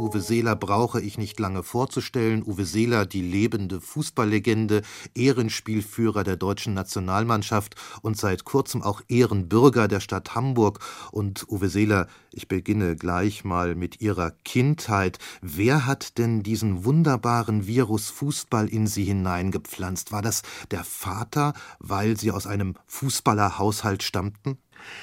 Uwe 0.00 0.22
Seeler 0.22 0.56
brauche 0.56 0.98
ich 1.02 1.18
nicht 1.18 1.38
lange 1.38 1.62
vorzustellen. 1.62 2.42
Uwe 2.42 2.64
Seeler, 2.64 3.04
die 3.04 3.20
lebende 3.20 3.82
Fußballlegende, 3.82 4.80
Ehrenspielführer 5.14 6.24
der 6.24 6.36
deutschen 6.36 6.72
Nationalmannschaft 6.72 7.74
und 8.00 8.16
seit 8.16 8.44
kurzem 8.44 8.80
auch 8.80 9.02
Ehrenbürger 9.08 9.88
der 9.88 10.00
Stadt 10.00 10.34
Hamburg. 10.34 10.80
Und 11.12 11.44
Uwe 11.50 11.68
Seeler, 11.68 12.06
ich 12.32 12.48
beginne 12.48 12.96
gleich 12.96 13.44
mal 13.44 13.74
mit 13.74 14.00
Ihrer 14.00 14.30
Kindheit. 14.30 15.18
Wer 15.42 15.84
hat 15.84 16.16
denn 16.16 16.42
diesen 16.42 16.86
wunderbaren 16.86 17.66
Virus 17.66 18.08
Fußball 18.08 18.68
in 18.68 18.86
Sie 18.86 19.04
hineingepflanzt? 19.04 20.12
War 20.12 20.22
das 20.22 20.40
der 20.70 20.82
Vater, 20.82 21.52
weil 21.78 22.16
Sie 22.16 22.30
aus 22.30 22.46
einem 22.46 22.74
Fußballerhaushalt 22.86 24.02
stammten? 24.02 24.56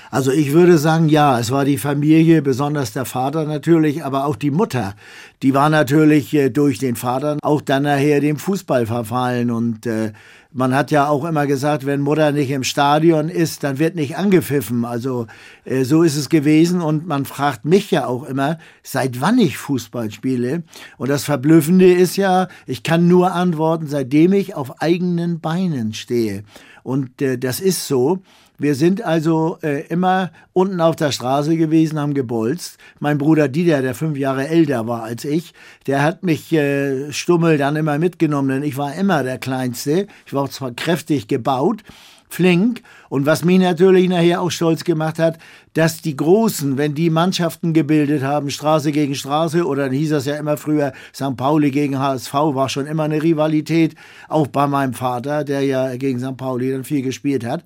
Also 0.10 0.32
ich 0.32 0.54
würde 0.54 0.78
sagen, 0.78 1.10
ja, 1.10 1.40
es 1.40 1.52
war 1.52 1.66
die 1.66 1.78
Familie, 1.78 2.42
besonders 2.42 2.94
der 2.94 3.06
Vater 3.06 3.46
natürlich, 3.46 4.04
aber 4.04 4.26
auch 4.26 4.36
die 4.36 4.52
Mutter. 4.52 4.96
Die 5.44 5.54
war 5.54 5.70
natürlich 5.70 6.34
äh, 6.34 6.50
durch 6.50 6.80
den 6.80 6.96
Vater 6.96 7.38
auch 7.42 7.62
dann 7.62 7.84
nachher 7.84 8.22
dem 8.22 8.38
Fußball 8.38 8.86
verfallen. 8.86 9.52
Und 9.52 9.86
äh, 9.86 10.14
man 10.54 10.74
hat 10.74 10.92
ja 10.92 11.08
auch 11.08 11.26
immer 11.26 11.46
gesagt, 11.46 11.86
wenn 11.86 12.02
Mutter 12.02 12.32
nicht 12.32 12.50
im 12.50 12.64
Stadion 12.64 13.30
ist, 13.30 13.64
dann 13.64 13.80
wird 13.80 13.96
nicht 13.96 14.18
angepfiffen. 14.18 14.86
Also 14.86 15.28
äh, 15.66 15.84
so 15.84 16.04
ist 16.04 16.16
es 16.16 16.30
gewesen. 16.30 16.82
Und 16.82 17.06
man 17.06 17.26
fragt 17.26 17.66
mich 17.66 17.92
ja 17.92 18.08
auch 18.08 18.24
immer, 18.24 18.58
seit 18.84 19.20
wann 19.22 19.38
ich 19.38 19.58
Fußball 19.58 20.10
spiele. 20.12 20.64
Und 20.98 21.10
das 21.10 21.26
Verblüffende 21.26 21.92
ist 21.92 22.16
ja, 22.16 22.48
ich 22.66 22.84
kann 22.84 23.08
nur 23.08 23.34
antworten, 23.34 23.88
seitdem 23.88 24.34
ich 24.34 24.56
auf 24.56 24.82
eigenen 24.82 25.42
Beinen 25.42 25.94
stehe. 25.94 26.44
Und 26.84 27.22
äh, 27.22 27.38
das 27.38 27.60
ist 27.60 27.86
so. 27.88 28.20
Wir 28.60 28.74
sind 28.74 29.04
also 29.04 29.60
äh, 29.62 29.86
immer 29.86 30.32
unten 30.52 30.82
auf 30.82 30.96
der 30.96 31.12
Straße 31.12 31.58
gewesen, 31.58 32.00
haben 32.00 32.16
gebolzt. 32.16 32.80
Mein 33.00 33.20
Bruder 33.20 33.48
Dieter, 33.48 33.84
der 33.84 33.94
fünf 33.94 34.18
Jahre 34.18 34.48
älter 34.48 34.88
war 34.88 35.04
als 35.04 35.26
ich, 35.26 35.54
der 35.86 36.02
hat 36.02 36.24
mich 36.24 36.52
äh, 36.54 37.12
stummel 37.14 37.60
dann 37.60 37.76
immer 37.76 38.00
mitgenommen, 38.00 38.50
denn 38.50 38.64
ich 38.64 38.76
war 38.76 38.96
immer 38.96 39.22
der 39.22 39.38
Kleinste. 39.38 40.08
Ich 40.26 40.34
war 40.34 40.50
zwar 40.50 40.72
kräftig 40.72 41.28
gebaut, 41.28 41.84
flink. 42.30 42.82
Und 43.10 43.28
was 43.28 43.46
mich 43.46 43.60
natürlich 43.60 44.10
nachher 44.10 44.42
auch 44.42 44.50
stolz 44.50 44.84
gemacht 44.84 45.20
hat, 45.20 45.38
dass 45.74 46.02
die 46.02 46.16
Großen, 46.16 46.80
wenn 46.80 46.96
die 46.96 47.12
Mannschaften 47.12 47.74
gebildet 47.74 48.24
haben, 48.24 48.50
Straße 48.50 48.92
gegen 48.92 49.14
Straße, 49.14 49.68
oder 49.68 49.84
dann 49.84 49.94
hieß 49.94 50.10
das 50.10 50.26
ja 50.26 50.36
immer 50.36 50.58
früher, 50.58 50.94
St. 51.14 51.38
Pauli 51.38 51.70
gegen 51.70 52.00
HSV, 52.00 52.34
war 52.34 52.70
schon 52.70 52.88
immer 52.88 53.04
eine 53.04 53.22
Rivalität, 53.22 53.94
auch 54.28 54.48
bei 54.48 54.66
meinem 54.66 54.96
Vater, 54.96 55.44
der 55.44 55.62
ja 55.62 55.96
gegen 55.96 56.20
St. 56.20 56.38
Pauli 56.38 56.72
dann 56.72 56.84
viel 56.84 57.04
gespielt 57.04 57.46
hat 57.46 57.64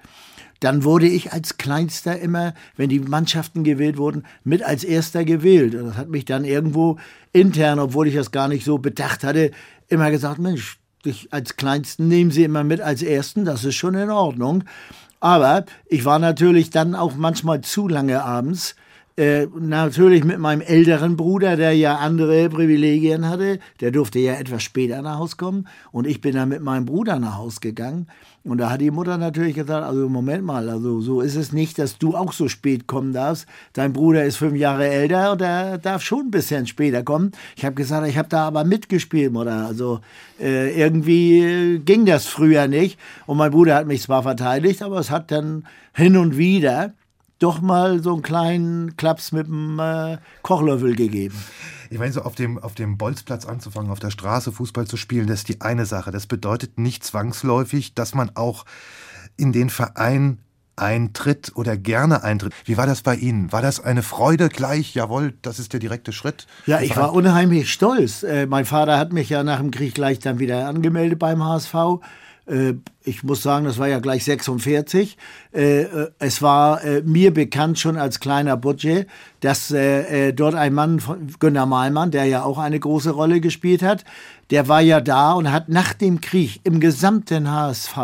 dann 0.62 0.84
wurde 0.84 1.08
ich 1.08 1.34
als 1.34 1.58
Kleinster 1.58 2.20
immer, 2.20 2.54
wenn 2.78 2.88
die 2.88 3.00
Mannschaften 3.00 3.64
gewählt 3.64 3.98
wurden, 3.98 4.23
mit 4.44 4.64
als 4.64 4.84
Erster 4.84 5.26
gewählt. 5.26 5.76
Und 5.76 5.88
das 5.88 5.98
hat 5.98 6.09
mich 6.09 6.23
dann 6.23 6.45
irgendwo 6.45 6.98
intern, 7.34 7.80
obwohl 7.80 8.08
ich 8.08 8.16
das 8.16 8.31
gar 8.31 8.48
nicht 8.48 8.64
so 8.64 8.78
bedacht 8.78 9.23
hatte, 9.23 9.52
immer 9.89 10.12
gesagt, 10.12 10.39
Mensch, 10.39 10.78
dich 11.04 11.34
als 11.34 11.58
Kleinsten 11.58 12.08
nehmen 12.08 12.30
sie 12.30 12.44
immer 12.44 12.64
mit 12.64 12.80
als 12.80 13.02
Ersten, 13.02 13.44
das 13.44 13.64
ist 13.64 13.76
schon 13.76 13.95
in 13.95 14.12
Ordnung. 14.12 14.64
Aber 15.20 15.66
ich 15.88 16.06
war 16.06 16.20
natürlich 16.20 16.70
dann 16.70 16.94
auch 16.94 17.16
manchmal 17.16 17.62
zu 17.62 17.88
lange 17.88 18.23
abends 18.23 18.76
äh, 19.17 19.48
natürlich 19.59 20.23
mit 20.23 20.40
meinem 20.40 20.62
älteren 20.62 21.17
Bruder, 21.17 21.58
der 21.58 21.73
ja 21.73 21.98
andere 21.98 22.50
Privilegien 22.50 23.28
hatte. 23.28 23.59
Der 23.80 23.92
durfte 23.92 24.20
ja 24.20 24.34
etwas 24.34 24.64
später 24.64 25.02
nach 25.02 25.20
Hause 25.20 25.36
kommen. 25.36 25.67
Und 25.92 26.08
ich 26.08 26.22
bin 26.22 26.36
dann 26.36 26.50
mit 26.50 26.62
meinem 26.62 26.86
Bruder 26.86 27.20
nach 27.20 27.38
Hause 27.38 27.59
gegangen. 27.59 28.08
Und 28.44 28.58
da 28.58 28.72
hat 28.72 28.82
die 28.82 28.89
Mutter 28.89 29.17
natürlich 29.17 29.54
gesagt, 29.54 29.86
also 29.86 30.09
Moment 30.09 30.44
mal, 30.44 30.67
also 30.67 31.00
so 31.00 31.22
ist 31.22 31.36
es 31.36 31.52
nicht, 31.52 31.78
dass 31.78 32.00
du 32.00 32.16
auch 32.16 32.34
so 32.34 32.48
spät 32.48 32.88
kommen 32.88 33.14
darfst. 33.14 33.45
Dein 33.73 33.94
Bruder 33.94 34.23
ist 34.23 34.38
fünf 34.38 34.55
Jahre 34.55 34.88
älter 34.88 35.33
und 35.33 35.42
er 35.42 35.78
darf 35.78 36.02
schon 36.02 36.28
ein 36.28 36.32
bisschen 36.32 36.66
später 36.66 37.04
kommen. 37.04 37.33
Ich 37.55 37.66
habe 37.66 37.76
gesagt, 37.76 38.08
ich 38.08 38.17
habe 38.17 38.30
da 38.30 38.48
aber 38.48 38.64
mitgespielt, 38.64 39.32
Mutter. 39.32 39.67
Also 39.67 39.99
äh, 40.39 40.76
irgendwie 40.76 41.82
ging 41.86 42.08
das 42.08 42.26
früher 42.26 42.67
nicht. 42.67 42.98
Und 43.28 43.38
mein 43.38 43.52
Bruder 43.52 43.76
hat 43.76 43.86
mich 43.86 44.02
zwar 44.02 44.23
verteidigt, 44.23 44.82
aber 44.82 44.99
es 44.99 45.11
hat 45.11 45.30
dann 45.30 45.67
hin 45.93 46.17
und 46.17 46.36
wieder 46.36 46.93
doch 47.42 47.62
mal 47.62 48.02
so 48.02 48.14
einen 48.14 48.22
kleinen 48.22 48.98
Klaps 48.98 49.32
mit 49.32 49.48
dem 49.48 49.80
äh, 49.80 50.18
Kochlöffel 50.42 50.96
gegeben. 50.96 51.36
Ich 51.90 52.00
meine, 52.00 52.14
so 52.14 52.22
auf 52.22 52.36
dem, 52.36 52.58
auf 52.58 52.74
dem 52.74 52.98
Bolzplatz 52.98 53.46
anzufangen, 53.46 53.92
auf 53.92 54.00
der 54.00 54.12
Straße 54.12 54.52
Fußball 54.52 54.88
zu 54.88 54.96
spielen, 54.96 55.28
das 55.28 55.40
ist 55.40 55.50
die 55.50 55.62
eine 55.62 55.86
Sache. 55.86 56.12
Das 56.12 56.28
bedeutet 56.28 56.78
nicht 56.78 57.04
zwangsläufig, 57.04 57.96
dass 57.96 58.14
man 58.14 58.32
auch 58.36 58.66
in 59.38 59.52
den 59.52 59.70
Verein 59.70 60.40
eintritt 60.76 61.52
oder 61.56 61.78
gerne 61.78 62.24
eintritt. 62.24 62.54
Wie 62.66 62.78
war 62.78 62.86
das 62.86 63.02
bei 63.02 63.16
Ihnen? 63.16 63.52
War 63.52 63.62
das 63.62 63.84
eine 63.84 64.04
Freude 64.04 64.50
gleich? 64.50 64.96
Jawohl, 64.96 65.34
das 65.42 65.60
ist 65.60 65.73
der 65.73 65.80
direkte 65.80 66.12
Schritt. 66.14 66.48
Ja, 66.66 66.80
ich 66.80 66.96
war 66.96 67.14
unheimlich 67.14 67.72
stolz. 67.72 68.23
Äh, 68.23 68.46
mein 68.46 68.66
Vater 68.66 68.98
hat 68.98 69.14
mich 69.14 69.30
ja 69.30 69.44
nach 69.44 69.60
dem 69.60 69.72
Krieg 69.72 69.94
gleich 69.94 70.20
dann 70.20 70.40
wieder 70.40 70.68
angemeldet 70.68 71.20
beim 71.20 71.44
HSV. 71.44 71.73
Äh, 72.52 72.73
ich 73.04 73.23
muss 73.23 73.42
sagen, 73.42 73.66
das 73.66 73.80
war 73.80 73.88
ja 73.88 74.00
gleich 74.00 74.23
46. 74.26 75.17
Äh, 75.54 75.82
äh, 75.82 76.12
es 76.20 76.42
war 76.42 76.82
mir 77.04 77.34
bekannt 77.34 77.80
schon 77.80 77.98
als 77.98 78.20
kleiner 78.20 78.58
Budget, 78.58 79.08
dass 79.39 79.73
dort 80.36 80.54
ein 80.54 80.73
Mann 80.73 81.00
von 81.00 81.28
Günter 81.40 81.66
Malmann, 81.66 82.11
der 82.11 82.26
ja 82.26 82.44
auch 82.44 82.60
eine 82.60 82.80
große 82.80 83.10
Rolle 83.10 83.42
gespielt 83.42 83.82
hat, 83.82 84.06
der 84.52 84.67
war 84.67 84.82
ja 84.82 85.00
da 85.00 85.32
und 85.32 85.52
hat 85.52 85.70
nach 85.70 85.94
dem 85.94 86.20
Krieg 86.20 86.60
im 86.66 86.82
gesamten 86.82 87.50
HSV 87.50 87.98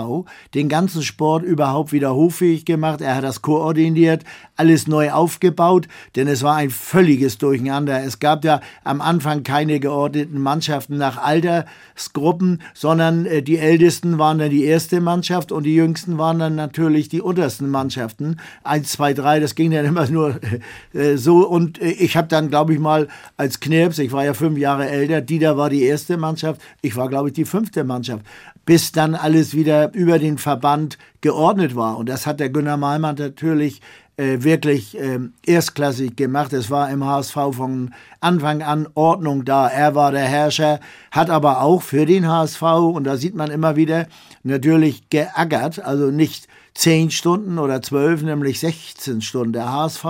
den 0.53 0.69
ganzen 0.69 1.03
Sport 1.03 1.43
überhaupt 1.43 1.91
wieder 1.91 2.15
hoffähig 2.15 2.63
gemacht. 2.63 3.01
Er 3.01 3.15
hat 3.15 3.25
das 3.25 3.41
koordiniert, 3.41 4.23
alles 4.55 4.87
neu 4.87 5.11
aufgebaut, 5.11 5.87
denn 6.15 6.27
es 6.27 6.43
war 6.43 6.55
ein 6.55 6.69
völliges 6.69 7.37
Durcheinander. 7.37 8.01
Es 8.01 8.19
gab 8.19 8.45
ja 8.45 8.61
am 8.85 9.01
Anfang 9.01 9.43
keine 9.43 9.81
geordneten 9.81 10.41
Mannschaften 10.41 10.97
nach 10.97 11.17
Altersgruppen, 11.17 12.61
sondern 12.73 13.25
äh, 13.25 13.43
die 13.43 13.57
Ältesten 13.57 14.17
waren 14.17 14.39
dann 14.39 14.49
die 14.49 14.63
erste 14.63 15.01
Mannschaft 15.01 15.51
und 15.51 15.63
die 15.63 15.75
Jüngsten 15.75 16.17
waren 16.17 16.39
dann 16.39 16.55
natürlich 16.55 17.09
die 17.09 17.21
untersten 17.21 17.69
Mannschaften. 17.69 18.37
Eins, 18.63 18.93
zwei, 18.93 19.13
drei, 19.13 19.41
das 19.41 19.53
ging 19.55 19.71
dann 19.71 19.85
immer 19.85 20.07
nur 20.09 20.39
äh, 20.93 21.17
so. 21.17 21.45
Und 21.45 21.81
äh, 21.81 21.89
ich 21.89 22.15
habe 22.15 22.29
dann, 22.29 22.49
glaube 22.49 22.73
ich 22.73 22.79
mal, 22.79 23.09
als 23.35 23.59
Knirps, 23.59 23.99
ich 23.99 24.13
war 24.13 24.23
ja 24.23 24.33
fünf 24.33 24.57
Jahre 24.57 24.87
älter, 24.87 25.19
Dieter 25.19 25.57
war 25.57 25.69
die 25.69 25.83
erste 25.83 26.15
Mannschaft, 26.15 26.36
Mannschaft. 26.37 26.61
Ich 26.81 26.95
war, 26.95 27.09
glaube 27.09 27.29
ich, 27.29 27.33
die 27.33 27.45
fünfte 27.45 27.83
Mannschaft, 27.83 28.23
bis 28.65 28.91
dann 28.91 29.15
alles 29.15 29.55
wieder 29.55 29.93
über 29.93 30.19
den 30.19 30.37
Verband 30.37 30.97
geordnet 31.21 31.75
war. 31.75 31.97
Und 31.97 32.09
das 32.09 32.27
hat 32.27 32.39
der 32.39 32.49
Günter 32.49 32.77
Malmann 32.77 33.15
natürlich 33.15 33.81
äh, 34.17 34.43
wirklich 34.43 34.97
äh, 34.99 35.19
erstklassig 35.45 36.15
gemacht. 36.15 36.53
Es 36.53 36.69
war 36.69 36.91
im 36.91 37.03
HSV 37.03 37.33
von 37.51 37.93
Anfang 38.19 38.61
an 38.61 38.87
Ordnung 38.93 39.45
da. 39.45 39.67
Er 39.67 39.95
war 39.95 40.11
der 40.11 40.25
Herrscher, 40.25 40.79
hat 41.11 41.31
aber 41.31 41.61
auch 41.61 41.81
für 41.81 42.05
den 42.05 42.27
HSV, 42.27 42.61
und 42.61 43.03
da 43.05 43.17
sieht 43.17 43.35
man 43.35 43.49
immer 43.49 43.75
wieder, 43.75 44.07
natürlich 44.43 45.09
geackert, 45.09 45.79
also 45.79 46.11
nicht 46.11 46.47
zehn 46.75 47.09
Stunden 47.09 47.57
oder 47.57 47.81
zwölf, 47.81 48.21
nämlich 48.21 48.59
16 48.59 49.21
Stunden. 49.21 49.53
Der 49.53 49.71
HSV 49.71 50.05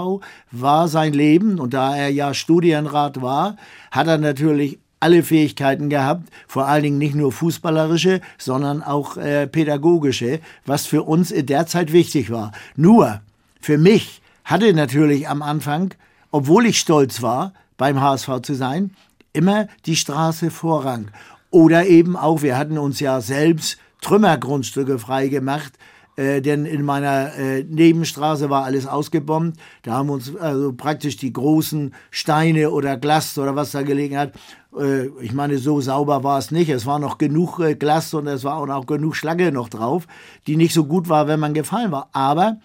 war 0.51 0.89
sein 0.89 1.13
Leben 1.13 1.59
und 1.59 1.73
da 1.73 1.95
er 1.95 2.09
ja 2.09 2.33
Studienrat 2.33 3.21
war, 3.21 3.55
hat 3.89 4.07
er 4.07 4.17
natürlich 4.17 4.77
alle 4.99 5.23
Fähigkeiten 5.23 5.89
gehabt, 5.89 6.29
vor 6.47 6.67
allen 6.67 6.83
Dingen 6.83 6.97
nicht 6.97 7.15
nur 7.15 7.31
fußballerische, 7.31 8.21
sondern 8.37 8.81
auch 8.81 9.17
äh, 9.17 9.47
pädagogische, 9.47 10.39
was 10.65 10.85
für 10.85 11.03
uns 11.03 11.31
in 11.31 11.45
der 11.45 11.67
Zeit 11.67 11.93
wichtig 11.93 12.31
war. 12.31 12.51
Nur 12.75 13.21
für 13.61 13.77
mich 13.77 14.21
hatte 14.43 14.73
natürlich 14.73 15.27
am 15.27 15.41
Anfang, 15.41 15.93
obwohl 16.31 16.65
ich 16.65 16.79
stolz 16.79 17.21
war, 17.21 17.53
beim 17.77 18.01
HSV 18.01 18.41
zu 18.41 18.55
sein, 18.55 18.91
immer 19.33 19.67
die 19.85 19.95
Straße 19.95 20.49
Vorrang. 20.49 21.11
Oder 21.51 21.85
eben 21.85 22.15
auch, 22.15 22.41
wir 22.41 22.57
hatten 22.57 22.77
uns 22.77 22.99
ja 22.99 23.21
selbst 23.21 23.77
Trümmergrundstücke 24.01 24.99
freigemacht, 24.99 25.73
äh, 26.17 26.41
denn 26.41 26.65
in 26.65 26.83
meiner 26.83 27.35
äh, 27.35 27.63
Nebenstraße 27.63 28.49
war 28.49 28.65
alles 28.65 28.87
ausgebombt. 28.87 29.57
Da 29.83 29.93
haben 29.93 30.09
uns 30.09 30.35
also 30.35 30.73
praktisch 30.73 31.15
die 31.15 31.31
großen 31.31 31.93
Steine 32.09 32.71
oder 32.71 32.97
Glas 32.97 33.37
oder 33.37 33.55
was 33.55 33.71
da 33.71 33.83
gelegen 33.83 34.17
hat. 34.17 34.33
Äh, 34.77 35.07
ich 35.21 35.33
meine, 35.33 35.59
so 35.59 35.79
sauber 35.79 36.23
war 36.23 36.39
es 36.39 36.49
nicht. 36.51 36.69
Es 36.69 36.85
war 36.87 36.97
noch 36.97 37.19
genug 37.19 37.59
äh, 37.59 37.75
Glas 37.75 38.13
und 38.13 38.27
es 38.27 38.43
war 38.43 38.57
auch 38.57 38.65
noch 38.65 38.87
genug 38.87 39.15
Schlange 39.15 39.51
noch 39.51 39.69
drauf, 39.69 40.07
die 40.47 40.57
nicht 40.57 40.73
so 40.73 40.85
gut 40.85 41.07
war, 41.07 41.27
wenn 41.27 41.39
man 41.39 41.53
gefallen 41.53 41.91
war. 41.91 42.09
Aber 42.13 42.57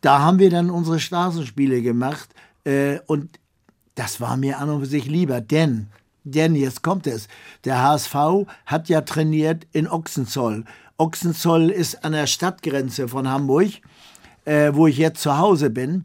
da 0.00 0.20
haben 0.20 0.38
wir 0.38 0.50
dann 0.50 0.70
unsere 0.70 1.00
Straßenspiele 1.00 1.82
gemacht 1.82 2.30
äh, 2.64 3.00
und 3.06 3.30
das 3.96 4.20
war 4.20 4.36
mir 4.36 4.58
an 4.58 4.70
und 4.70 4.80
für 4.80 4.86
sich 4.86 5.06
lieber, 5.06 5.40
denn 5.40 5.88
denn 6.24 6.54
jetzt 6.54 6.82
kommt 6.82 7.08
es. 7.08 7.26
Der 7.64 7.82
HSV 7.82 8.14
hat 8.66 8.88
ja 8.88 9.00
trainiert 9.00 9.66
in 9.72 9.88
Ochsenzoll. 9.88 10.64
Ochsenzoll 11.02 11.70
ist 11.70 12.04
an 12.04 12.12
der 12.12 12.28
Stadtgrenze 12.28 13.08
von 13.08 13.28
Hamburg, 13.28 13.70
äh, 14.44 14.70
wo 14.72 14.86
ich 14.86 14.98
jetzt 14.98 15.20
zu 15.20 15.36
Hause 15.36 15.68
bin. 15.70 16.04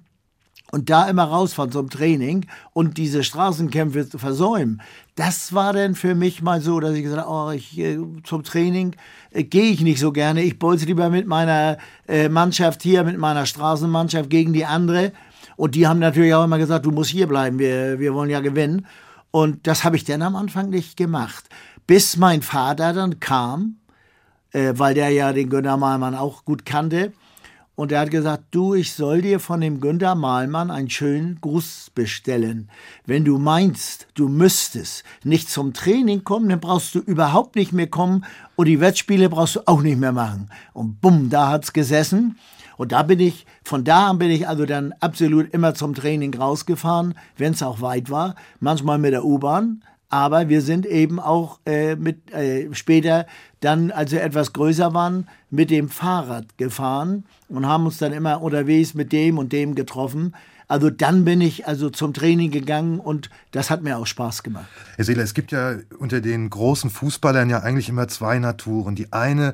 und 0.72 0.90
da 0.90 1.08
immer 1.08 1.24
rausfahren 1.24 1.72
zum 1.72 1.90
Training 1.90 2.46
und 2.74 2.98
diese 2.98 3.24
Straßenkämpfe 3.24 4.06
versäumen, 4.18 4.82
das 5.16 5.54
war 5.54 5.72
dann 5.72 5.96
für 5.96 6.14
mich 6.14 6.42
mal 6.42 6.60
so, 6.62 6.80
dass 6.80 6.94
ich 6.94 7.04
gesagt 7.04 7.26
habe, 7.26 7.32
oh, 7.32 7.52
ich, 7.52 7.78
äh, 7.80 8.00
zum 8.24 8.44
Training 8.44 8.96
äh, 9.32 9.44
gehe 9.44 9.72
ich 9.72 9.82
nicht 9.82 10.00
so 10.00 10.12
gerne. 10.12 10.42
Ich 10.42 10.60
bolze 10.60 10.86
lieber 10.86 11.10
mit 11.10 11.28
meiner 11.28 11.78
äh, 12.08 12.28
Mannschaft 12.28 12.82
hier, 12.84 13.04
mit 13.04 13.18
meiner 13.18 13.46
Straßenmannschaft 13.46 14.30
gegen 14.30 14.52
die 14.52 14.66
andere. 14.66 15.14
Und 15.58 15.76
die 15.76 15.88
haben 15.88 16.00
natürlich 16.00 16.34
auch 16.34 16.44
immer 16.44 16.58
gesagt, 16.58 16.86
du 16.86 16.92
musst 16.92 17.12
hier 17.12 17.28
bleiben, 17.28 17.60
wir, 17.60 18.00
wir 18.00 18.14
wollen 18.14 18.30
ja 18.30 18.42
gewinnen. 18.42 18.88
Und 19.32 19.68
das 19.68 19.84
habe 19.84 19.96
ich 19.96 20.04
dann 20.04 20.22
am 20.22 20.36
Anfang 20.36 20.70
nicht 20.70 20.98
gemacht. 20.98 21.46
Bis 21.86 22.18
mein 22.18 22.42
Vater 22.42 22.94
dann 22.94 23.20
kam, 23.20 23.78
äh, 24.52 24.74
weil 24.76 24.94
der 24.94 25.10
ja 25.10 25.34
den 25.34 25.50
Günter 25.50 25.78
Malmann 25.78 26.16
auch 26.16 26.46
gut 26.46 26.66
kannte 26.66 27.12
und 27.78 27.92
er 27.92 28.00
hat 28.00 28.10
gesagt, 28.10 28.46
du, 28.50 28.74
ich 28.74 28.94
soll 28.94 29.22
dir 29.22 29.40
von 29.40 29.62
dem 29.62 29.80
Günter 29.80 30.16
Mahlmann 30.16 30.72
einen 30.72 30.90
schönen 30.90 31.40
Gruß 31.42 31.92
bestellen. 31.94 32.72
Wenn 33.06 33.24
du 33.24 33.38
meinst, 33.38 34.08
du 34.16 34.30
müsstest 34.30 35.04
nicht 35.24 35.48
zum 35.48 35.74
Training 35.74 36.24
kommen, 36.24 36.50
dann 36.50 36.60
brauchst 36.60 36.96
du 36.96 37.00
überhaupt 37.00 37.56
nicht 37.56 37.74
mehr 37.74 37.86
kommen 37.86 38.26
und 38.56 38.66
die 38.66 38.80
Wettspiele 38.80 39.30
brauchst 39.30 39.58
du 39.58 39.68
auch 39.68 39.84
nicht 39.84 40.00
mehr 40.00 40.12
machen. 40.12 40.50
Und 40.74 41.02
bumm, 41.02 41.30
da 41.30 41.52
hat's 41.52 41.72
gesessen. 41.72 42.40
Und 42.78 42.94
da 42.94 43.04
bin 43.04 43.20
ich, 43.20 43.46
von 43.64 43.84
da 43.84 44.08
an 44.08 44.18
bin 44.18 44.32
ich 44.32 44.48
also 44.48 44.66
dann 44.66 44.96
absolut 45.00 45.54
immer 45.54 45.76
zum 45.76 45.94
Training 45.94 46.34
rausgefahren, 46.34 47.14
wenn 47.38 47.54
es 47.54 47.62
auch 47.62 47.82
weit 47.82 48.10
war. 48.10 48.34
Manchmal 48.60 48.98
mit 48.98 49.14
der 49.14 49.24
U-Bahn, 49.24 49.84
aber 50.10 50.50
wir 50.50 50.62
sind 50.62 50.86
eben 50.86 51.20
auch 51.20 51.60
äh, 51.66 51.96
mit, 51.96 52.32
äh, 52.34 52.74
später 52.74 53.26
dann, 53.60 53.92
als 53.92 54.12
wir 54.12 54.24
etwas 54.24 54.54
größer 54.54 54.94
waren, 54.94 55.28
mit 55.50 55.70
dem 55.70 55.90
Fahrrad 55.90 56.58
gefahren 56.58 57.26
und 57.50 57.66
haben 57.66 57.86
uns 57.86 57.98
dann 57.98 58.14
immer 58.14 58.42
unterwegs 58.42 58.94
mit 58.94 59.12
dem 59.12 59.38
und 59.38 59.52
dem 59.52 59.76
getroffen. 59.76 60.34
Also 60.70 60.90
dann 60.90 61.24
bin 61.24 61.40
ich 61.42 61.68
also 61.68 61.90
zum 61.90 62.14
Training 62.14 62.52
gegangen 62.52 63.00
und 63.00 63.30
das 63.52 63.70
hat 63.70 63.84
mir 63.84 63.98
auch 63.98 64.08
Spaß 64.08 64.44
gemacht. 64.44 64.68
Herr 64.96 65.06
Seeler, 65.06 65.24
es 65.24 65.34
gibt 65.34 65.52
ja 65.52 65.76
unter 65.98 66.20
den 66.20 66.50
großen 66.50 66.90
Fußballern 66.90 67.50
ja 67.50 67.60
eigentlich 67.60 67.90
immer 67.90 68.08
zwei 68.08 68.38
Naturen. 68.40 68.96
Die 68.96 69.14
eine, 69.14 69.54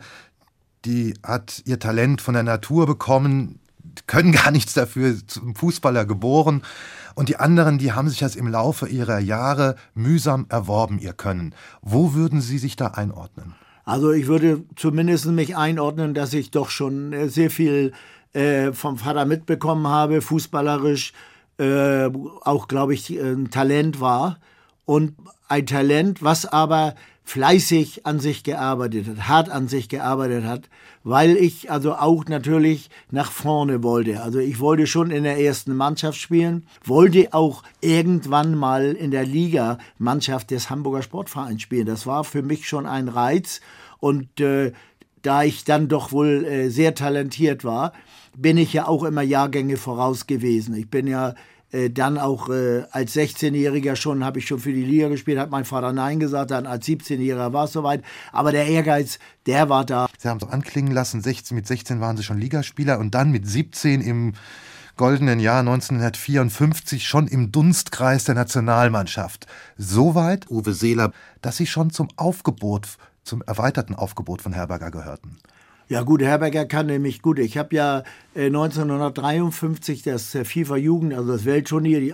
die 0.85 1.13
hat 1.23 1.61
ihr 1.65 1.79
Talent 1.79 2.21
von 2.21 2.33
der 2.33 2.43
Natur 2.43 2.87
bekommen, 2.87 3.59
können 4.07 4.31
gar 4.31 4.51
nichts 4.51 4.73
dafür, 4.73 5.15
zum 5.27 5.55
Fußballer 5.55 6.05
geboren. 6.05 6.63
Und 7.15 7.29
die 7.29 7.37
anderen, 7.37 7.77
die 7.77 7.91
haben 7.91 8.09
sich 8.09 8.19
das 8.19 8.35
im 8.35 8.47
Laufe 8.47 8.87
ihrer 8.87 9.19
Jahre 9.19 9.75
mühsam 9.93 10.47
erworben, 10.49 10.99
ihr 10.99 11.13
Können. 11.13 11.53
Wo 11.81 12.13
würden 12.13 12.41
Sie 12.41 12.57
sich 12.57 12.75
da 12.75 12.87
einordnen? 12.87 13.53
Also 13.85 14.11
ich 14.11 14.27
würde 14.27 14.63
zumindest 14.75 15.25
mich 15.27 15.55
einordnen, 15.55 16.13
dass 16.13 16.33
ich 16.33 16.51
doch 16.51 16.69
schon 16.69 17.13
äh, 17.13 17.27
sehr 17.27 17.51
viel 17.51 17.91
äh, 18.33 18.71
vom 18.71 18.97
Vater 18.97 19.25
mitbekommen 19.25 19.87
habe, 19.87 20.21
fußballerisch, 20.21 21.13
äh, 21.57 22.09
auch 22.41 22.67
glaube 22.67 22.93
ich 22.93 23.09
ein 23.09 23.51
Talent 23.51 23.99
war. 23.99 24.39
Und 24.85 25.15
ein 25.47 25.65
Talent, 25.65 26.23
was 26.23 26.45
aber 26.45 26.95
fleißig 27.23 28.05
an 28.05 28.19
sich 28.19 28.43
gearbeitet 28.43 29.07
hat, 29.07 29.27
hart 29.27 29.49
an 29.49 29.67
sich 29.67 29.89
gearbeitet 29.89 30.43
hat, 30.43 30.69
weil 31.03 31.35
ich 31.37 31.71
also 31.71 31.93
auch 31.93 32.25
natürlich 32.25 32.89
nach 33.11 33.31
vorne 33.31 33.81
wollte. 33.83 34.21
Also 34.21 34.39
ich 34.39 34.59
wollte 34.59 34.87
schon 34.87 35.11
in 35.11 35.23
der 35.23 35.39
ersten 35.39 35.75
Mannschaft 35.75 36.19
spielen, 36.19 36.65
wollte 36.83 37.33
auch 37.33 37.63
irgendwann 37.81 38.55
mal 38.55 38.91
in 38.91 39.11
der 39.11 39.25
Liga 39.25 39.77
Mannschaft 39.97 40.51
des 40.51 40.69
Hamburger 40.69 41.01
Sportvereins 41.01 41.61
spielen. 41.61 41.85
Das 41.85 42.05
war 42.05 42.23
für 42.23 42.41
mich 42.41 42.67
schon 42.67 42.85
ein 42.85 43.07
Reiz 43.07 43.61
und 43.99 44.39
äh, 44.39 44.73
da 45.21 45.43
ich 45.43 45.63
dann 45.63 45.87
doch 45.87 46.11
wohl 46.11 46.43
äh, 46.43 46.69
sehr 46.69 46.95
talentiert 46.95 47.63
war, 47.63 47.93
bin 48.35 48.57
ich 48.57 48.73
ja 48.73 48.87
auch 48.87 49.03
immer 49.03 49.21
Jahrgänge 49.21 49.77
voraus 49.77 50.27
gewesen. 50.27 50.75
Ich 50.75 50.89
bin 50.89 51.07
ja 51.07 51.35
äh, 51.73 51.89
dann 51.89 52.17
auch 52.17 52.49
äh, 52.49 52.83
als 52.91 53.15
16-Jähriger 53.15 53.95
schon, 53.95 54.23
habe 54.23 54.39
ich 54.39 54.47
schon 54.47 54.59
für 54.59 54.71
die 54.71 54.85
Liga 54.85 55.09
gespielt, 55.09 55.39
hat 55.39 55.49
mein 55.49 55.65
Vater 55.65 55.91
Nein 55.91 56.19
gesagt, 56.19 56.51
dann 56.51 56.67
als 56.67 56.85
17-Jähriger 56.85 57.51
war 57.51 57.65
es 57.65 57.73
soweit. 57.73 58.03
Aber 58.31 58.51
der 58.51 58.67
Ehrgeiz, 58.67 59.17
der 59.47 59.69
war 59.69 59.83
da. 59.83 60.07
Sie 60.17 60.29
haben 60.29 60.39
es 60.41 60.47
anklingen 60.47 60.93
lassen, 60.93 61.21
16, 61.21 61.55
mit 61.55 61.67
16 61.67 61.99
waren 61.99 62.15
Sie 62.15 62.23
schon 62.23 62.37
Ligaspieler 62.37 62.99
und 62.99 63.15
dann 63.15 63.31
mit 63.31 63.47
17 63.47 64.01
im 64.01 64.33
goldenen 64.97 65.39
Jahr 65.39 65.61
1954 65.61 67.07
schon 67.07 67.27
im 67.27 67.51
Dunstkreis 67.51 68.25
der 68.25 68.35
Nationalmannschaft. 68.35 69.47
Soweit, 69.75 70.49
Uwe 70.51 70.73
Seeler, 70.73 71.11
dass 71.41 71.57
Sie 71.57 71.65
schon 71.65 71.89
zum 71.89 72.09
Aufgebot, 72.15 72.87
zum 73.23 73.41
erweiterten 73.41 73.95
Aufgebot 73.95 74.43
von 74.43 74.53
Herberger 74.53 74.91
gehörten. 74.91 75.39
Ja 75.89 76.03
gut, 76.03 76.21
Herberger 76.21 76.65
kann 76.65 76.87
nämlich 76.87 77.21
gut. 77.21 77.39
Ich 77.39 77.57
habe 77.57 77.75
ja 77.75 78.03
äh, 78.35 78.45
1953 78.45 80.01
das 80.03 80.33
äh, 80.33 80.45
FIFA 80.45 80.77
Jugend, 80.77 81.13
also 81.13 81.33
das 81.33 81.45
Weltturnier, 81.45 81.99
die 81.99 82.13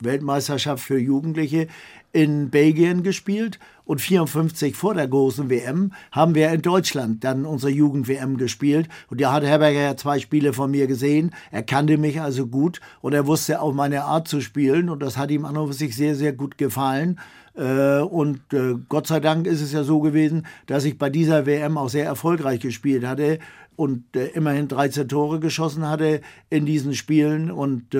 Weltmeisterschaft 0.00 0.82
für 0.82 0.98
Jugendliche 0.98 1.68
in 2.12 2.50
Belgien 2.50 3.02
gespielt 3.02 3.60
und 3.84 4.00
54 4.00 4.74
vor 4.74 4.94
der 4.94 5.06
großen 5.06 5.48
WM 5.48 5.92
haben 6.10 6.34
wir 6.34 6.50
in 6.50 6.62
Deutschland 6.62 7.22
dann 7.22 7.46
unsere 7.46 7.70
Jugend-WM 7.70 8.36
gespielt 8.36 8.88
und 9.08 9.20
da 9.20 9.32
hat 9.32 9.44
Herberger 9.44 9.80
ja 9.80 9.96
zwei 9.96 10.18
Spiele 10.18 10.52
von 10.52 10.72
mir 10.72 10.88
gesehen. 10.88 11.32
Er 11.52 11.62
kannte 11.62 11.98
mich 11.98 12.20
also 12.20 12.46
gut 12.46 12.80
und 13.00 13.12
er 13.12 13.26
wusste 13.26 13.60
auch 13.60 13.72
meine 13.72 14.04
Art 14.04 14.26
zu 14.26 14.40
spielen 14.40 14.88
und 14.88 15.00
das 15.00 15.16
hat 15.16 15.30
ihm 15.30 15.44
an 15.44 15.56
und 15.56 15.68
für 15.68 15.74
sich 15.74 15.94
sehr, 15.94 16.16
sehr 16.16 16.32
gut 16.32 16.58
gefallen. 16.58 17.20
Äh, 17.54 18.00
und 18.00 18.40
äh, 18.52 18.74
Gott 18.88 19.06
sei 19.06 19.20
Dank 19.20 19.46
ist 19.46 19.60
es 19.60 19.72
ja 19.72 19.82
so 19.82 20.00
gewesen, 20.00 20.46
dass 20.66 20.84
ich 20.84 20.98
bei 20.98 21.10
dieser 21.10 21.46
WM 21.46 21.76
auch 21.76 21.88
sehr 21.88 22.04
erfolgreich 22.04 22.60
gespielt 22.60 23.04
hatte 23.04 23.38
und 23.76 24.04
äh, 24.14 24.26
immerhin 24.28 24.68
13 24.68 25.08
Tore 25.08 25.40
geschossen 25.40 25.88
hatte 25.88 26.20
in 26.48 26.66
diesen 26.66 26.94
Spielen. 26.94 27.50
Und 27.50 27.96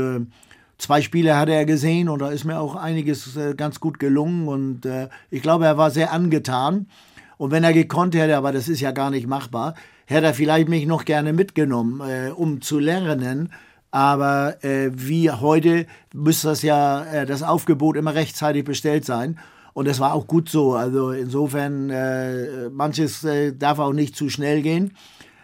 zwei 0.78 1.02
Spiele 1.02 1.36
hatte 1.36 1.52
er 1.52 1.64
gesehen 1.64 2.08
und 2.08 2.20
da 2.20 2.30
ist 2.30 2.44
mir 2.44 2.58
auch 2.60 2.76
einiges 2.76 3.38
ganz 3.56 3.80
gut 3.80 3.98
gelungen. 3.98 4.48
Und 4.48 4.82
ich 5.30 5.42
glaube, 5.42 5.66
er 5.66 5.76
war 5.76 5.90
sehr 5.90 6.12
angetan. 6.12 6.86
Und 7.38 7.50
wenn 7.50 7.64
er 7.64 7.72
gekonnt 7.72 8.14
hätte, 8.14 8.36
aber 8.36 8.52
das 8.52 8.68
ist 8.68 8.80
ja 8.80 8.92
gar 8.92 9.10
nicht 9.10 9.26
machbar, 9.26 9.74
hätte 10.06 10.26
er 10.26 10.34
vielleicht 10.34 10.68
mich 10.68 10.86
noch 10.86 11.04
gerne 11.04 11.32
mitgenommen, 11.32 12.00
um 12.32 12.60
zu 12.60 12.78
lernen 12.78 13.50
aber 13.90 14.62
äh, 14.64 14.90
wie 14.92 15.30
heute 15.30 15.86
müsste 16.14 16.48
das 16.48 16.62
ja 16.62 17.04
äh, 17.04 17.26
das 17.26 17.42
Aufgebot 17.42 17.96
immer 17.96 18.14
rechtzeitig 18.14 18.64
bestellt 18.64 19.04
sein. 19.04 19.38
Und 19.72 19.86
das 19.86 20.00
war 20.00 20.14
auch 20.14 20.26
gut 20.26 20.48
so. 20.48 20.74
Also 20.74 21.10
insofern, 21.12 21.90
äh, 21.90 22.68
manches 22.70 23.24
äh, 23.24 23.52
darf 23.52 23.78
auch 23.78 23.92
nicht 23.92 24.16
zu 24.16 24.28
schnell 24.28 24.62
gehen. 24.62 24.92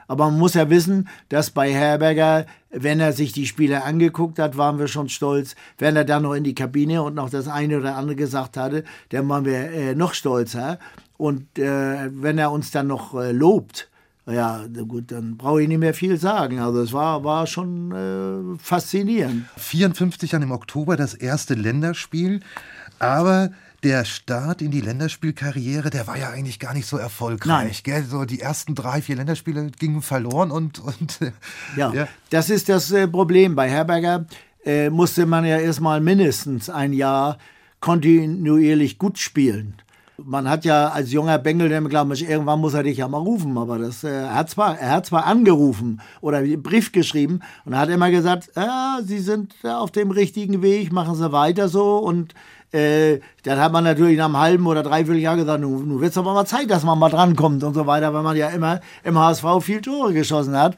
Aber 0.09 0.27
man 0.31 0.39
muss 0.39 0.55
ja 0.55 0.71
wissen, 0.71 1.09
dass 1.29 1.51
bei 1.51 1.73
Herberger, 1.73 2.47
wenn 2.71 3.01
er 3.01 3.13
sich 3.13 3.33
die 3.33 3.47
Spiele 3.47 3.83
angeguckt 3.83 4.39
hat, 4.39 4.57
waren 4.57 4.79
wir 4.79 4.89
schon 4.89 5.09
stolz. 5.09 5.57
Wenn 5.79 5.97
er 5.97 6.05
dann 6.05 6.23
noch 6.23 6.35
in 6.35 6.45
die 6.45 6.55
Kabine 6.55 7.03
und 7.03 7.15
noch 7.15 7.31
das 7.31 7.49
eine 7.49 7.79
oder 7.79 7.97
andere 7.97 8.17
gesagt 8.17 8.57
hatte, 8.57 8.85
dann 9.09 9.29
waren 9.29 9.45
wir 9.45 9.71
äh, 9.71 9.95
noch 9.95 10.15
stolzer. 10.15 10.79
Und 11.17 11.59
äh, 11.59 12.11
wenn 12.13 12.39
er 12.39 12.53
uns 12.53 12.71
dann 12.71 12.87
noch 12.87 13.15
äh, 13.15 13.33
lobt, 13.33 13.88
ja, 14.28 14.66
gut, 14.88 15.12
dann 15.12 15.37
brauche 15.37 15.62
ich 15.62 15.68
nicht 15.68 15.78
mehr 15.78 15.95
viel 15.95 16.18
sagen. 16.18 16.59
Also 16.59 16.80
es 16.80 16.92
war, 16.92 17.23
war 17.23 17.47
schon 17.47 17.92
äh, 17.92 18.59
faszinierend. 18.59 19.45
54 19.56 20.30
dann 20.30 20.42
im 20.42 20.50
Oktober 20.50 20.97
das 20.97 21.14
erste 21.14 21.54
Länderspiel, 21.54 22.40
aber 22.99 23.50
der 23.83 24.04
Start 24.04 24.62
in 24.62 24.73
die 24.73 24.80
Länderspielkarriere, 24.80 25.90
der 25.90 26.09
war 26.09 26.18
ja 26.18 26.30
eigentlich 26.30 26.59
gar 26.59 26.75
nicht 26.75 26.87
so 26.87 26.97
erfolgreich. 26.97 27.85
Gell? 27.85 28.04
So 28.04 28.25
die 28.25 28.40
ersten 28.40 28.75
drei, 28.75 29.00
vier 29.00 29.16
Länderspiele 29.16 29.71
gingen 29.78 30.02
verloren 30.02 30.50
und. 30.50 30.80
und 30.80 31.21
ja, 31.76 31.92
ja, 31.92 32.09
das 32.30 32.50
ist 32.50 32.68
das 32.68 32.90
äh, 32.90 33.06
Problem. 33.06 33.54
Bei 33.54 33.71
Herberger 33.71 34.26
äh, 34.64 34.90
musste 34.90 35.25
man 35.26 35.45
ja 35.45 35.59
erstmal 35.59 36.00
mindestens 36.00 36.68
ein 36.68 36.92
Jahr 36.92 37.38
kontinuierlich 37.80 38.99
gut 38.99 39.18
spielen. 39.18 39.75
Man 40.18 40.49
hat 40.49 40.64
ja 40.64 40.88
als 40.88 41.12
junger 41.12 41.38
Bengel 41.38 41.68
der 41.68 41.82
glaubt, 41.82 42.20
irgendwann 42.23 42.61
muss 42.61 42.73
er 42.73 42.82
dich 42.82 42.99
ja 42.99 43.08
mal 43.08 43.18
rufen, 43.18 43.58
aber 43.58 43.78
das, 43.78 44.02
äh, 44.02 44.08
er, 44.08 44.35
hat 44.35 44.49
zwar, 44.49 44.78
er 44.78 44.90
hat 44.90 45.06
zwar 45.06 45.26
angerufen 45.26 46.00
oder 46.23 46.38
einen 46.38 46.62
Brief 46.62 46.90
geschrieben 46.90 47.40
und 47.66 47.76
hat 47.76 47.90
immer 47.90 48.11
gesagt, 48.11 48.50
ja, 48.56 49.00
Sie 49.02 49.18
sind 49.18 49.54
auf 49.64 49.90
dem 49.90 50.11
richtigen 50.11 50.62
Weg, 50.62 50.90
machen 50.90 51.16
Sie 51.16 51.32
weiter 51.32 51.68
so. 51.68 51.99
Und 51.99 52.32
äh, 52.73 53.20
dann 53.42 53.58
hat 53.58 53.73
man 53.73 53.85
natürlich 53.85 54.16
nach 54.16 54.25
einem 54.26 54.38
halben 54.38 54.66
oder 54.66 54.82
dreiviertel 54.82 55.20
Jahr 55.20 55.37
gesagt, 55.37 55.61
nun, 55.61 55.87
nun 55.87 56.00
wird 56.00 56.12
es 56.12 56.18
aber 56.18 56.32
mal 56.32 56.46
Zeit, 56.46 56.70
dass 56.70 56.85
man 56.85 56.99
mal 56.99 57.11
drankommt 57.11 57.62
und 57.62 57.75
so 57.75 57.87
weiter, 57.87 58.14
weil 58.14 58.23
man 58.23 58.37
ja 58.37 58.49
immer 58.49 58.80
im 59.04 59.18
HSV 59.18 59.44
viel 59.61 59.82
Tore 59.82 60.14
geschossen 60.14 60.56
hat. 60.56 60.76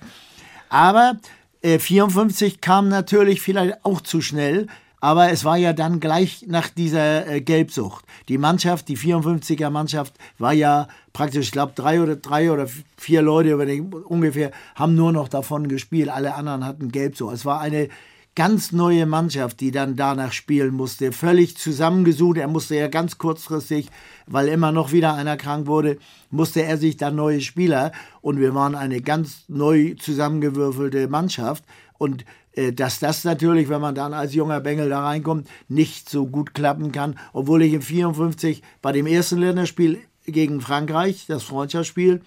Aber 0.68 1.16
äh, 1.62 1.78
54 1.78 2.60
kam 2.60 2.88
natürlich 2.88 3.40
vielleicht 3.40 3.84
auch 3.84 4.00
zu 4.00 4.20
schnell, 4.20 4.66
aber 5.00 5.30
es 5.30 5.44
war 5.44 5.56
ja 5.56 5.72
dann 5.72 6.00
gleich 6.00 6.44
nach 6.48 6.68
dieser 6.68 7.26
äh, 7.26 7.40
Gelbsucht. 7.40 8.04
Die 8.28 8.38
Mannschaft, 8.38 8.88
die 8.88 8.96
54er 8.96 9.70
Mannschaft, 9.70 10.14
war 10.38 10.52
ja 10.52 10.88
praktisch, 11.12 11.46
ich 11.46 11.52
glaube, 11.52 11.72
drei 11.74 12.02
oder 12.02 12.16
drei 12.16 12.50
oder 12.50 12.66
vier 12.96 13.22
Leute 13.22 13.56
ungefähr 13.56 14.50
haben 14.74 14.94
nur 14.94 15.12
noch 15.12 15.28
davon 15.28 15.68
gespielt. 15.68 16.08
Alle 16.08 16.34
anderen 16.34 16.64
hatten 16.64 16.90
Gelbsucht. 16.90 17.34
Es 17.34 17.44
war 17.44 17.60
eine 17.60 17.88
ganz 18.34 18.70
neue 18.70 19.04
Mannschaft, 19.04 19.58
die 19.58 19.72
dann 19.72 19.96
danach 19.96 20.32
spielen 20.32 20.72
musste. 20.72 21.10
Völlig 21.10 21.56
zusammengesucht. 21.56 22.36
Er 22.38 22.46
musste 22.46 22.76
ja 22.76 22.86
ganz 22.86 23.18
kurzfristig, 23.18 23.88
weil 24.26 24.46
immer 24.46 24.70
noch 24.70 24.92
wieder 24.92 25.14
einer 25.14 25.36
krank 25.36 25.66
wurde, 25.66 25.98
musste 26.30 26.62
er 26.62 26.78
sich 26.78 26.96
dann 26.96 27.16
neue 27.16 27.40
Spieler. 27.40 27.90
Und 28.20 28.38
wir 28.38 28.54
waren 28.54 28.76
eine 28.76 29.00
ganz 29.00 29.44
neu 29.48 29.94
zusammengewürfelte 29.94 31.08
Mannschaft. 31.08 31.64
Und 31.98 32.24
dass 32.72 32.98
das 32.98 33.24
natürlich, 33.24 33.68
wenn 33.68 33.80
man 33.80 33.94
dann 33.94 34.14
als 34.14 34.34
junger 34.34 34.60
Bengel 34.60 34.88
da 34.88 35.04
reinkommt, 35.04 35.48
nicht 35.68 36.08
so 36.08 36.26
gut 36.26 36.54
klappen 36.54 36.92
kann. 36.92 37.18
Obwohl 37.32 37.62
ich 37.62 37.72
im 37.72 37.82
54 37.82 38.62
bei 38.82 38.92
dem 38.92 39.06
ersten 39.06 39.38
Länderspiel 39.38 39.98
gegen 40.26 40.60
Frankreich, 40.60 41.26
das 41.26 41.42
Freundschaftsspiel, 41.42 42.20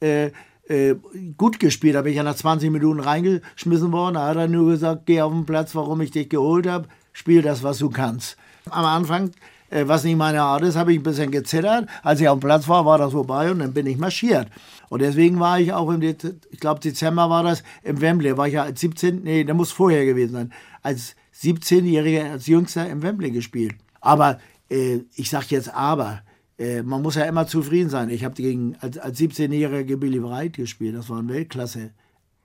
äh, 0.00 0.30
äh, 0.68 0.94
gut 1.36 1.60
gespielt 1.60 1.96
habe. 1.96 2.10
Ich 2.10 2.16
ja 2.16 2.22
nach 2.22 2.36
20 2.36 2.70
Minuten 2.70 3.00
reingeschmissen 3.00 3.92
worden. 3.92 4.14
Da 4.14 4.28
hat 4.28 4.36
er 4.36 4.48
nur 4.48 4.70
gesagt, 4.70 5.06
geh 5.06 5.20
auf 5.20 5.32
den 5.32 5.46
Platz, 5.46 5.74
warum 5.74 6.00
ich 6.00 6.10
dich 6.10 6.28
geholt 6.28 6.66
habe. 6.66 6.88
Spiel 7.12 7.42
das, 7.42 7.62
was 7.62 7.78
du 7.78 7.90
kannst. 7.90 8.36
Am 8.70 8.84
Anfang, 8.84 9.30
äh, 9.70 9.86
was 9.86 10.04
nicht 10.04 10.16
meine 10.16 10.42
Art 10.42 10.62
ist, 10.62 10.76
habe 10.76 10.92
ich 10.92 11.00
ein 11.00 11.02
bisschen 11.02 11.30
gezittert. 11.30 11.88
Als 12.02 12.20
ich 12.20 12.28
auf 12.28 12.38
dem 12.38 12.46
Platz 12.46 12.68
war, 12.68 12.86
war 12.86 12.98
das 12.98 13.12
vorbei 13.12 13.50
und 13.50 13.58
dann 13.58 13.74
bin 13.74 13.86
ich 13.86 13.98
marschiert. 13.98 14.48
Und 14.88 15.02
deswegen 15.02 15.40
war 15.40 15.58
ich 15.58 15.72
auch 15.72 15.90
im, 15.90 16.00
De 16.00 16.14
ich 16.50 16.60
glaube 16.60 16.80
Dezember 16.80 17.30
war 17.30 17.42
das, 17.42 17.62
im 17.82 18.00
Wembley, 18.00 18.36
war 18.36 18.48
ich 18.48 18.54
ja 18.54 18.62
als 18.62 18.80
17, 18.80 19.22
nee, 19.22 19.44
der 19.44 19.54
muss 19.54 19.72
vorher 19.72 20.04
gewesen 20.04 20.32
sein, 20.32 20.52
als 20.82 21.16
17-Jähriger, 21.40 22.30
als 22.30 22.46
Jüngster 22.46 22.88
im 22.88 23.02
Wembley 23.02 23.30
gespielt. 23.30 23.74
Aber, 24.00 24.38
äh, 24.70 25.00
ich 25.14 25.30
sag 25.30 25.50
jetzt 25.50 25.72
aber, 25.72 26.22
äh, 26.58 26.82
man 26.82 27.02
muss 27.02 27.16
ja 27.16 27.24
immer 27.24 27.46
zufrieden 27.46 27.90
sein. 27.90 28.10
Ich 28.10 28.24
habe 28.24 28.34
gegen 28.34 28.76
als, 28.80 28.98
als 28.98 29.18
17-jähriger 29.18 29.96
Billy 29.96 30.22
Wright 30.22 30.54
gespielt. 30.54 30.96
Das 30.96 31.08
war 31.08 31.18
ein 31.18 31.28
Weltklasse, 31.28 31.90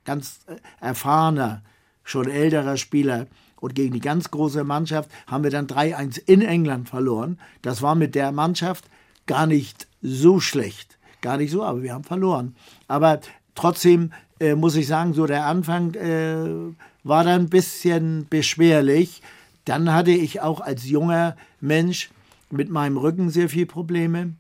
ganz 0.05 0.39
äh, 0.48 0.55
erfahrener, 0.79 1.63
schon 2.03 2.29
älterer 2.29 2.77
Spieler. 2.77 3.27
Und 3.60 3.75
gegen 3.75 3.93
die 3.93 4.00
ganz 4.00 4.31
große 4.31 4.63
Mannschaft 4.63 5.12
haben 5.27 5.43
wir 5.43 5.51
dann 5.51 5.67
3-1 5.67 6.22
in 6.25 6.41
England 6.41 6.89
verloren. 6.89 7.39
Das 7.62 7.81
war 7.81 7.96
mit 7.96 8.15
der 8.15 8.31
Mannschaft 8.31 8.86
gar 9.25 9.46
nicht 9.46 9.88
so 10.01 10.39
schlecht. 10.39 10.98
Gar 11.21 11.38
nicht 11.38 11.51
so, 11.51 11.63
aber 11.63 11.83
wir 11.83 11.93
haben 11.93 12.03
verloren. 12.03 12.55
Aber 12.88 13.19
trotzdem 13.55 14.11
äh, 14.39 14.55
muss 14.55 14.75
ich 14.75 14.88
sagen, 14.88 15.13
so 15.13 15.25
der 15.25 15.45
Anfang 15.45 15.93
äh, 15.95 16.73
war 17.03 17.23
dann 17.23 17.41
ein 17.41 17.49
bisschen 17.49 18.27
beschwerlich. 18.29 19.21
Dann 19.65 19.93
hatte 19.93 20.11
ich 20.11 20.41
auch 20.41 20.61
als 20.61 20.89
junger 20.89 21.35
Mensch 21.59 22.09
mit 22.49 22.69
meinem 22.69 22.97
Rücken 22.97 23.29
sehr 23.29 23.49
viele 23.49 23.65
Probleme. 23.65 24.33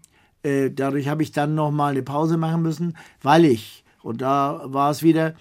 Äh, 0.43 0.71
dadurch 0.71 1.07
habe 1.07 1.23
ich 1.23 1.31
dann 1.31 1.55
noch 1.55 1.71
mal 1.71 1.91
eine 1.91 2.03
Pause 2.03 2.37
machen 2.37 2.61
müssen, 2.61 2.97
weil 3.21 3.45
ich, 3.45 3.83
und 4.01 4.21
da 4.21 4.61
war 4.65 4.89
es 4.89 5.03
wieder, 5.03 5.35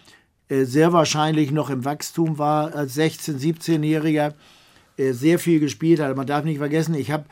äh, 0.49 0.65
sehr 0.65 0.93
wahrscheinlich 0.93 1.53
noch 1.53 1.71
im 1.71 1.85
Wachstum 1.85 2.39
war, 2.39 2.75
als 2.75 2.97
16-, 2.97 3.39
17-Jähriger 3.39 4.35
äh, 4.97 5.13
sehr 5.13 5.39
viel 5.39 5.61
gespielt 5.61 6.01
hat. 6.01 6.17
Man 6.17 6.27
darf 6.27 6.45
nicht 6.45 6.59
vergessen, 6.59 6.95
ich 6.95 7.11
habe 7.11 7.27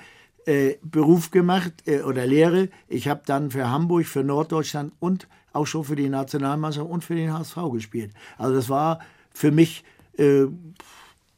äh, 0.46 0.76
Beruf 0.82 1.30
gemacht 1.30 1.72
äh, 1.86 2.00
oder 2.02 2.26
Lehre. 2.26 2.68
Ich 2.88 3.08
habe 3.08 3.22
dann 3.26 3.50
für 3.50 3.68
Hamburg, 3.68 4.06
für 4.06 4.24
Norddeutschland 4.24 4.92
und 5.00 5.28
auch 5.52 5.66
schon 5.66 5.84
für 5.84 5.96
die 5.96 6.08
Nationalmannschaft 6.08 6.88
und 6.88 7.04
für 7.04 7.14
den 7.14 7.32
HSV 7.32 7.56
gespielt. 7.72 8.12
Also 8.38 8.54
das 8.54 8.68
war 8.68 9.00
für 9.32 9.50
mich 9.50 9.84
äh, 10.18 10.46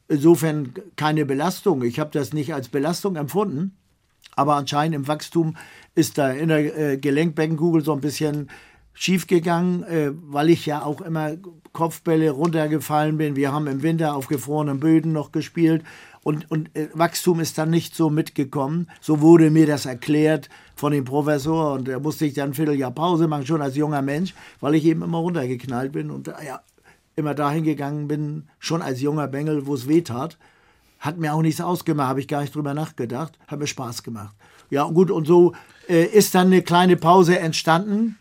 insofern 0.07 0.73
keine 0.95 1.25
Belastung. 1.25 1.83
Ich 1.83 1.99
habe 1.99 2.11
das 2.11 2.33
nicht 2.33 2.53
als 2.53 2.69
Belastung 2.69 3.15
empfunden. 3.15 3.75
Aber 4.35 4.55
anscheinend 4.55 4.95
im 4.95 5.07
Wachstum 5.07 5.57
ist 5.95 6.17
da 6.17 6.31
in 6.31 6.49
der 6.49 6.77
äh, 6.77 6.97
Gelenkbeckenkugel 6.97 7.83
so 7.83 7.93
ein 7.93 8.01
bisschen 8.01 8.49
schief 8.93 9.27
gegangen, 9.27 9.83
äh, 9.83 10.11
weil 10.13 10.49
ich 10.49 10.65
ja 10.65 10.83
auch 10.83 11.01
immer 11.01 11.31
Kopfbälle 11.73 12.31
runtergefallen 12.31 13.17
bin. 13.17 13.35
Wir 13.35 13.51
haben 13.51 13.67
im 13.67 13.81
Winter 13.81 14.15
auf 14.15 14.27
gefrorenen 14.27 14.79
Böden 14.79 15.13
noch 15.13 15.31
gespielt 15.31 15.83
und, 16.29 16.51
und 16.51 16.75
äh, 16.75 16.89
Wachstum 16.93 17.39
ist 17.39 17.57
dann 17.57 17.71
nicht 17.71 17.95
so 17.95 18.11
mitgekommen. 18.11 18.87
So 19.01 19.19
wurde 19.19 19.49
mir 19.49 19.65
das 19.65 19.87
erklärt 19.87 20.47
von 20.75 20.91
dem 20.91 21.03
Professor 21.03 21.73
und 21.73 21.87
da 21.87 21.99
musste 21.99 22.27
ich 22.27 22.35
dann 22.35 22.51
ein 22.51 22.53
Vierteljahr 22.53 22.91
Pause 22.91 23.27
machen, 23.27 23.47
schon 23.47 23.63
als 23.63 23.75
junger 23.75 24.03
Mensch, 24.03 24.35
weil 24.59 24.75
ich 24.75 24.85
eben 24.85 25.01
immer 25.01 25.17
runtergeknallt 25.17 25.91
bin 25.91 26.11
und 26.11 26.27
ja, 26.27 26.61
immer 27.15 27.33
dahin 27.33 27.63
gegangen 27.63 28.07
bin, 28.07 28.47
schon 28.59 28.83
als 28.83 29.01
junger 29.01 29.27
Bengel, 29.27 29.65
wo 29.65 29.73
es 29.73 29.87
weh 29.87 30.01
tat. 30.01 30.37
Hat 30.99 31.17
mir 31.17 31.33
auch 31.33 31.41
nichts 31.41 31.61
ausgemacht, 31.61 32.09
habe 32.09 32.19
ich 32.19 32.27
gar 32.27 32.41
nicht 32.41 32.53
drüber 32.53 32.75
nachgedacht. 32.75 33.39
Hat 33.47 33.57
mir 33.57 33.65
Spaß 33.65 34.03
gemacht. 34.03 34.35
Ja, 34.69 34.83
gut, 34.83 35.09
und 35.09 35.25
so 35.25 35.53
äh, 35.87 36.03
ist 36.03 36.35
dann 36.35 36.47
eine 36.47 36.61
kleine 36.61 36.95
Pause 36.95 37.39
entstanden, 37.39 38.19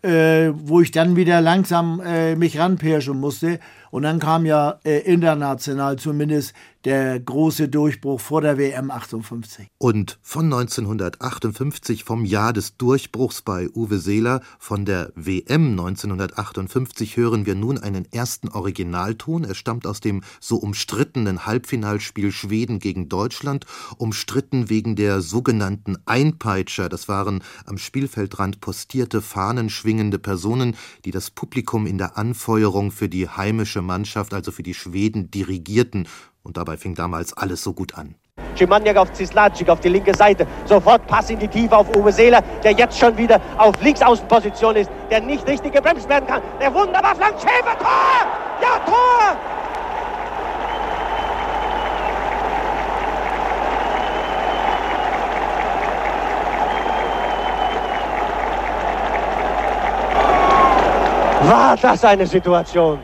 äh, 0.00 0.52
wo 0.54 0.80
ich 0.80 0.92
dann 0.92 1.14
wieder 1.14 1.42
langsam 1.42 2.00
äh, 2.00 2.36
mich 2.36 2.58
ranpirschen 2.58 3.20
musste. 3.20 3.60
Und 3.90 4.04
dann 4.04 4.18
kam 4.18 4.46
ja 4.46 4.80
äh, 4.84 5.00
international 5.00 5.96
zumindest 5.96 6.54
der 6.84 7.20
große 7.20 7.68
Durchbruch 7.68 8.20
vor 8.20 8.40
der 8.40 8.56
WM 8.56 8.90
58. 8.90 9.68
Und 9.78 10.18
von 10.22 10.46
1958, 10.46 12.04
vom 12.04 12.24
Jahr 12.24 12.52
des 12.52 12.76
Durchbruchs 12.76 13.42
bei 13.42 13.68
Uwe 13.74 13.98
Seeler, 13.98 14.40
von 14.58 14.84
der 14.84 15.12
WM 15.14 15.70
1958 15.70 17.16
hören 17.16 17.44
wir 17.44 17.54
nun 17.54 17.78
einen 17.78 18.10
ersten 18.10 18.48
Originalton. 18.48 19.44
Er 19.44 19.54
stammt 19.54 19.86
aus 19.86 20.00
dem 20.00 20.22
so 20.40 20.56
umstrittenen 20.56 21.44
Halbfinalspiel 21.44 22.32
Schweden 22.32 22.78
gegen 22.78 23.08
Deutschland, 23.08 23.66
umstritten 23.98 24.70
wegen 24.70 24.96
der 24.96 25.20
sogenannten 25.20 25.98
Einpeitscher. 26.06 26.88
Das 26.88 27.08
waren 27.08 27.42
am 27.66 27.76
Spielfeldrand 27.76 28.60
postierte 28.60 29.20
Fahnen 29.20 29.68
schwingende 29.68 30.18
Personen, 30.18 30.76
die 31.04 31.10
das 31.10 31.30
Publikum 31.30 31.86
in 31.86 31.98
der 31.98 32.16
Anfeuerung 32.16 32.90
für 32.90 33.08
die 33.08 33.28
heimische 33.28 33.82
Mannschaft, 33.82 34.32
also 34.32 34.50
für 34.50 34.62
die 34.62 34.74
Schweden, 34.74 35.30
dirigierten 35.30 36.06
und 36.42 36.56
dabei 36.56 36.76
fing 36.76 36.94
damals 36.94 37.32
alles 37.36 37.62
so 37.62 37.72
gut 37.72 37.94
an. 37.94 38.14
Schimaniak 38.56 38.96
auf 38.96 39.12
Zislacik 39.12 39.68
auf 39.68 39.80
die 39.80 39.88
linke 39.88 40.14
Seite. 40.14 40.46
Sofort 40.66 41.06
Pass 41.06 41.30
in 41.30 41.38
die 41.38 41.48
Tiefe 41.48 41.76
auf 41.76 41.94
Uwe 41.96 42.12
Seeler, 42.12 42.42
der 42.62 42.72
jetzt 42.72 42.98
schon 42.98 43.16
wieder 43.16 43.40
auf 43.56 43.80
Linksaußenposition 43.82 44.76
ist, 44.76 44.90
der 45.10 45.20
nicht 45.20 45.46
richtig 45.46 45.72
gebremst 45.72 46.08
werden 46.08 46.26
kann. 46.26 46.42
Der 46.60 46.72
wunderbar 46.74 47.14
flankt 47.14 47.40
Schäfer, 47.40 47.78
Tor! 47.78 48.26
Ja, 48.60 48.78
Tor! 48.84 49.36
War 61.48 61.76
das 61.76 62.04
eine 62.04 62.26
Situation? 62.26 62.98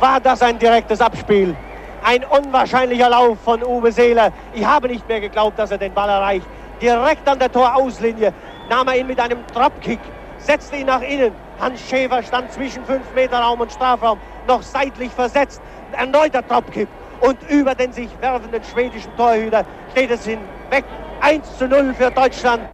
War 0.00 0.20
das 0.20 0.42
ein 0.42 0.58
direktes 0.58 1.00
Abspiel? 1.00 1.56
Ein 2.02 2.24
unwahrscheinlicher 2.24 3.08
Lauf 3.08 3.38
von 3.44 3.62
Uwe 3.64 3.90
Seeler. 3.90 4.32
Ich 4.52 4.64
habe 4.64 4.88
nicht 4.88 5.06
mehr 5.08 5.20
geglaubt, 5.20 5.58
dass 5.58 5.70
er 5.70 5.78
den 5.78 5.92
Ball 5.92 6.08
erreicht. 6.08 6.46
Direkt 6.80 7.28
an 7.28 7.38
der 7.38 7.50
Torauslinie 7.50 8.32
nahm 8.68 8.88
er 8.88 8.98
ihn 8.98 9.06
mit 9.06 9.18
einem 9.18 9.38
Dropkick, 9.52 10.00
setzte 10.38 10.76
ihn 10.76 10.86
nach 10.86 11.00
innen. 11.00 11.32
Hans 11.60 11.80
Schäfer 11.88 12.22
stand 12.22 12.52
zwischen 12.52 12.84
5 12.84 13.02
Meter 13.14 13.38
Raum 13.38 13.60
und 13.60 13.72
Strafraum, 13.72 14.18
noch 14.46 14.62
seitlich 14.62 15.10
versetzt. 15.10 15.60
Erneuter 15.92 16.42
Dropkick. 16.42 16.88
Und 17.20 17.38
über 17.48 17.74
den 17.74 17.92
sich 17.92 18.10
werfenden 18.20 18.62
schwedischen 18.62 19.14
Torhüter 19.16 19.64
steht 19.92 20.10
es 20.10 20.24
hinweg. 20.24 20.84
1 21.22 21.56
zu 21.56 21.66
0 21.66 21.94
für 21.94 22.10
Deutschland. 22.10 22.68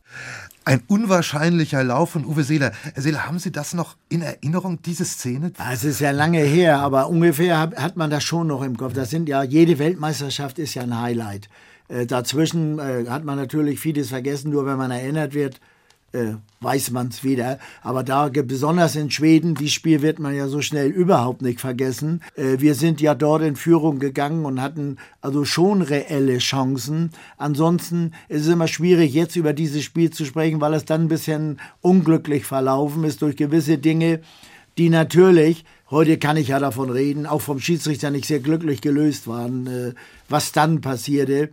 Ein 0.65 0.83
unwahrscheinlicher 0.87 1.83
Lauf 1.83 2.11
von 2.11 2.25
Uwe 2.25 2.45
Seeler. 2.45 2.71
Herr 2.95 3.03
Seeler, 3.03 3.27
haben 3.27 3.41
Sie 3.41 3.51
das 3.51 3.75
noch 3.75 3.97
in 4.09 4.23
Erinnerung, 4.23 4.81
diese 4.83 5.05
Szene? 5.05 5.53
Es 5.73 5.83
ist 5.83 6.01
ja 6.01 6.13
lange 6.13 6.39
her, 6.39 6.79
aber 6.79 7.09
ungefähr 7.09 7.59
hat 7.59 7.97
man 7.97 8.11
das 8.11 8.23
schon 8.23 8.47
noch 8.47 8.63
im 8.63 8.77
Kopf. 8.77 8.93
Das 8.93 9.11
sind 9.11 9.29
ja, 9.29 9.43
jede 9.43 9.81
Weltmeisterschaft 9.81 10.61
ist 10.61 10.75
ja 10.75 10.83
ein 10.83 11.01
Highlight. 11.01 11.49
Äh, 11.89 12.07
dazwischen 12.07 12.79
äh, 12.79 13.07
hat 13.09 13.25
man 13.25 13.37
natürlich 13.37 13.81
vieles 13.81 14.11
vergessen, 14.11 14.51
nur 14.51 14.65
wenn 14.65 14.79
man 14.79 14.93
erinnert 14.93 15.35
wird, 15.35 15.61
äh, 16.13 16.35
weiß 16.61 16.91
man 16.91 17.09
es 17.09 17.25
wieder. 17.25 17.59
Aber 17.83 18.03
da, 18.03 18.29
besonders 18.29 18.97
in 18.97 19.11
Schweden, 19.11 19.55
die 19.55 19.69
Spiel 19.69 20.03
wird 20.03 20.19
man 20.19 20.35
ja 20.35 20.49
so 20.49 20.61
schnell 20.61 20.89
überhaupt 20.89 21.43
nicht 21.43 21.61
vergessen. 21.61 22.23
Äh, 22.37 22.61
wir 22.61 22.75
sind 22.75 23.01
ja 23.01 23.15
dort 23.15 23.43
in 23.43 23.57
Führung 23.57 23.99
gegangen 23.99 24.45
und 24.45 24.61
hatten 24.61 24.99
also 25.21 25.45
schon 25.45 25.83
reelle 25.83 26.39
Chancen. 26.39 27.11
Ansonsten 27.37 28.13
ist 28.29 28.43
es 28.43 28.53
immer 28.53 28.69
schwierig, 28.69 29.13
jetzt 29.13 29.37
über 29.37 29.53
dieses 29.53 29.83
Spiel 29.83 30.11
zu 30.11 30.25
sprechen, 30.25 30.61
weil 30.61 30.75
es 30.75 30.85
dann 30.85 31.03
ein 31.03 31.09
bisschen 31.09 31.59
unglücklich 31.81 32.45
verlaufen 32.45 33.05
ist 33.05 33.23
durch 33.23 33.37
gewisse 33.37 33.79
Dinge, 33.79 34.21
die 34.79 34.89
natürlich, 34.89 35.65
heute 35.91 36.17
kann 36.17 36.37
ich 36.37 36.49
ja 36.49 36.59
davon 36.59 36.91
reden, 36.91 37.27
auch 37.27 37.43
vom 37.43 37.61
Schiedsrichter 37.61 38.11
nicht 38.11 38.27
sehr 38.27 38.41
glücklich 38.41 38.81
gelöst 38.81 39.27
waren, 39.27 39.67
äh, 39.67 39.93
was 40.29 40.53
dann 40.53 40.81
passierte. 40.81 41.51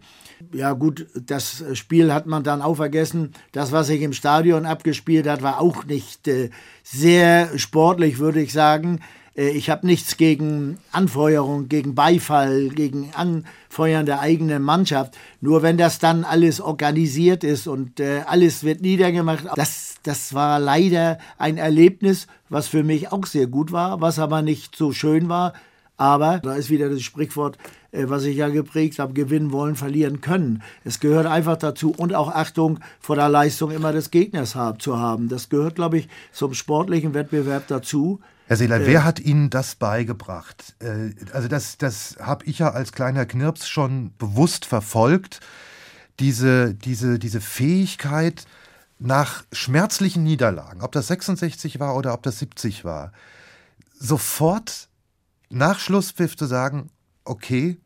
Ja 0.53 0.74
gut, 0.74 1.08
das 1.13 1.63
Spiel 1.74 2.13
hat 2.13 2.25
man 2.25 2.43
dann 2.43 2.62
auch 2.62 2.75
vergessen. 2.75 3.34
Das, 3.51 3.72
was 3.72 3.88
sich 3.88 4.01
im 4.01 4.13
Stadion 4.13 4.65
abgespielt 4.65 5.27
hat, 5.27 5.41
war 5.41 5.60
auch 5.60 5.86
nicht 5.86 6.27
äh, 6.27 6.50
sehr 6.84 7.58
sportlich, 7.58 8.19
würde 8.19 8.41
ich 8.41 8.53
sagen. 8.53 9.01
Äh, 9.36 9.50
ich 9.50 9.69
habe 9.69 9.88
nichts 9.88 10.17
gegen 10.17 10.77
Anfeuerung, 10.91 11.69
gegen 11.69 11.96
Beifall, 11.96 12.69
gegen 12.69 13.12
Anfeuern 13.13 14.05
der 14.05 14.19
eigenen 14.19 14.63
Mannschaft. 14.63 15.17
Nur 15.41 15.62
wenn 15.62 15.77
das 15.77 16.00
dann 16.00 16.24
alles 16.24 16.62
organisiert 16.62 17.43
ist 17.43 17.67
und 17.67 18.00
äh, 18.00 18.22
alles 18.25 18.63
wird 18.63 18.81
niedergemacht, 18.81 19.46
das, 19.55 19.96
das 20.03 20.34
war 20.34 20.60
leider 20.60 21.17
ein 21.38 21.58
Erlebnis, 21.58 22.27
was 22.50 22.67
für 22.67 22.84
mich 22.84 23.12
auch 23.12 23.25
sehr 23.25 23.48
gut 23.48 23.72
war, 23.72 24.01
was 24.01 24.19
aber 24.19 24.41
nicht 24.41 24.75
so 24.75 24.91
schön 24.91 25.29
war. 25.29 25.53
Aber 26.00 26.39
da 26.39 26.56
ist 26.56 26.70
wieder 26.70 26.89
das 26.89 27.01
Sprichwort, 27.01 27.58
äh, 27.91 28.06
was 28.08 28.24
ich 28.24 28.38
ja 28.38 28.48
geprägt 28.48 29.00
habe, 29.00 29.12
gewinnen 29.12 29.51
wollen, 29.51 29.75
verlieren 29.75 30.22
können. 30.22 30.63
Es 30.86 31.01
gehört 31.01 31.25
einfach 31.25 31.58
dazu 31.58 31.91
und 31.91 32.15
auch 32.15 32.34
Achtung 32.34 32.79
vor 33.01 33.18
der 33.18 33.27
Leistung 33.27 33.70
immer 33.72 33.91
des 33.91 34.10
Gegners 34.10 34.56
zu 34.79 34.98
haben. 34.98 35.27
Das 35.27 35.50
gehört, 35.50 35.75
glaube 35.75 35.98
ich, 35.98 36.08
zum 36.32 36.53
sportlichen 36.53 37.13
Wettbewerb 37.13 37.68
dazu. 37.68 38.22
Herr 38.48 38.56
Seeler, 38.56 38.79
äh, 38.79 38.88
wer 38.88 39.03
hat 39.03 39.20
Ihnen 39.20 39.50
das 39.50 39.75
beigebracht? 39.75 40.74
Äh, 40.79 41.12
also 41.34 41.50
das, 41.50 41.77
das 41.77 42.15
habe 42.22 42.46
ich 42.46 42.60
ja 42.60 42.72
als 42.72 42.94
kleiner 42.94 43.25
Knirps 43.25 43.68
schon 43.68 44.12
bewusst 44.18 44.65
verfolgt. 44.65 45.41
Diese, 46.22 46.74
diese, 46.74 47.20
diese 47.20 47.41
Fähigkeit 47.41 48.46
nach 49.00 49.44
schmerzlichen 49.51 50.24
Niederlagen, 50.24 50.82
ob 50.82 50.94
das 50.94 51.08
66 51.08 51.82
war 51.82 51.98
oder 51.98 52.13
ob 52.13 52.24
das 52.24 52.39
70 52.39 52.86
war, 52.86 53.12
sofort 54.00 54.88
nach 55.50 55.79
Schlusspfiff 55.79 56.38
zu 56.38 56.46
sagen, 56.46 56.89
okay, 57.25 57.77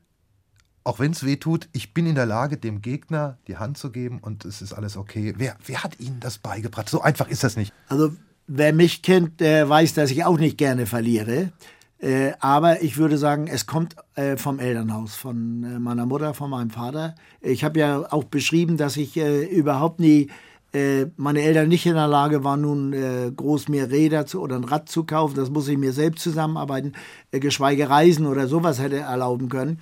auch 0.84 1.00
wenn 1.00 1.12
es 1.12 1.25
weh 1.25 1.38
tut, 1.38 1.70
ich 1.72 1.93
bin 1.93 2.05
in 2.05 2.15
der 2.15 2.25
Lage, 2.25 2.58
dem 2.58 2.82
Gegner 2.82 3.38
die 3.48 3.58
Hand 3.58 3.77
zu 3.77 3.91
geben 3.91 4.20
und 4.20 4.46
es 4.46 4.62
ist 4.62 4.74
alles 4.74 4.98
okay. 4.98 5.34
Wer, 5.38 5.55
wer 5.65 5.84
hat 5.84 6.00
Ihnen 6.00 6.20
das 6.20 6.38
beigebracht? 6.38 6.89
So 6.89 7.01
einfach 7.01 7.29
ist 7.29 7.43
das 7.43 7.55
nicht. 7.55 7.74
Also 7.88 8.12
wer 8.48 8.74
mich 8.74 9.01
kennt, 9.01 9.39
der 9.39 9.70
weiß, 9.70 9.93
dass 9.93 10.12
ich 10.12 10.25
auch 10.25 10.38
nicht 10.38 10.58
gerne 10.58 10.86
verliere. 10.86 11.53
Äh, 12.00 12.34
aber 12.39 12.82
ich 12.82 12.98
würde 12.98 13.17
sagen, 13.17 13.48
es 13.48 13.65
kommt 13.65 13.96
äh, 14.15 14.36
vom 14.36 14.60
Elternhaus, 14.60 15.15
von 15.15 15.63
äh, 15.63 15.79
meiner 15.79 16.05
Mutter, 16.05 16.34
von 16.34 16.50
meinem 16.50 16.70
Vater. 16.70 17.15
Ich 17.39 17.63
habe 17.63 17.79
ja 17.79 18.12
auch 18.12 18.25
beschrieben, 18.25 18.75
dass 18.75 18.98
ich 18.98 19.15
äh, 19.15 19.46
überhaupt 19.46 20.01
nie, 20.01 20.29
äh, 20.74 21.06
meine 21.18 21.42
Eltern 21.42 21.70
nicht 21.70 21.86
in 21.86 21.94
der 21.94 22.08
Lage 22.08 22.44
waren, 22.44 22.62
nun 22.62 22.94
äh, 22.94 23.32
groß 23.36 23.70
mehr 23.70 23.92
Räder 23.92 24.25
zu, 24.25 24.42
oder 24.42 24.56
ein 24.56 24.63
Rad 24.63 24.89
zu 24.89 25.03
kaufen. 25.03 25.36
Das 25.36 25.50
muss 25.50 25.68
ich 25.68 25.77
mir 25.77 25.94
selbst 25.94 26.24
zusammenarbeiten, 26.24 26.94
geschweige 27.32 27.89
Reisen 27.89 28.25
oder 28.25 28.48
sowas 28.48 28.82
hätte 28.82 28.98
erlauben 28.98 29.50
können 29.50 29.80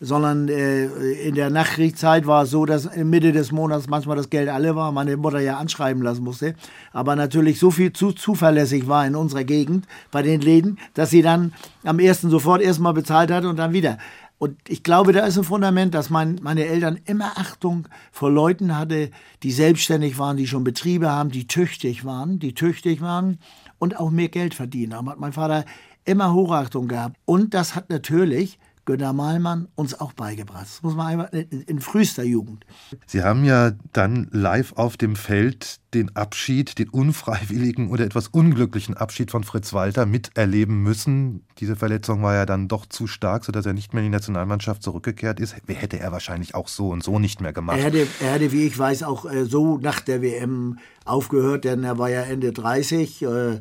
sondern 0.00 0.48
äh, 0.48 0.84
in 0.86 1.34
der 1.34 1.50
Nachkriegszeit 1.50 2.26
war 2.26 2.44
es 2.44 2.50
so, 2.50 2.64
dass 2.64 2.94
Mitte 2.96 3.32
des 3.32 3.50
Monats 3.50 3.88
manchmal 3.88 4.16
das 4.16 4.30
Geld 4.30 4.48
alle 4.48 4.76
war, 4.76 4.92
meine 4.92 5.16
Mutter 5.16 5.40
ja 5.40 5.56
anschreiben 5.56 6.02
lassen 6.02 6.22
musste, 6.22 6.54
aber 6.92 7.16
natürlich 7.16 7.58
so 7.58 7.70
viel 7.70 7.92
zu 7.92 8.12
zuverlässig 8.12 8.86
war 8.86 9.06
in 9.06 9.16
unserer 9.16 9.44
Gegend 9.44 9.86
bei 10.10 10.22
den 10.22 10.40
Läden, 10.40 10.78
dass 10.94 11.10
sie 11.10 11.22
dann 11.22 11.52
am 11.84 11.98
ersten 11.98 12.30
sofort 12.30 12.62
erstmal 12.62 12.94
bezahlt 12.94 13.30
hat 13.30 13.44
und 13.44 13.56
dann 13.56 13.72
wieder. 13.72 13.98
Und 14.38 14.56
ich 14.68 14.84
glaube, 14.84 15.12
da 15.12 15.26
ist 15.26 15.36
ein 15.36 15.44
Fundament, 15.44 15.94
dass 15.94 16.10
mein, 16.10 16.38
meine 16.42 16.64
Eltern 16.64 17.00
immer 17.06 17.36
Achtung 17.36 17.88
vor 18.12 18.30
Leuten 18.30 18.76
hatte, 18.76 19.10
die 19.42 19.50
selbstständig 19.50 20.18
waren, 20.18 20.36
die 20.36 20.46
schon 20.46 20.62
Betriebe 20.62 21.10
haben, 21.10 21.30
die 21.30 21.48
tüchtig 21.48 22.04
waren, 22.04 22.38
die 22.38 22.54
tüchtig 22.54 23.00
waren 23.00 23.38
und 23.78 23.98
auch 23.98 24.10
mehr 24.10 24.28
Geld 24.28 24.54
verdienen 24.54 24.94
haben. 24.94 25.10
Hat 25.10 25.18
mein 25.18 25.32
Vater 25.32 25.64
immer 26.04 26.32
Hochachtung 26.32 26.86
gehabt. 26.86 27.16
Und 27.24 27.52
das 27.52 27.74
hat 27.74 27.90
natürlich 27.90 28.58
Günter 28.88 29.12
Malmann 29.12 29.68
uns 29.74 30.00
auch 30.00 30.14
beigebracht. 30.14 30.62
Das 30.62 30.82
muss 30.82 30.96
man 30.96 31.20
in, 31.26 31.60
in 31.60 31.78
frühester 31.78 32.22
Jugend. 32.22 32.64
Sie 33.06 33.22
haben 33.22 33.44
ja 33.44 33.72
dann 33.92 34.28
live 34.32 34.72
auf 34.76 34.96
dem 34.96 35.14
Feld 35.14 35.80
den 35.92 36.16
Abschied, 36.16 36.78
den 36.78 36.88
unfreiwilligen 36.88 37.90
oder 37.90 38.06
etwas 38.06 38.28
unglücklichen 38.28 38.96
Abschied 38.96 39.30
von 39.30 39.44
Fritz 39.44 39.74
Walter 39.74 40.06
miterleben 40.06 40.82
müssen. 40.82 41.44
Diese 41.58 41.76
Verletzung 41.76 42.22
war 42.22 42.34
ja 42.34 42.46
dann 42.46 42.66
doch 42.66 42.86
zu 42.86 43.06
stark, 43.06 43.44
sodass 43.44 43.66
er 43.66 43.74
nicht 43.74 43.92
mehr 43.92 44.02
in 44.02 44.10
die 44.10 44.16
Nationalmannschaft 44.16 44.82
zurückgekehrt 44.82 45.38
ist. 45.38 45.54
Hätte 45.66 45.98
er 45.98 46.10
wahrscheinlich 46.10 46.54
auch 46.54 46.68
so 46.68 46.88
und 46.88 47.02
so 47.02 47.18
nicht 47.18 47.42
mehr 47.42 47.52
gemacht. 47.52 47.76
Er 47.76 47.84
hätte, 47.84 48.06
er 48.20 48.32
hätte 48.32 48.52
wie 48.52 48.66
ich 48.66 48.78
weiß, 48.78 49.02
auch 49.02 49.30
äh, 49.30 49.44
so 49.44 49.76
nach 49.76 50.00
der 50.00 50.22
WM 50.22 50.78
aufgehört, 51.04 51.64
denn 51.64 51.84
er 51.84 51.98
war 51.98 52.08
ja 52.08 52.22
Ende 52.22 52.52
30. 52.52 53.20
Äh, 53.20 53.60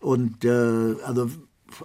und 0.00 0.44
äh, 0.44 0.96
also 1.02 1.30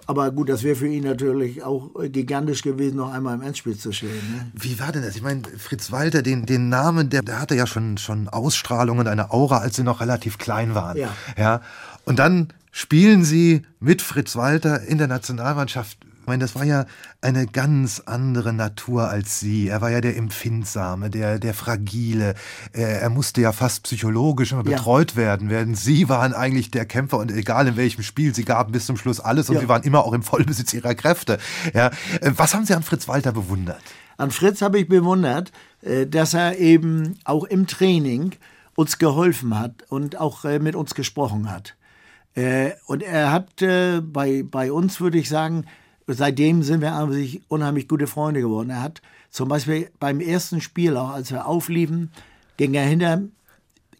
aber 0.06 0.30
gut, 0.30 0.48
das 0.48 0.62
wäre 0.62 0.76
für 0.76 0.86
ihn 0.86 1.04
natürlich 1.04 1.62
auch 1.62 1.90
gigantisch 2.04 2.62
gewesen, 2.62 2.96
noch 2.96 3.12
einmal 3.12 3.34
im 3.34 3.42
Endspiel 3.42 3.76
zu 3.76 3.92
stehen. 3.92 4.10
Ne? 4.10 4.50
Wie 4.54 4.78
war 4.78 4.92
denn 4.92 5.02
das? 5.02 5.16
Ich 5.16 5.22
meine, 5.22 5.42
Fritz 5.58 5.90
Walter, 5.92 6.22
den, 6.22 6.46
den 6.46 6.68
Namen, 6.68 7.10
der, 7.10 7.22
der 7.22 7.40
hatte 7.40 7.54
ja 7.54 7.66
schon, 7.66 7.98
schon 7.98 8.28
Ausstrahlung 8.28 8.98
und 8.98 9.08
eine 9.08 9.30
Aura, 9.30 9.58
als 9.58 9.76
sie 9.76 9.82
noch 9.82 10.00
relativ 10.00 10.38
klein 10.38 10.74
waren. 10.74 10.96
Ja. 10.96 11.08
ja. 11.36 11.60
Und 12.04 12.18
dann 12.18 12.48
spielen 12.70 13.24
sie 13.24 13.62
mit 13.80 14.02
Fritz 14.02 14.36
Walter 14.36 14.82
in 14.82 14.98
der 14.98 15.08
Nationalmannschaft 15.08 15.98
ich 16.22 16.28
meine, 16.28 16.44
das 16.44 16.54
war 16.54 16.62
ja 16.62 16.86
eine 17.20 17.48
ganz 17.48 18.00
andere 18.06 18.52
Natur 18.52 19.08
als 19.08 19.40
sie. 19.40 19.66
Er 19.66 19.80
war 19.80 19.90
ja 19.90 20.00
der 20.00 20.16
Empfindsame, 20.16 21.10
der, 21.10 21.40
der 21.40 21.52
Fragile. 21.52 22.36
Er, 22.72 23.10
musste 23.10 23.40
ja 23.40 23.50
fast 23.50 23.82
psychologisch 23.82 24.52
immer 24.52 24.62
betreut 24.62 25.12
ja. 25.12 25.16
werden, 25.16 25.50
während 25.50 25.76
sie 25.76 26.08
waren 26.08 26.32
eigentlich 26.32 26.70
der 26.70 26.86
Kämpfer 26.86 27.18
und 27.18 27.32
egal 27.32 27.66
in 27.66 27.76
welchem 27.76 28.04
Spiel, 28.04 28.32
sie 28.36 28.44
gaben 28.44 28.70
bis 28.70 28.86
zum 28.86 28.96
Schluss 28.96 29.18
alles 29.18 29.48
und 29.48 29.56
ja. 29.56 29.62
sie 29.62 29.68
waren 29.68 29.82
immer 29.82 30.04
auch 30.04 30.12
im 30.12 30.22
Vollbesitz 30.22 30.72
ihrer 30.72 30.94
Kräfte. 30.94 31.38
Ja. 31.74 31.90
Was 32.20 32.54
haben 32.54 32.66
Sie 32.66 32.74
an 32.74 32.84
Fritz 32.84 33.08
Walter 33.08 33.32
bewundert? 33.32 33.82
An 34.16 34.30
Fritz 34.30 34.62
habe 34.62 34.78
ich 34.78 34.88
bewundert, 34.88 35.50
äh, 35.80 36.06
dass 36.06 36.34
er 36.34 36.56
eben 36.56 37.18
auch 37.24 37.42
im 37.42 37.66
Training 37.66 38.30
uns 38.76 38.98
geholfen 38.98 39.58
hat 39.58 39.82
und 39.88 40.20
auch 40.20 40.44
äh, 40.44 40.60
mit 40.60 40.76
uns 40.76 40.94
gesprochen 40.94 41.50
hat. 41.50 41.74
Äh, 42.36 42.74
und 42.86 43.02
er 43.02 43.32
hat 43.32 43.56
bei, 43.56 44.44
bei 44.44 44.70
uns, 44.70 45.00
würde 45.00 45.18
ich 45.18 45.28
sagen, 45.28 45.66
seitdem 46.12 46.62
sind 46.62 46.80
wir 46.80 46.94
eigentlich 46.94 47.42
unheimlich 47.48 47.88
gute 47.88 48.06
Freunde 48.06 48.40
geworden. 48.40 48.70
Er 48.70 48.82
hat 48.82 49.02
zum 49.30 49.48
Beispiel 49.48 49.90
beim 49.98 50.20
ersten 50.20 50.60
Spiel, 50.60 50.96
auch 50.96 51.10
als 51.10 51.30
wir 51.30 51.46
aufliefen, 51.46 52.10
ging 52.56 52.74
er 52.74 52.84
hinter, 52.84 53.22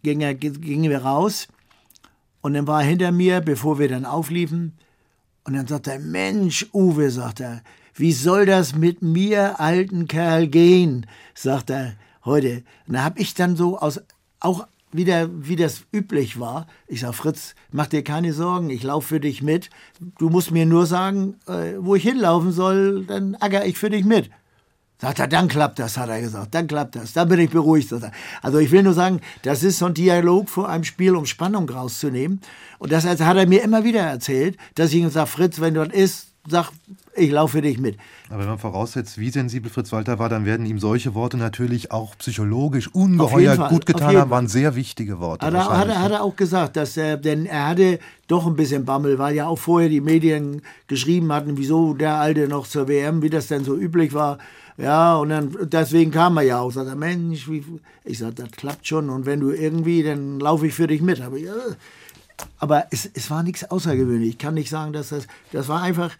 ging 0.03 0.21
er, 0.21 0.35
gingen 0.35 0.89
wir 0.89 1.03
raus 1.03 1.47
und 2.41 2.53
dann 2.53 2.67
war 2.67 2.81
er 2.81 2.87
hinter 2.89 3.11
mir, 3.11 3.41
bevor 3.41 3.79
wir 3.79 3.87
dann 3.87 4.05
aufliefen. 4.05 4.73
Und 5.45 5.53
dann 5.53 5.67
sagt 5.67 5.87
er, 5.87 5.99
Mensch, 5.99 6.67
Uwe, 6.73 7.09
sagt 7.09 7.39
er, 7.39 7.61
wie 7.95 8.11
soll 8.11 8.45
das 8.45 8.75
mit 8.75 9.01
mir, 9.01 9.59
alten 9.59 10.07
Kerl, 10.07 10.47
gehen? 10.47 11.05
sagt 11.35 11.69
er 11.69 11.93
heute. 12.25 12.63
Und 12.87 12.95
da 12.95 13.03
habe 13.03 13.19
ich 13.19 13.33
dann 13.33 13.55
so 13.55 13.77
aus, 13.77 14.01
auch 14.39 14.67
wie, 14.93 15.05
der, 15.05 15.29
wie 15.31 15.55
das 15.55 15.81
üblich 15.91 16.39
war. 16.39 16.67
Ich 16.87 17.01
sage, 17.01 17.13
Fritz, 17.13 17.55
mach 17.71 17.87
dir 17.87 18.03
keine 18.03 18.33
Sorgen, 18.33 18.69
ich 18.69 18.83
laufe 18.83 19.09
für 19.09 19.19
dich 19.19 19.41
mit. 19.41 19.69
Du 20.17 20.29
musst 20.29 20.51
mir 20.51 20.65
nur 20.65 20.85
sagen, 20.85 21.35
äh, 21.47 21.73
wo 21.79 21.95
ich 21.95 22.03
hinlaufen 22.03 22.51
soll, 22.51 23.05
dann 23.05 23.35
acker 23.35 23.65
ich 23.65 23.77
für 23.77 23.89
dich 23.89 24.05
mit. 24.05 24.29
Sagt 25.03 25.19
er, 25.19 25.27
dann 25.27 25.49
klappt 25.49 25.79
das, 25.79 25.97
hat 25.97 26.09
er 26.09 26.21
gesagt, 26.21 26.55
dann 26.55 26.65
klappt 26.65 26.95
das, 26.95 27.11
dann 27.11 27.27
bin 27.27 27.39
ich 27.39 27.49
beruhigt. 27.49 27.91
Also 28.41 28.59
ich 28.59 28.71
will 28.71 28.83
nur 28.83 28.93
sagen, 28.93 29.19
das 29.41 29.61
ist 29.61 29.79
so 29.79 29.87
ein 29.87 29.93
Dialog 29.93 30.47
vor 30.49 30.69
einem 30.69 30.85
Spiel, 30.85 31.15
um 31.15 31.25
Spannung 31.25 31.67
rauszunehmen. 31.69 32.39
Und 32.79 32.91
das 32.93 33.05
hat 33.05 33.19
er 33.19 33.47
mir 33.47 33.63
immer 33.63 33.83
wieder 33.83 33.99
erzählt, 33.99 34.55
dass 34.75 34.93
ich 34.93 35.01
ihm 35.01 35.09
sage, 35.09 35.27
Fritz, 35.27 35.59
wenn 35.59 35.73
das 35.73 35.89
isst, 35.89 36.32
sag, 36.47 36.71
ich 37.15 37.31
laufe 37.31 37.57
für 37.57 37.61
dich 37.61 37.79
mit. 37.79 37.97
Aber 38.29 38.39
wenn 38.39 38.47
man 38.47 38.59
voraussetzt, 38.59 39.17
wie 39.17 39.29
sensibel 39.29 39.71
Fritz 39.71 39.91
Walter 39.91 40.19
war, 40.19 40.29
dann 40.29 40.45
werden 40.45 40.65
ihm 40.65 40.79
solche 40.79 41.13
Worte 41.13 41.37
natürlich 41.37 41.91
auch 41.91 42.17
psychologisch 42.17 42.89
ungeheuer 42.89 43.69
gut 43.69 43.85
getan 43.85 44.17
haben, 44.17 44.31
waren 44.31 44.47
sehr 44.47 44.75
wichtige 44.75 45.19
Worte. 45.19 45.45
Hat 45.45 45.53
er, 45.53 45.69
hat, 45.69 45.87
er, 45.87 46.01
hat 46.01 46.11
er 46.11 46.23
auch 46.23 46.35
gesagt, 46.35 46.75
dass 46.75 46.97
er, 46.97 47.17
denn 47.17 47.45
er 47.45 47.67
hatte 47.67 47.99
doch 48.27 48.45
ein 48.45 48.55
bisschen 48.55 48.83
Bammel, 48.83 49.19
weil 49.19 49.35
ja 49.35 49.47
auch 49.47 49.59
vorher 49.59 49.89
die 49.89 50.01
Medien 50.01 50.61
geschrieben 50.87 51.31
hatten, 51.31 51.57
wieso 51.57 51.93
der 51.93 52.15
Alte 52.15 52.47
noch 52.47 52.67
zur 52.67 52.87
WM, 52.87 53.21
wie 53.21 53.29
das 53.29 53.47
denn 53.47 53.63
so 53.63 53.75
üblich 53.75 54.13
war. 54.13 54.37
Ja, 54.77 55.15
und 55.17 55.29
dann, 55.29 55.55
deswegen 55.61 56.11
kam 56.11 56.37
er 56.37 56.43
ja 56.43 56.59
auch, 56.59 56.71
sagt 56.71 56.89
er, 56.89 56.95
Mensch, 56.95 57.47
wie, 57.47 57.63
ich 58.03 58.17
sag, 58.17 58.35
das 58.35 58.51
klappt 58.51 58.87
schon 58.87 59.09
und 59.09 59.25
wenn 59.25 59.39
du 59.39 59.51
irgendwie, 59.51 60.01
dann 60.01 60.39
laufe 60.39 60.65
ich 60.65 60.73
für 60.73 60.87
dich 60.87 61.01
mit. 61.01 61.21
Aber, 61.21 61.37
ja, 61.37 61.53
aber 62.57 62.87
es, 62.91 63.09
es 63.13 63.29
war 63.29 63.43
nichts 63.43 63.69
Außergewöhnliches. 63.69 64.33
Ich 64.33 64.39
kann 64.39 64.55
nicht 64.55 64.69
sagen, 64.69 64.93
dass 64.93 65.09
das, 65.09 65.27
das 65.51 65.67
war 65.67 65.81
einfach 65.81 66.11
äh, 66.11 66.15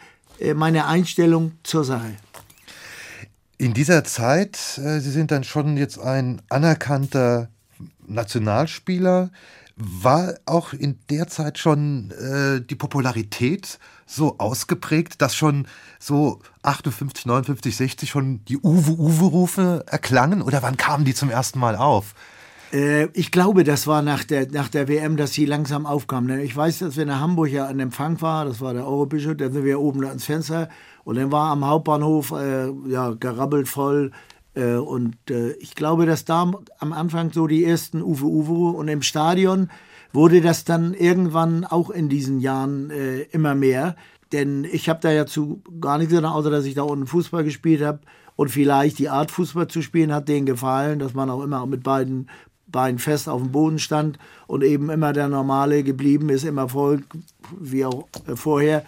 meine 0.54 0.88
Einstellung 0.88 1.54
zur 1.64 1.84
Sache. 1.84 2.18
In 3.58 3.74
dieser 3.74 4.04
Zeit, 4.04 4.78
äh, 4.78 5.00
Sie 5.00 5.12
sind 5.12 5.32
dann 5.32 5.44
schon 5.44 5.78
jetzt 5.78 5.98
ein 5.98 6.42
anerkannter 6.50 7.50
Nationalspieler. 8.06 9.30
War 9.76 10.36
auch 10.46 10.74
in 10.74 11.00
der 11.10 11.28
Zeit 11.28 11.58
schon 11.58 12.12
äh, 12.12 12.62
die 12.62 12.76
Popularität 12.76 13.80
so 14.06 14.38
ausgeprägt, 14.38 15.22
dass 15.22 15.36
schon 15.36 15.68
so 16.00 16.42
58, 16.64 17.26
59, 17.26 17.76
60 17.76 18.10
schon 18.10 18.46
die 18.46 18.58
Uwe-Uwe-Rufe 18.58 19.86
erklangen? 19.88 20.42
Oder 20.42 20.62
wann 20.62 20.78
kamen 20.78 21.06
die 21.06 21.16
zum 21.16 21.30
ersten 21.30 21.60
Mal 21.60 21.76
auf? 21.76 22.14
Äh, 22.74 23.08
ich 23.14 23.32
glaube, 23.32 23.64
das 23.64 23.88
war 23.88 24.02
nach 24.02 24.24
der, 24.24 24.50
nach 24.52 24.68
der 24.68 24.88
WM, 24.88 25.16
dass 25.16 25.34
sie 25.34 25.46
langsam 25.46 25.86
aufkamen. 25.86 26.40
Ich 26.40 26.56
weiß, 26.56 26.80
dass 26.80 26.96
wir 26.96 27.04
in 27.04 27.20
Hamburg 27.20 27.50
ja 27.50 27.68
an 27.68 27.80
Empfang 27.80 28.20
waren, 28.22 28.48
das 28.48 28.60
war 28.60 28.74
der 28.74 28.88
Europäische, 28.88 29.36
da 29.36 29.50
sind 29.50 29.64
wir 29.64 29.80
oben 29.80 30.02
da 30.02 30.10
ans 30.10 30.26
Fenster 30.26 30.70
und 31.04 31.18
dann 31.18 31.32
war 31.32 31.52
am 31.52 31.66
Hauptbahnhof 31.66 32.32
äh, 32.32 32.70
ja, 32.90 33.12
gerabbelt 33.12 33.68
voll. 33.68 34.12
Äh, 34.56 34.76
und 34.76 35.16
äh, 35.30 35.52
ich 35.54 35.76
glaube, 35.76 36.06
dass 36.06 36.26
da 36.26 36.52
am 36.80 36.94
Anfang 36.94 37.32
so 37.32 37.48
die 37.48 37.64
ersten 37.64 38.02
Uwe 38.02 38.26
Uwe 38.26 38.78
und 38.78 38.88
im 38.88 39.02
Stadion 39.04 39.70
wurde 40.12 40.42
das 40.42 40.64
dann 40.64 40.94
irgendwann 40.94 41.66
auch 41.66 41.90
in 41.90 42.10
diesen 42.10 42.40
Jahren 42.40 42.90
äh, 42.90 43.22
immer 43.32 43.56
mehr. 43.56 43.96
Denn 44.32 44.64
ich 44.64 44.90
habe 44.90 45.00
da 45.00 45.12
ja 45.12 45.28
zu 45.28 45.62
gar 45.80 46.00
nichts 46.00 46.14
gesagt, 46.14 46.34
außer 46.34 46.50
dass 46.50 46.66
ich 46.66 46.74
da 46.74 46.84
unten 46.84 47.08
Fußball 47.08 47.44
gespielt 47.44 47.84
habe. 47.84 48.00
Und 48.36 48.50
vielleicht 48.50 48.98
die 48.98 49.10
Art 49.10 49.30
Fußball 49.30 49.68
zu 49.68 49.84
spielen 49.84 50.12
hat 50.12 50.28
denen 50.28 50.48
gefallen, 50.48 50.98
dass 50.98 51.14
man 51.14 51.30
auch 51.30 51.44
immer 51.44 51.64
mit 51.68 51.84
beiden 51.84 52.28
Bein 52.74 53.00
fest 53.00 53.30
auf 53.30 53.42
dem 53.42 53.54
Boden 53.54 53.80
stand 53.80 54.20
und 54.48 54.64
eben 54.64 54.90
immer 54.90 55.14
der 55.14 55.30
Normale 55.30 55.84
geblieben 55.84 56.28
ist, 56.28 56.44
im 56.44 56.58
Erfolg, 56.58 57.04
wie 57.58 57.86
auch 57.86 58.10
äh, 58.28 58.36
vorher. 58.36 58.84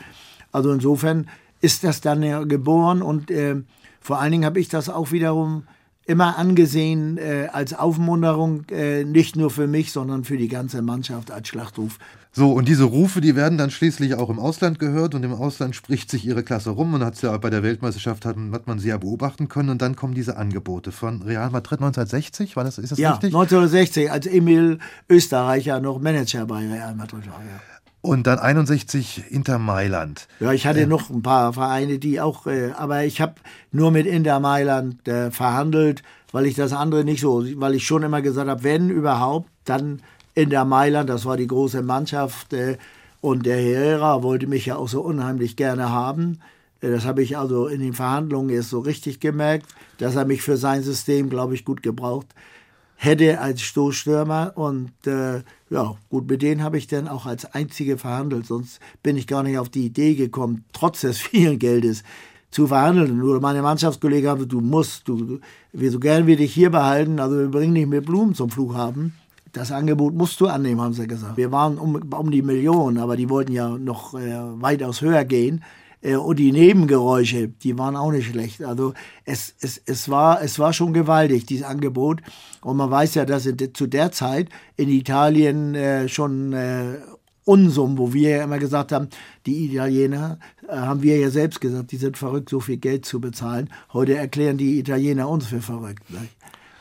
Also 0.52 0.74
insofern 0.74 1.30
ist 1.62 1.86
das 1.86 2.02
dann 2.02 2.22
ja 2.22 2.44
geboren 2.44 3.02
und 3.02 3.32
äh, 3.32 3.56
vor 4.02 4.20
allen 4.20 4.34
Dingen 4.34 4.46
habe 4.46 4.60
ich 4.60 4.68
das 4.68 4.90
auch 4.90 5.14
wiederum 5.14 5.64
immer 6.06 6.38
angesehen 6.38 7.18
äh, 7.18 7.48
als 7.52 7.74
Aufmunterung, 7.74 8.66
äh, 8.70 9.04
nicht 9.04 9.36
nur 9.36 9.50
für 9.50 9.68
mich, 9.68 9.92
sondern 9.92 10.24
für 10.24 10.38
die 10.38 10.48
ganze 10.48 10.82
Mannschaft 10.82 11.32
als 11.32 11.48
Schlachtruf. 11.48 11.98
So, 12.38 12.52
und 12.52 12.68
diese 12.68 12.84
Rufe, 12.84 13.22
die 13.22 13.38
werden 13.38 13.58
dann 13.58 13.72
schließlich 13.72 14.16
auch 14.16 14.30
im 14.30 14.40
Ausland 14.40 14.78
gehört 14.78 15.16
und 15.16 15.24
im 15.24 15.32
Ausland 15.32 15.74
spricht 15.74 16.12
sich 16.12 16.26
ihre 16.26 16.44
Klasse 16.44 16.72
rum 16.72 16.94
und 16.94 17.02
hat 17.02 17.22
ja 17.22 17.38
bei 17.38 17.50
der 17.50 17.64
Weltmeisterschaft 17.64 18.26
hat, 18.26 18.36
hat, 18.52 18.68
man 18.68 18.78
sie 18.78 18.90
ja 18.90 18.98
beobachten 18.98 19.48
können 19.48 19.70
und 19.70 19.82
dann 19.82 19.96
kommen 19.96 20.14
diese 20.14 20.36
Angebote 20.36 20.92
von 20.92 21.22
Real 21.22 21.50
Madrid 21.50 21.80
1960, 21.80 22.58
war 22.58 22.66
das, 22.66 22.78
ist 22.78 22.92
das 22.92 23.00
ja, 23.00 23.12
richtig? 23.12 23.32
Ja, 23.32 23.40
1960, 23.40 24.12
als 24.12 24.28
Emil 24.28 24.80
Österreicher 25.10 25.80
noch 25.80 26.02
Manager 26.02 26.46
bei 26.46 26.68
Real 26.68 26.94
Madrid 26.94 27.26
war, 27.26 27.40
ja. 27.40 27.62
Und 28.02 28.28
dann 28.28 28.38
61 28.38 29.32
Inter 29.32 29.58
Mailand. 29.58 30.28
Ja, 30.42 30.52
ich 30.52 30.68
hatte 30.68 30.82
äh, 30.82 30.88
noch 30.88 31.10
ein 31.10 31.24
paar 31.24 31.54
Vereine, 31.54 32.00
die 32.00 32.20
auch, 32.20 32.48
äh, 32.48 32.72
aber 32.74 33.06
ich 33.06 33.22
habe 33.22 33.36
nur 33.72 33.92
mit 33.92 34.06
Inter 34.06 34.42
Mailand 34.42 35.08
äh, 35.08 35.32
verhandelt, 35.32 36.04
weil 36.34 36.48
ich 36.48 36.56
das 36.56 36.74
andere 36.74 37.06
nicht 37.06 37.22
so, 37.22 37.46
weil 37.56 37.76
ich 37.76 37.86
schon 37.88 38.04
immer 38.04 38.22
gesagt 38.22 38.50
habe, 38.50 38.64
wenn 38.64 38.90
überhaupt, 38.90 39.50
dann 39.64 40.02
Inter 40.36 40.66
Mailand, 40.66 41.10
das 41.10 41.26
war 41.26 41.38
die 41.38 41.48
große 41.48 41.82
Mannschaft 41.82 42.54
äh, 42.54 42.78
und 43.22 43.46
der 43.46 43.58
Herrera 43.58 44.22
wollte 44.22 44.48
mich 44.48 44.66
ja 44.68 44.76
auch 44.76 44.90
so 44.90 45.02
unheimlich 45.02 45.56
gerne 45.56 45.90
haben. 45.90 46.40
Äh, 46.82 46.92
das 46.92 47.06
habe 47.06 47.24
ich 47.24 47.38
also 47.38 47.68
in 47.68 47.80
den 47.80 47.94
Verhandlungen 47.94 48.50
erst 48.50 48.70
so 48.70 48.80
richtig 48.80 49.20
gemerkt, 49.20 49.68
dass 49.98 50.16
er 50.16 50.26
mich 50.26 50.42
für 50.42 50.58
sein 50.58 50.84
System, 50.84 51.30
glaube 51.30 51.56
ich, 51.56 51.66
gut 51.66 51.82
gebraucht 51.82 52.28
hätte 52.98 53.40
als 53.40 53.62
Stoßstürmer. 53.62 54.54
Und 54.56 54.92
äh, 55.08 55.42
ja, 55.70 55.96
gut, 56.10 56.30
mit 56.30 56.42
denen 56.42 56.64
habe 56.64 56.78
ich 56.78 56.88
dann 56.88 57.08
auch 57.08 57.26
als 57.26 57.46
Einzige 57.54 57.98
verhandelt. 57.98 58.46
Sonst 58.46 58.80
bin 59.04 59.18
ich 59.18 59.28
gar 59.28 59.44
nicht 59.44 59.58
auf 59.58 59.70
die 59.70 59.86
Idee 59.86 60.16
gekommen, 60.16 60.66
trotz 60.74 61.02
des 61.02 61.18
vielen 61.22 61.60
Geldes 61.60 62.04
zu 62.52 62.68
verhandeln. 62.68 63.18
Nur 63.18 63.40
meine 63.42 63.62
Mannschaftskollegen 63.62 64.30
haben, 64.30 64.48
du 64.48 64.62
musst, 64.62 65.08
du, 65.08 65.40
wir 65.74 65.92
so 65.92 66.00
gern 66.00 66.28
wir 66.28 66.38
dich 66.38 66.54
hier 66.54 66.70
behalten, 66.70 67.20
also 67.20 67.38
wir 67.38 67.50
bringen 67.50 67.76
dich 67.76 67.88
mit 67.88 68.06
Blumen 68.06 68.36
zum 68.36 68.50
Flughafen. 68.50 69.14
Das 69.56 69.72
Angebot 69.72 70.14
musst 70.14 70.42
du 70.42 70.48
annehmen, 70.48 70.82
haben 70.82 70.94
sie 70.94 71.08
gesagt. 71.08 71.38
Wir 71.38 71.50
waren 71.50 71.78
um, 71.78 71.96
um 71.96 72.30
die 72.30 72.42
Million, 72.42 72.98
aber 72.98 73.16
die 73.16 73.30
wollten 73.30 73.54
ja 73.54 73.70
noch 73.70 74.14
äh, 74.14 74.36
weitaus 74.62 75.00
höher 75.00 75.24
gehen. 75.24 75.64
Äh, 76.02 76.18
und 76.18 76.40
die 76.40 76.52
Nebengeräusche, 76.52 77.48
die 77.48 77.78
waren 77.78 77.96
auch 77.96 78.12
nicht 78.12 78.28
schlecht. 78.28 78.62
Also 78.66 78.94
es, 79.24 79.56
es, 79.62 79.82
es, 79.86 80.10
war, 80.10 80.42
es 80.42 80.60
war 80.60 80.74
schon 80.74 80.92
gewaltig, 80.92 81.46
dieses 81.46 81.66
Angebot. 81.66 82.22
Und 82.62 82.76
man 82.76 82.92
weiß 82.92 83.16
ja, 83.16 83.24
dass 83.24 83.44
zu 83.74 83.88
der 83.88 84.12
Zeit 84.12 84.50
in 84.76 84.90
Italien 84.90 85.74
äh, 85.74 86.10
schon 86.10 86.52
äh, 86.52 86.98
Unsummen, 87.46 87.98
wo 87.98 88.12
wir 88.12 88.30
ja 88.32 88.44
immer 88.44 88.60
gesagt 88.60 88.92
haben, 88.92 89.08
die 89.46 89.72
Italiener, 89.72 90.38
äh, 90.68 90.76
haben 90.76 91.02
wir 91.02 91.18
ja 91.18 91.30
selbst 91.30 91.62
gesagt, 91.62 91.94
die 91.94 91.98
sind 91.98 92.18
verrückt, 92.18 92.50
so 92.50 92.60
viel 92.60 92.78
Geld 92.78 93.06
zu 93.06 93.22
bezahlen. 93.22 93.70
Heute 93.94 94.16
erklären 94.16 94.58
die 94.58 94.80
Italiener 94.80 95.30
uns 95.30 95.48
für 95.48 95.62
verrückt. 95.62 96.04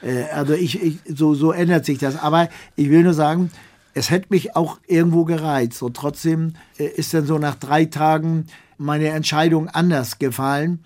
Äh, 0.04 0.24
also 0.32 0.52
ich, 0.52 0.80
ich, 0.82 0.98
so, 1.06 1.34
so 1.34 1.52
ändert 1.52 1.84
sich 1.84 1.98
das. 1.98 2.20
Aber 2.20 2.48
ich 2.76 2.90
will 2.90 3.02
nur 3.02 3.14
sagen, 3.14 3.50
es 3.94 4.10
hätte 4.10 4.26
mich 4.30 4.56
auch 4.56 4.78
irgendwo 4.86 5.24
gereizt. 5.24 5.82
Und 5.82 5.96
trotzdem 5.96 6.54
äh, 6.78 6.84
ist 6.84 7.14
dann 7.14 7.26
so 7.26 7.38
nach 7.38 7.54
drei 7.54 7.86
Tagen 7.86 8.46
meine 8.76 9.08
Entscheidung 9.08 9.68
anders 9.68 10.18
gefallen. 10.18 10.84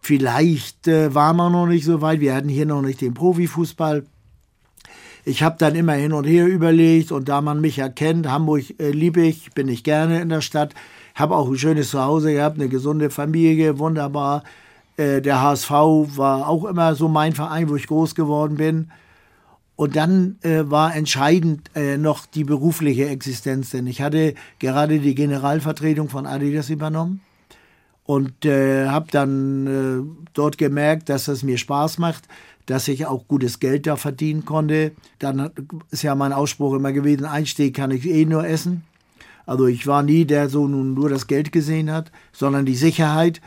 Vielleicht 0.00 0.88
äh, 0.88 1.14
war 1.14 1.32
man 1.32 1.52
noch 1.52 1.66
nicht 1.66 1.84
so 1.84 2.00
weit. 2.00 2.20
Wir 2.20 2.34
hatten 2.34 2.48
hier 2.48 2.66
noch 2.66 2.82
nicht 2.82 3.00
den 3.00 3.14
Profifußball. 3.14 4.04
Ich 5.24 5.42
habe 5.44 5.56
dann 5.58 5.76
immer 5.76 5.92
hin 5.92 6.12
und 6.12 6.24
her 6.24 6.46
überlegt 6.46 7.12
und 7.12 7.28
da 7.28 7.40
man 7.40 7.60
mich 7.60 7.78
erkennt, 7.78 8.28
Hamburg 8.28 8.64
äh, 8.80 8.90
liebe 8.90 9.22
ich, 9.22 9.52
bin 9.52 9.68
ich 9.68 9.84
gerne 9.84 10.20
in 10.20 10.28
der 10.28 10.40
Stadt, 10.40 10.74
habe 11.14 11.36
auch 11.36 11.48
ein 11.48 11.56
schönes 11.56 11.90
Zuhause 11.90 12.32
gehabt, 12.32 12.58
eine 12.58 12.68
gesunde 12.68 13.08
Familie, 13.08 13.78
wunderbar. 13.78 14.42
Äh, 15.02 15.22
der 15.22 15.42
HSV 15.42 15.70
war 15.70 16.48
auch 16.48 16.64
immer 16.64 16.94
so 16.94 17.08
mein 17.08 17.32
Verein, 17.32 17.68
wo 17.68 17.76
ich 17.76 17.86
groß 17.86 18.14
geworden 18.14 18.56
bin. 18.56 18.90
Und 19.74 19.96
dann 19.96 20.36
äh, 20.42 20.62
war 20.64 20.94
entscheidend 20.94 21.70
äh, 21.74 21.96
noch 21.96 22.26
die 22.26 22.44
berufliche 22.44 23.08
Existenz, 23.08 23.70
denn 23.70 23.86
ich 23.86 24.00
hatte 24.00 24.34
gerade 24.58 25.00
die 25.00 25.14
Generalvertretung 25.14 26.08
von 26.08 26.26
Adidas 26.26 26.70
übernommen 26.70 27.20
und 28.04 28.44
äh, 28.44 28.86
habe 28.86 29.06
dann 29.10 29.66
äh, 29.66 30.26
dort 30.34 30.58
gemerkt, 30.58 31.08
dass 31.08 31.26
es 31.26 31.42
mir 31.42 31.58
Spaß 31.58 31.98
macht, 31.98 32.28
dass 32.66 32.86
ich 32.86 33.06
auch 33.06 33.26
gutes 33.26 33.58
Geld 33.58 33.86
da 33.86 33.96
verdienen 33.96 34.44
konnte. 34.44 34.92
Dann 35.18 35.50
ist 35.90 36.02
ja 36.02 36.14
mein 36.14 36.32
Ausspruch 36.32 36.74
immer 36.74 36.92
gewesen, 36.92 37.24
Einstieg 37.24 37.74
kann 37.74 37.90
ich 37.90 38.06
eh 38.06 38.24
nur 38.24 38.46
essen. 38.46 38.84
Also 39.46 39.66
ich 39.66 39.86
war 39.86 40.02
nie 40.02 40.24
der, 40.26 40.48
so 40.48 40.68
nun 40.68 40.94
nur 40.94 41.08
das 41.08 41.26
Geld 41.26 41.50
gesehen 41.50 41.90
hat, 41.90 42.12
sondern 42.32 42.66
die 42.66 42.76
Sicherheit, 42.76 43.40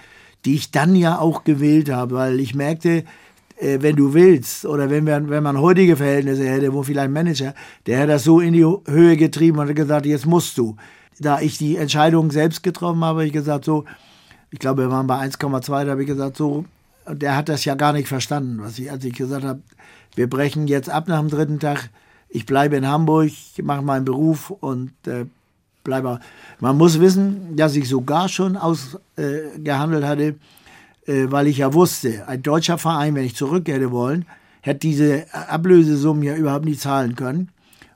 die 0.46 0.56
ich 0.56 0.72
dann 0.72 0.96
ja 0.96 1.20
auch 1.20 1.44
gewählt 1.44 1.90
habe, 1.90 2.16
weil 2.16 2.40
ich 2.40 2.56
merkte, 2.56 3.04
äh, 3.58 3.80
wenn 3.82 3.96
du 3.96 4.14
willst, 4.14 4.66
oder 4.66 4.90
wenn, 4.90 5.06
wir, 5.06 5.30
wenn 5.30 5.44
man 5.44 5.60
heutige 5.60 5.96
Verhältnisse 5.96 6.48
hätte, 6.48 6.74
wo 6.74 6.84
vielleicht 6.84 7.06
ein 7.06 7.14
Manager, 7.14 7.54
der 7.86 7.98
hätte 8.00 8.14
das 8.14 8.24
so 8.24 8.40
in 8.40 8.54
die 8.54 8.66
Höhe 8.66 9.18
getrieben 9.18 9.60
und 9.60 9.74
gesagt, 9.74 10.06
jetzt 10.06 10.26
musst 10.26 10.58
du. 10.58 10.76
Da 11.20 11.40
ich 11.40 11.58
die 11.58 11.78
Entscheidung 11.78 12.32
selbst 12.32 12.62
getroffen 12.62 13.04
habe, 13.04 13.20
habe 13.20 13.26
ich 13.26 13.34
gesagt, 13.34 13.66
so, 13.66 13.86
ich 14.52 14.60
glaube, 14.60 14.84
wir 14.84 14.92
waren 14.92 15.08
bei 15.08 15.20
1,2, 15.20 15.86
da 15.86 15.92
habe 15.92 16.02
ich 16.02 16.08
gesagt, 16.08 16.38
so, 16.38 16.66
der 17.08 17.36
hat 17.36 17.50
das 17.50 17.66
ja 17.66 17.76
gar 17.76 17.94
nicht 17.94 18.08
verstanden, 18.08 18.60
was 18.62 18.78
ich, 18.80 18.92
als 18.92 19.04
ich 19.06 19.14
gesagt 19.14 19.46
habe, 19.46 19.62
wir 20.16 20.30
brechen 20.30 20.68
jetzt 20.68 20.90
ab 20.90 21.08
nach 21.08 21.20
dem 21.20 21.30
dritten 21.30 21.60
Tag, 21.60 21.90
ich 22.30 22.46
bleibe 22.46 22.76
in 22.76 22.88
Hamburg, 22.88 23.32
mache 23.64 23.82
meinen 23.82 24.06
Beruf 24.06 24.50
und 24.50 24.92
äh, 25.08 25.26
bleibe. 25.86 26.20
Man 26.60 26.78
muss 26.78 27.00
wissen, 27.00 27.56
dass 27.56 27.78
ich 27.78 27.88
sogar 27.88 28.28
schon 28.28 28.58
ausgehandelt 28.58 30.04
äh, 30.04 30.08
hatte, 30.08 30.36
äh, 31.08 31.32
weil 31.32 31.48
ich 31.48 31.60
ja 31.60 31.74
wusste, 31.74 32.28
ein 32.28 32.44
deutscher 32.44 32.78
Verein, 32.78 33.16
wenn 33.16 33.24
ich 33.24 33.38
zurück 33.38 33.70
hätte 33.70 33.92
wollen, 33.92 34.26
hätte 34.60 34.80
diese 34.80 35.26
Ablösesummen 35.32 36.24
ja 36.24 36.36
überhaupt 36.36 36.66
nicht 36.66 36.82
zahlen 36.82 37.16
können. 37.16 37.50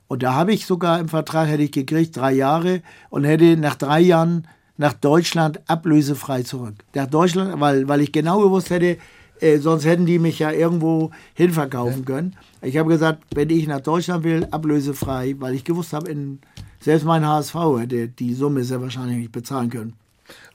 Und 0.08 0.22
da 0.22 0.34
habe 0.34 0.52
ich 0.52 0.64
sogar 0.66 0.98
im 0.98 1.08
Vertrag, 1.08 1.48
hätte 1.48 1.62
ich 1.62 1.72
gekriegt, 1.72 2.16
drei 2.16 2.32
Jahre 2.32 2.82
und 3.10 3.24
hätte 3.24 3.56
nach 3.56 3.76
drei 3.76 4.00
Jahren 4.00 4.46
nach 4.76 4.94
Deutschland 4.94 5.60
ablösefrei 5.68 6.42
zurück. 6.42 6.74
Nach 6.94 7.06
Deutschland, 7.06 7.60
weil, 7.60 7.86
weil 7.86 8.00
ich 8.00 8.12
genau 8.12 8.40
gewusst 8.40 8.70
hätte, 8.70 8.96
äh, 9.40 9.58
sonst 9.58 9.84
hätten 9.84 10.06
die 10.06 10.18
mich 10.18 10.38
ja 10.38 10.50
irgendwo 10.50 11.10
hinverkaufen 11.34 12.04
können. 12.04 12.36
Ich 12.62 12.76
habe 12.76 12.88
gesagt, 12.88 13.22
wenn 13.34 13.50
ich 13.50 13.66
nach 13.66 13.80
Deutschland 13.80 14.24
will, 14.24 14.46
ablösefrei, 14.50 15.34
weil 15.38 15.54
ich 15.54 15.64
gewusst 15.64 15.92
habe, 15.92 16.10
in, 16.10 16.40
selbst 16.80 17.04
mein 17.04 17.26
HSV 17.26 17.54
hätte 17.78 18.08
die 18.08 18.34
Summe 18.34 18.64
sehr 18.64 18.80
wahrscheinlich 18.80 19.18
nicht 19.18 19.32
bezahlen 19.32 19.70
können 19.70 19.94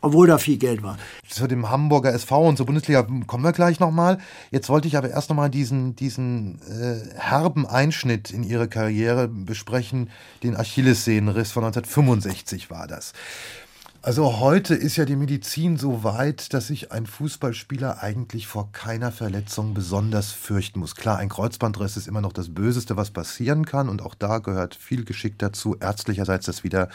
obwohl 0.02 0.28
da 0.28 0.38
viel 0.38 0.58
Geld 0.58 0.84
war. 0.84 0.98
Zu 1.28 1.48
dem 1.48 1.70
Hamburger 1.70 2.14
SV 2.14 2.50
und 2.50 2.58
zur 2.58 2.66
Bundesliga 2.68 3.08
kommen 3.26 3.44
wir 3.44 3.54
gleich 3.54 3.80
nochmal. 3.80 4.20
Jetzt 4.52 4.70
wollte 4.70 4.88
ich 4.88 4.98
aber 4.98 5.10
erst 5.10 5.30
nochmal 5.30 5.50
diesen, 5.50 5.96
diesen 5.96 6.60
äh, 6.70 7.20
herben 7.20 7.66
Einschnitt 7.66 8.30
in 8.30 8.44
Ihre 8.44 8.68
Karriere 8.68 9.28
besprechen. 9.28 10.10
Den 10.44 10.56
Achillessehnenriss 10.56 11.52
von 11.52 11.64
1965 11.64 12.70
war 12.70 12.88
das. 12.88 13.14
Also 14.06 14.39
heute 14.39 14.76
ist 14.76 14.98
ja 14.98 15.06
die 15.06 15.15
Medizin 15.15 15.78
so 15.78 16.04
weit, 16.04 16.54
dass 16.54 16.68
sich 16.68 16.91
ein 16.91 17.08
Fußballspieler 17.08 18.04
eigentlich 18.04 18.46
vor 18.46 18.72
keiner 18.72 19.12
Verletzung 19.12 19.74
besonders 19.74 20.32
fürchten 20.32 20.80
muss. 20.80 20.94
Klar, 20.94 21.18
ein 21.18 21.28
Kreuzbandriss 21.28 21.98
ist 21.98 22.08
immer 22.08 22.22
noch 22.22 22.32
das 22.32 22.54
Böseste, 22.54 22.98
was 22.98 23.10
passieren 23.10 23.65
kann 23.65 23.89
und 23.89 24.04
auch 24.04 24.13
da 24.13 24.38
gehört 24.38 24.76
viel 24.76 25.06
Geschick 25.06 25.39
dazu, 25.39 25.76
ärztlicherseits 25.80 26.46
das 26.46 26.63
wieder 26.63 26.89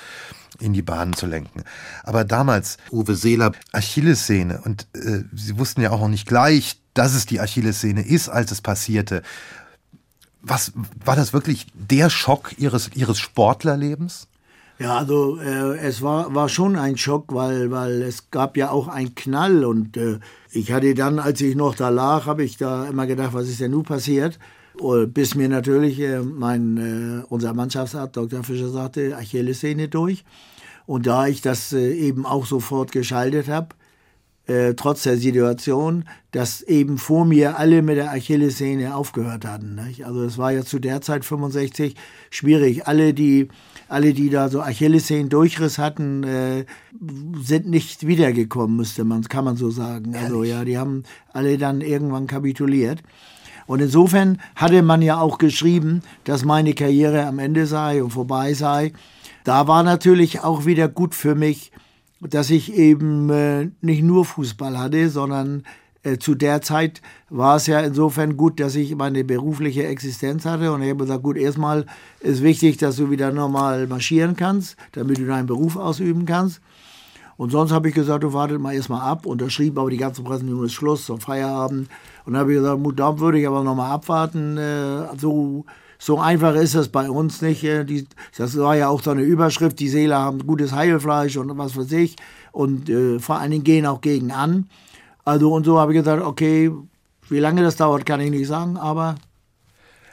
in 0.61 0.73
die 0.73 0.83
Bahnen 0.83 1.13
zu 1.15 1.27
lenken. 1.27 1.65
Aber 2.05 2.23
damals, 2.23 2.77
Uwe 2.93 3.17
Seeler, 3.17 3.51
Achillessehne 3.73 4.61
und 4.61 4.87
äh, 4.95 5.25
Sie 5.35 5.59
wussten 5.59 5.81
ja 5.81 5.91
auch 5.91 6.03
noch 6.03 6.07
nicht 6.07 6.29
gleich, 6.29 6.81
dass 6.95 7.15
es 7.15 7.27
die 7.27 7.41
Achillessehne 7.41 8.07
ist, 8.07 8.29
als 8.29 8.53
es 8.53 8.61
passierte. 8.61 9.23
Was 10.43 10.71
war 11.05 11.17
das 11.17 11.33
wirklich 11.33 11.67
der 11.75 12.09
Schock 12.09 12.57
Ihres, 12.57 12.89
Ihres 12.95 13.19
Sportlerlebens? 13.19 14.29
Ja, 14.81 14.97
also 14.97 15.39
äh, 15.39 15.77
es 15.77 16.01
war, 16.01 16.35
war 16.35 16.49
schon 16.49 16.75
ein 16.75 16.97
Schock, 16.97 17.35
weil, 17.35 17.71
weil 17.71 18.01
es 18.01 18.31
gab 18.31 18.57
ja 18.57 18.71
auch 18.71 18.89
einen 18.89 19.15
Knall 19.15 19.67
und 19.67 19.99
äh, 19.99 20.21
ich 20.53 20.73
hatte 20.73 20.95
dann, 20.95 21.19
als 21.19 21.43
ich 21.43 21.55
noch 21.55 21.75
da 21.75 21.91
lag, 21.91 22.25
habe 22.25 22.45
ich 22.45 22.57
da 22.57 22.89
immer 22.89 23.07
gedacht, 23.07 23.35
was 23.35 23.47
ist 23.51 23.61
denn 23.61 23.73
nun 23.73 23.83
passiert? 23.83 24.39
Bis 25.09 25.35
mir 25.35 25.51
natürlich 25.51 26.01
äh, 26.01 26.21
mein, 26.21 26.79
äh, 26.79 27.25
unser 27.29 27.53
Mannschaftsarzt 27.53 28.17
Dr. 28.17 28.43
Fischer 28.43 28.71
sagte, 28.71 29.19
Achillessehne 29.19 29.89
durch. 29.89 30.25
Und 30.87 31.07
da 31.07 31.27
ich 31.27 31.43
das 31.43 31.75
äh, 31.75 31.93
eben 31.93 32.25
auch 32.25 32.47
sofort 32.47 32.91
geschaltet 32.91 33.49
habe, 33.49 33.75
äh, 34.47 34.73
trotz 34.73 35.03
der 35.03 35.19
Situation, 35.19 36.05
dass 36.31 36.63
eben 36.63 36.97
vor 36.97 37.27
mir 37.27 37.59
alle 37.59 37.83
mit 37.83 37.99
der 37.99 38.13
Achillessehne 38.13 38.97
aufgehört 38.97 39.45
hatten. 39.45 39.75
Nicht? 39.75 40.07
Also 40.07 40.25
es 40.25 40.39
war 40.39 40.53
ja 40.53 40.65
zu 40.65 40.79
der 40.79 41.03
Zeit 41.03 41.27
65 41.27 41.97
schwierig. 42.31 42.87
Alle, 42.87 43.13
die 43.13 43.49
alle, 43.91 44.15
die 44.15 44.31
da 44.31 44.49
so 44.49 44.61
Achillessehnen-Durchriss 44.63 45.79
hatten, 45.79 46.23
äh, 46.23 46.65
sind 47.43 47.69
nicht 47.69 48.07
wiedergekommen, 48.07 48.77
müsste 48.77 49.05
man, 49.05 49.23
kann 49.23 49.45
man 49.45 49.57
so 49.57 49.71
sagen. 49.71 50.15
Also 50.15 50.45
ja, 50.45 50.65
die 50.65 50.79
haben 50.79 51.03
alle 51.33 51.59
dann 51.59 51.81
irgendwann 51.81 52.27
kapituliert. 52.27 53.03
Und 53.67 53.81
insofern 53.81 54.39
hatte 54.55 54.83
man 54.83 55.03
ja 55.03 55.21
auch 55.21 55.39
geschrieben, 55.39 56.03
dass 56.25 56.45
meine 56.45 56.73
Karriere 56.75 57.27
am 57.27 57.39
Ende 57.39 57.67
sei 57.67 58.03
und 58.03 58.11
vorbei 58.11 58.55
sei. 58.55 58.93
Da 59.45 59.67
war 59.67 59.83
natürlich 59.83 60.41
auch 60.41 60.67
wieder 60.67 60.89
gut 60.89 61.15
für 61.15 61.35
mich, 61.35 61.73
dass 62.21 62.51
ich 62.51 62.75
eben 62.75 63.31
äh, 63.31 63.71
nicht 63.81 64.03
nur 64.03 64.25
Fußball 64.25 64.79
hatte, 64.79 65.11
sondern 65.11 65.65
zu 66.19 66.35
der 66.35 66.63
Zeit 66.63 67.03
war 67.29 67.57
es 67.57 67.67
ja 67.67 67.81
insofern 67.81 68.37
gut, 68.37 68.59
dass 68.59 68.75
ich 68.75 68.95
meine 68.97 69.23
berufliche 69.23 69.87
Existenz 69.87 70.47
hatte 70.47 70.73
und 70.73 70.83
ich 70.83 70.89
habe 70.89 71.05
gesagt, 71.05 71.23
gut, 71.23 71.37
erstmal 71.37 71.85
ist 72.21 72.43
wichtig, 72.43 72.79
dass 72.79 72.97
du 72.97 73.11
wieder 73.11 73.33
normal 73.33 73.87
marschieren 73.87 74.35
kannst, 74.35 74.77
damit 74.93 75.19
du 75.19 75.27
deinen 75.27 75.47
Beruf 75.47 75.77
ausüben 75.77 76.25
kannst. 76.25 76.61
Und 77.41 77.53
sonst 77.53 77.73
habe 77.73 77.89
ich 77.89 77.95
gesagt, 77.95 78.23
du 78.23 78.35
wartet 78.35 78.61
mal 78.61 78.75
erstmal 78.75 79.01
ab. 79.01 79.25
Unterschrieb 79.25 79.79
aber 79.79 79.89
die 79.89 79.97
ganze 79.97 80.23
Präsentation 80.23 80.67
ist 80.67 80.75
Schluss 80.75 81.09
und 81.09 81.23
Feierabend. 81.23 81.89
Und 82.27 82.35
dann 82.35 82.41
habe 82.41 82.53
ich 82.53 82.59
gesagt, 82.59 82.81
da 82.97 83.19
würde 83.19 83.41
ich 83.41 83.47
aber 83.47 83.65
nochmal 83.65 83.91
abwarten. 83.91 84.59
Äh, 84.59 85.07
so, 85.17 85.65
so 85.99 86.19
einfach 86.19 86.55
ist 86.55 86.75
es 86.75 86.89
bei 86.89 87.09
uns 87.09 87.41
nicht. 87.41 87.65
Äh, 87.65 87.87
das 88.37 88.59
war 88.59 88.77
ja 88.77 88.89
auch 88.89 89.03
so 89.03 89.11
eine 89.11 89.23
Überschrift, 89.23 89.79
die 89.81 89.89
Seele 89.89 90.17
haben 90.17 90.47
gutes 90.47 90.73
Heilfleisch 90.73 91.39
und 91.39 91.57
was 91.57 91.79
weiß 91.79 91.93
ich. 91.93 92.17
Und 92.53 92.91
äh, 92.91 93.19
vor 93.19 93.39
allen 93.39 93.53
Dingen 93.53 93.65
gehen 93.65 93.87
auch 93.87 94.03
gegen 94.03 94.33
an. 94.33 94.69
Also 95.25 95.53
und 95.53 95.65
so 95.65 95.79
habe 95.79 95.93
ich 95.93 95.99
gesagt, 95.99 96.23
okay, 96.23 96.71
wie 97.29 97.39
lange 97.39 97.63
das 97.63 97.77
dauert, 97.77 98.07
kann 98.07 98.21
ich 98.21 98.31
nicht 98.31 98.49
sagen, 98.49 98.77
aber 98.77 99.17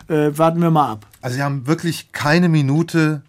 äh, 0.07 0.31
warten 0.37 0.61
wir 0.61 0.71
mal 0.71 0.91
ab. 0.91 1.07
Also 1.21 1.35
Sie 1.37 1.43
haben 1.43 1.67
wirklich 1.67 2.11
keine 2.11 2.49
Minute 2.49 3.21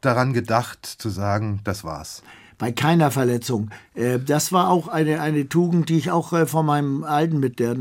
daran 0.00 0.32
gedacht 0.32 0.86
zu 0.86 1.08
sagen, 1.08 1.60
das 1.64 1.84
war's 1.84 2.22
bei 2.58 2.72
keiner 2.72 3.10
Verletzung. 3.10 3.70
Äh, 3.94 4.18
das 4.18 4.52
war 4.52 4.68
auch 4.68 4.88
eine, 4.88 5.20
eine 5.20 5.48
Tugend, 5.48 5.88
die 5.88 5.96
ich 5.96 6.10
auch 6.10 6.32
äh, 6.32 6.46
von 6.46 6.66
meinem 6.66 7.04
Alten 7.04 7.38
mit, 7.38 7.60
der, 7.60 7.76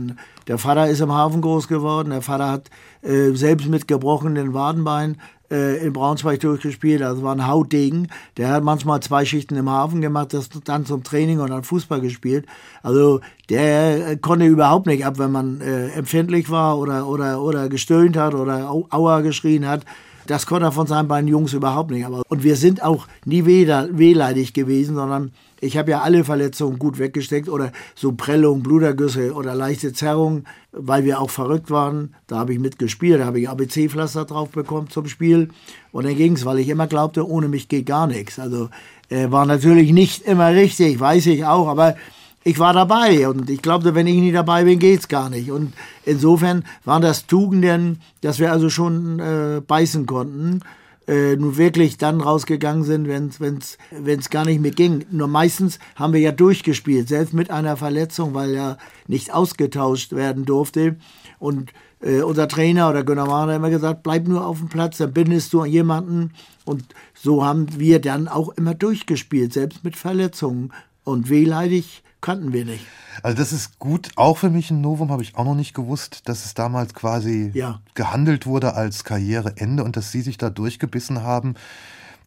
der 0.47 0.57
Vater 0.57 0.87
ist 0.87 1.01
im 1.01 1.11
Hafen 1.11 1.41
groß 1.41 1.67
geworden, 1.67 2.11
der 2.11 2.21
Vater 2.21 2.49
hat 2.49 2.69
äh, 3.01 3.31
selbst 3.31 3.67
mit 3.67 3.87
gebrochenen 3.87 4.53
Wadenbein 4.53 5.17
in 5.49 5.93
Braunschweig 5.93 6.39
durchgespielt, 6.39 7.01
also 7.01 7.23
war 7.23 7.33
ein 7.33 7.47
Hautdegen. 7.47 8.09
Der 8.35 8.49
hat 8.49 8.63
manchmal 8.63 8.99
zwei 9.01 9.25
Schichten 9.25 9.55
im 9.55 9.69
Hafen 9.69 10.01
gemacht, 10.01 10.33
das 10.33 10.49
dann 10.65 10.85
zum 10.85 11.03
Training 11.03 11.39
und 11.39 11.49
dann 11.49 11.63
Fußball 11.63 12.01
gespielt. 12.01 12.45
Also 12.83 13.21
der 13.49 14.17
konnte 14.17 14.45
überhaupt 14.45 14.87
nicht 14.87 15.05
ab, 15.05 15.19
wenn 15.19 15.31
man 15.31 15.61
äh, 15.61 15.89
empfindlich 15.89 16.49
war 16.49 16.77
oder, 16.77 17.07
oder, 17.07 17.41
oder 17.41 17.69
gestöhnt 17.69 18.17
hat 18.17 18.33
oder 18.33 18.69
Aua 18.69 19.21
geschrien 19.21 19.67
hat. 19.67 19.85
Das 20.25 20.45
konnte 20.45 20.65
er 20.65 20.71
von 20.73 20.87
seinen 20.87 21.07
beiden 21.07 21.29
Jungs 21.29 21.53
überhaupt 21.53 21.91
nicht. 21.91 22.05
Aber, 22.05 22.23
und 22.27 22.43
wir 22.43 22.57
sind 22.57 22.83
auch 22.83 23.07
nie 23.23 23.45
wehleidig 23.45 24.53
gewesen, 24.53 24.95
sondern 24.95 25.31
ich 25.59 25.77
habe 25.77 25.91
ja 25.91 26.01
alle 26.01 26.23
Verletzungen 26.23 26.79
gut 26.79 26.99
weggesteckt 26.99 27.49
oder 27.49 27.71
so 27.95 28.11
Prellungen, 28.11 28.63
Blutergüsse 28.63 29.33
oder 29.33 29.55
leichte 29.55 29.93
Zerrungen, 29.93 30.45
weil 30.71 31.03
wir 31.03 31.19
auch 31.19 31.29
verrückt 31.29 31.71
waren. 31.71 32.15
Da 32.27 32.37
habe 32.37 32.53
ich 32.53 32.59
mitgespielt, 32.59 33.21
da 33.21 33.25
habe 33.25 33.39
ich 33.39 33.49
ABC-Pflaster 33.49 34.25
drauf 34.25 34.49
bekommen 34.49 34.89
zum 34.89 35.07
Spiel. 35.07 35.49
Und 35.91 36.05
dann 36.05 36.15
ging 36.15 36.33
es, 36.33 36.45
weil 36.45 36.59
ich 36.59 36.69
immer 36.69 36.87
glaubte, 36.87 37.27
ohne 37.27 37.47
mich 37.47 37.69
geht 37.69 37.85
gar 37.85 38.07
nichts. 38.07 38.39
Also 38.39 38.69
äh, 39.09 39.31
war 39.31 39.45
natürlich 39.45 39.91
nicht 39.91 40.23
immer 40.23 40.49
richtig, 40.49 40.99
weiß 40.99 41.25
ich 41.27 41.45
auch, 41.45 41.67
aber 41.67 41.95
ich 42.43 42.59
war 42.59 42.71
dabei 42.71 43.27
und 43.27 43.49
ich 43.49 43.61
glaubte, 43.61 43.93
wenn 43.93 44.07
ich 44.07 44.15
nicht 44.15 44.35
dabei 44.35 44.63
bin, 44.63 44.79
geht's 44.79 45.09
gar 45.09 45.29
nicht. 45.29 45.51
Und 45.51 45.73
insofern 46.05 46.63
waren 46.85 47.01
das 47.01 47.27
Tugenden, 47.27 48.01
dass 48.21 48.39
wir 48.39 48.53
also 48.53 48.69
schon 48.69 49.19
äh, 49.19 49.61
beißen 49.65 50.05
konnten. 50.05 50.61
Äh, 51.07 51.37
nun 51.37 51.55
wirklich 51.55 51.97
dann 51.97 52.19
rausgegangen 52.19 52.83
sind, 52.83 53.07
wenn 53.07 54.19
es 54.19 54.29
gar 54.29 54.43
nicht 54.43 54.59
mehr 54.59 54.71
ging. 54.71 55.05
Nur 55.09 55.29
meistens 55.29 55.79
haben 55.95 56.11
wir 56.11 56.19
ja 56.19 56.33
durchgespielt, 56.33 57.07
selbst 57.07 57.33
mit 57.33 57.49
einer 57.49 57.77
Verletzung, 57.77 58.33
weil 58.33 58.53
ja 58.53 58.77
nicht 59.07 59.33
ausgetauscht 59.33 60.11
werden 60.11 60.43
durfte. 60.43 60.97
Und 61.39 61.71
äh, 62.01 62.21
unser 62.21 62.49
Trainer 62.49 62.89
oder 62.89 63.05
Gunnar 63.05 63.27
Mahner 63.27 63.55
immer 63.55 63.69
gesagt, 63.69 64.03
bleib 64.03 64.27
nur 64.27 64.45
auf 64.45 64.59
dem 64.59 64.67
Platz, 64.67 64.97
dann 64.97 65.13
bindest 65.13 65.53
du 65.53 65.63
jemanden. 65.63 66.31
Und 66.65 66.83
so 67.13 67.45
haben 67.45 67.67
wir 67.79 68.01
dann 68.01 68.27
auch 68.27 68.49
immer 68.49 68.73
durchgespielt, 68.73 69.53
selbst 69.53 69.85
mit 69.85 69.95
Verletzungen. 69.95 70.73
Und 71.07 71.29
wehleidig 71.29 72.03
kannten 72.19 72.51
wir 72.51 72.65
nicht. 72.65 72.85
Also 73.23 73.37
das 73.37 73.53
ist 73.53 73.79
gut, 73.79 74.09
auch 74.17 74.37
für 74.37 74.49
mich 74.49 74.71
ein 74.71 74.81
Novum, 74.81 75.09
habe 75.09 75.23
ich 75.23 75.37
auch 75.37 75.45
noch 75.45 75.55
nicht 75.55 75.73
gewusst, 75.73 76.27
dass 76.27 76.43
es 76.43 76.53
damals 76.53 76.93
quasi 76.93 77.49
ja. 77.53 77.79
gehandelt 77.95 78.45
wurde 78.45 78.73
als 78.73 79.05
Karriereende 79.05 79.85
und 79.85 79.95
dass 79.95 80.11
Sie 80.11 80.21
sich 80.21 80.37
da 80.37 80.49
durchgebissen 80.49 81.23
haben 81.23 81.55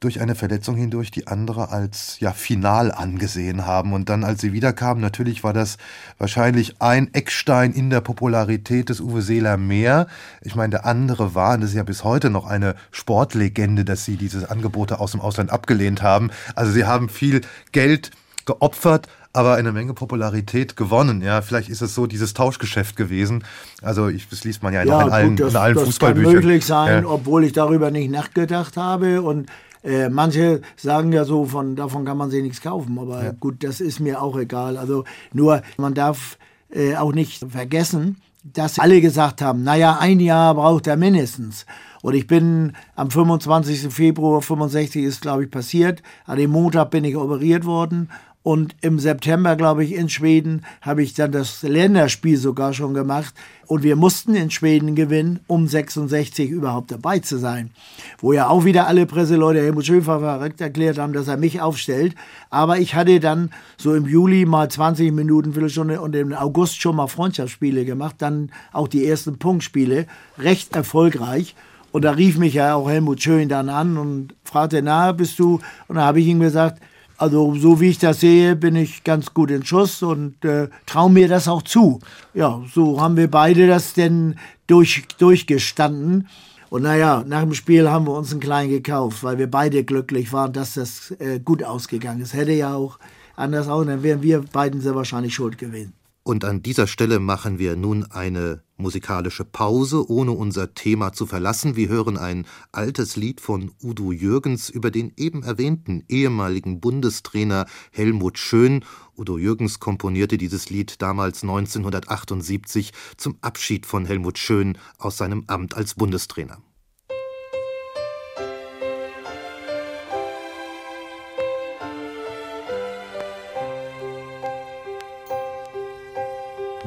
durch 0.00 0.22
eine 0.22 0.34
Verletzung 0.34 0.76
hindurch, 0.76 1.10
die 1.10 1.26
andere 1.26 1.68
als 1.68 2.18
ja 2.20 2.32
final 2.32 2.90
angesehen 2.90 3.66
haben. 3.66 3.92
Und 3.92 4.08
dann, 4.08 4.24
als 4.24 4.40
sie 4.40 4.54
wiederkamen, 4.54 5.02
natürlich 5.02 5.44
war 5.44 5.52
das 5.52 5.76
wahrscheinlich 6.16 6.80
ein 6.80 7.12
Eckstein 7.12 7.72
in 7.72 7.90
der 7.90 8.00
Popularität 8.00 8.88
des 8.88 9.02
Uwe 9.02 9.20
Seeler 9.20 9.58
mehr. 9.58 10.06
Ich 10.40 10.54
meine, 10.54 10.70
der 10.70 10.86
andere 10.86 11.34
war, 11.34 11.52
und 11.52 11.60
das 11.60 11.70
ist 11.70 11.76
ja 11.76 11.82
bis 11.82 12.02
heute 12.02 12.30
noch 12.30 12.46
eine 12.46 12.76
Sportlegende, 12.92 13.84
dass 13.84 14.06
sie 14.06 14.16
diese 14.16 14.50
Angebote 14.50 15.00
aus 15.00 15.12
dem 15.12 15.20
Ausland 15.20 15.50
abgelehnt 15.50 16.00
haben. 16.00 16.30
Also 16.54 16.72
sie 16.72 16.86
haben 16.86 17.10
viel 17.10 17.42
Geld 17.72 18.10
geopfert, 18.46 19.08
aber 19.32 19.54
eine 19.54 19.72
Menge 19.72 19.94
Popularität 19.94 20.76
gewonnen. 20.76 21.22
Ja, 21.22 21.42
vielleicht 21.42 21.68
ist 21.68 21.82
es 21.82 21.94
so 21.94 22.06
dieses 22.06 22.34
Tauschgeschäft 22.34 22.96
gewesen. 22.96 23.44
Also 23.82 24.08
ich, 24.08 24.28
das 24.28 24.44
liest 24.44 24.62
man 24.62 24.72
ja, 24.74 24.82
ja 24.82 25.02
in 25.02 25.10
allen, 25.10 25.36
das, 25.36 25.52
in 25.52 25.56
allen 25.56 25.74
das 25.74 25.84
Fußballbüchern. 25.84 26.32
kann 26.32 26.42
möglich 26.42 26.66
sein, 26.66 27.04
ja. 27.04 27.08
obwohl 27.08 27.44
ich 27.44 27.52
darüber 27.52 27.90
nicht 27.90 28.10
nachgedacht 28.10 28.76
habe 28.76 29.22
und 29.22 29.48
äh, 29.82 30.08
manche 30.08 30.60
sagen 30.76 31.12
ja 31.12 31.24
so, 31.24 31.46
von, 31.46 31.76
davon 31.76 32.04
kann 32.04 32.18
man 32.18 32.30
sich 32.30 32.42
nichts 32.42 32.60
kaufen, 32.60 32.98
aber 32.98 33.24
ja. 33.24 33.32
gut, 33.32 33.64
das 33.64 33.80
ist 33.80 34.00
mir 34.00 34.20
auch 34.20 34.36
egal. 34.36 34.76
Also 34.76 35.04
nur, 35.32 35.62
man 35.78 35.94
darf 35.94 36.36
äh, 36.70 36.96
auch 36.96 37.12
nicht 37.12 37.44
vergessen, 37.48 38.20
dass 38.42 38.78
alle 38.78 39.00
gesagt 39.00 39.42
haben, 39.42 39.62
naja, 39.62 39.98
ein 40.00 40.20
Jahr 40.20 40.54
braucht 40.54 40.86
er 40.86 40.96
mindestens. 40.96 41.66
Und 42.02 42.14
ich 42.14 42.26
bin 42.26 42.72
am 42.96 43.10
25. 43.10 43.92
Februar 43.92 44.40
65 44.40 45.04
ist, 45.04 45.20
glaube 45.20 45.44
ich, 45.44 45.50
passiert. 45.50 46.02
An 46.24 46.38
dem 46.38 46.50
Montag 46.50 46.90
bin 46.90 47.04
ich 47.04 47.16
operiert 47.16 47.66
worden 47.66 48.08
und 48.42 48.74
im 48.80 48.98
September, 48.98 49.54
glaube 49.54 49.84
ich, 49.84 49.94
in 49.94 50.08
Schweden 50.08 50.64
habe 50.80 51.02
ich 51.02 51.12
dann 51.12 51.30
das 51.30 51.62
Länderspiel 51.62 52.38
sogar 52.38 52.72
schon 52.72 52.94
gemacht. 52.94 53.34
Und 53.66 53.82
wir 53.82 53.96
mussten 53.96 54.34
in 54.34 54.50
Schweden 54.50 54.94
gewinnen, 54.94 55.40
um 55.46 55.68
66 55.68 56.48
überhaupt 56.48 56.90
dabei 56.90 57.18
zu 57.18 57.36
sein. 57.36 57.70
Wo 58.18 58.32
ja 58.32 58.48
auch 58.48 58.64
wieder 58.64 58.86
alle 58.86 59.04
Presseleute 59.04 59.60
Helmut 59.60 59.84
Schöfer 59.84 60.20
verrückt 60.20 60.60
erklärt 60.62 60.96
haben, 60.96 61.12
dass 61.12 61.28
er 61.28 61.36
mich 61.36 61.60
aufstellt. 61.60 62.14
Aber 62.48 62.78
ich 62.78 62.94
hatte 62.94 63.20
dann 63.20 63.50
so 63.76 63.94
im 63.94 64.06
Juli 64.06 64.46
mal 64.46 64.70
20 64.70 65.12
Minuten, 65.12 65.52
Viertelstunde 65.52 66.00
und 66.00 66.16
im 66.16 66.32
August 66.32 66.80
schon 66.80 66.96
mal 66.96 67.08
Freundschaftsspiele 67.08 67.84
gemacht. 67.84 68.16
Dann 68.18 68.52
auch 68.72 68.88
die 68.88 69.06
ersten 69.06 69.38
Punktspiele. 69.38 70.06
Recht 70.38 70.74
erfolgreich. 70.74 71.54
Und 71.92 72.06
da 72.06 72.12
rief 72.12 72.38
mich 72.38 72.54
ja 72.54 72.74
auch 72.74 72.88
Helmut 72.88 73.20
Schön 73.22 73.50
dann 73.50 73.68
an 73.68 73.98
und 73.98 74.34
fragte, 74.44 74.80
na, 74.80 75.12
bist 75.12 75.38
du? 75.38 75.60
Und 75.88 75.96
da 75.96 76.02
habe 76.02 76.20
ich 76.20 76.26
ihm 76.26 76.40
gesagt, 76.40 76.80
also 77.20 77.54
so 77.54 77.80
wie 77.80 77.90
ich 77.90 77.98
das 77.98 78.20
sehe, 78.20 78.56
bin 78.56 78.74
ich 78.76 79.04
ganz 79.04 79.34
gut 79.34 79.50
in 79.50 79.62
Schuss 79.62 80.02
und 80.02 80.42
äh, 80.42 80.68
traue 80.86 81.10
mir 81.10 81.28
das 81.28 81.48
auch 81.48 81.60
zu. 81.60 82.00
Ja, 82.32 82.62
so 82.72 82.98
haben 82.98 83.18
wir 83.18 83.30
beide 83.30 83.66
das 83.66 83.92
denn 83.92 84.36
durch, 84.66 85.06
durchgestanden. 85.18 86.28
Und 86.70 86.82
naja, 86.82 87.22
nach 87.26 87.42
dem 87.42 87.52
Spiel 87.52 87.90
haben 87.90 88.06
wir 88.06 88.14
uns 88.14 88.30
einen 88.30 88.40
kleinen 88.40 88.70
gekauft, 88.70 89.22
weil 89.22 89.36
wir 89.36 89.50
beide 89.50 89.84
glücklich 89.84 90.32
waren, 90.32 90.54
dass 90.54 90.74
das 90.74 91.10
äh, 91.18 91.40
gut 91.40 91.62
ausgegangen 91.62 92.22
ist. 92.22 92.32
Hätte 92.32 92.52
ja 92.52 92.74
auch 92.74 92.98
anders 93.36 93.68
aus, 93.68 93.84
dann 93.84 94.02
wären 94.02 94.22
wir 94.22 94.40
beiden 94.40 94.80
sehr 94.80 94.94
wahrscheinlich 94.94 95.34
schuld 95.34 95.58
gewesen. 95.58 95.92
Und 96.22 96.44
an 96.44 96.62
dieser 96.62 96.86
Stelle 96.86 97.18
machen 97.18 97.58
wir 97.58 97.76
nun 97.76 98.04
eine 98.04 98.62
musikalische 98.76 99.44
Pause, 99.44 100.08
ohne 100.10 100.32
unser 100.32 100.74
Thema 100.74 101.12
zu 101.12 101.26
verlassen. 101.26 101.76
Wir 101.76 101.88
hören 101.88 102.18
ein 102.18 102.46
altes 102.72 103.16
Lied 103.16 103.40
von 103.40 103.72
Udo 103.82 104.12
Jürgens 104.12 104.68
über 104.68 104.90
den 104.90 105.12
eben 105.16 105.42
erwähnten 105.42 106.04
ehemaligen 106.08 106.80
Bundestrainer 106.80 107.66
Helmut 107.90 108.38
Schön. 108.38 108.84
Udo 109.16 109.38
Jürgens 109.38 109.80
komponierte 109.80 110.36
dieses 110.36 110.68
Lied 110.68 111.00
damals 111.00 111.42
1978 111.42 112.92
zum 113.16 113.38
Abschied 113.40 113.86
von 113.86 114.04
Helmut 114.04 114.38
Schön 114.38 114.76
aus 114.98 115.16
seinem 115.16 115.44
Amt 115.46 115.74
als 115.74 115.94
Bundestrainer. 115.94 116.58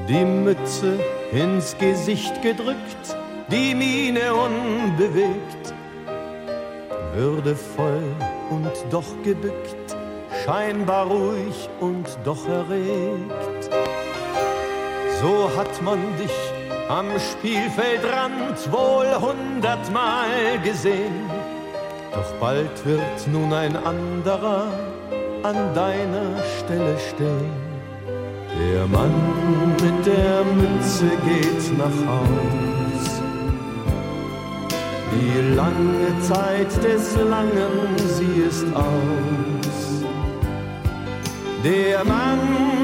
Die 0.10 0.26
Mütze 0.26 1.00
ins 1.32 1.78
Gesicht 1.78 2.42
gedrückt, 2.42 3.16
die 3.50 3.74
Miene 3.74 4.34
unbewegt, 4.34 5.74
würdevoll 7.14 8.04
und 8.50 8.72
doch 8.92 9.08
gebückt, 9.24 9.96
scheinbar 10.44 11.08
ruhig 11.08 11.70
und 11.80 12.06
doch 12.26 12.46
erregt. 12.50 13.70
So 15.22 15.50
hat 15.56 15.82
man 15.82 16.00
dich 16.18 16.38
am 16.90 17.08
Spielfeldrand 17.18 18.72
wohl 18.74 19.08
hundertmal 19.22 20.60
gesehen, 20.66 21.30
doch 22.12 22.34
bald 22.42 22.86
wird 22.86 23.28
nun 23.32 23.54
ein 23.54 23.78
anderer 23.78 24.68
an 25.44 25.74
deiner 25.74 26.44
Stelle 26.60 26.98
stehen. 27.00 27.63
Der 28.60 28.88
Mann 28.88 29.12
mit 29.82 30.06
der 30.06 30.44
Mütze 30.56 31.06
geht 31.26 31.78
nach 31.78 31.98
Haus. 32.08 33.22
Die 35.12 35.56
lange 35.56 36.20
Zeit 36.22 36.72
des 36.84 37.16
Langen, 37.16 37.98
sie 37.98 38.42
ist 38.48 38.66
aus. 38.76 40.04
Der 41.64 42.04
Mann 42.06 42.40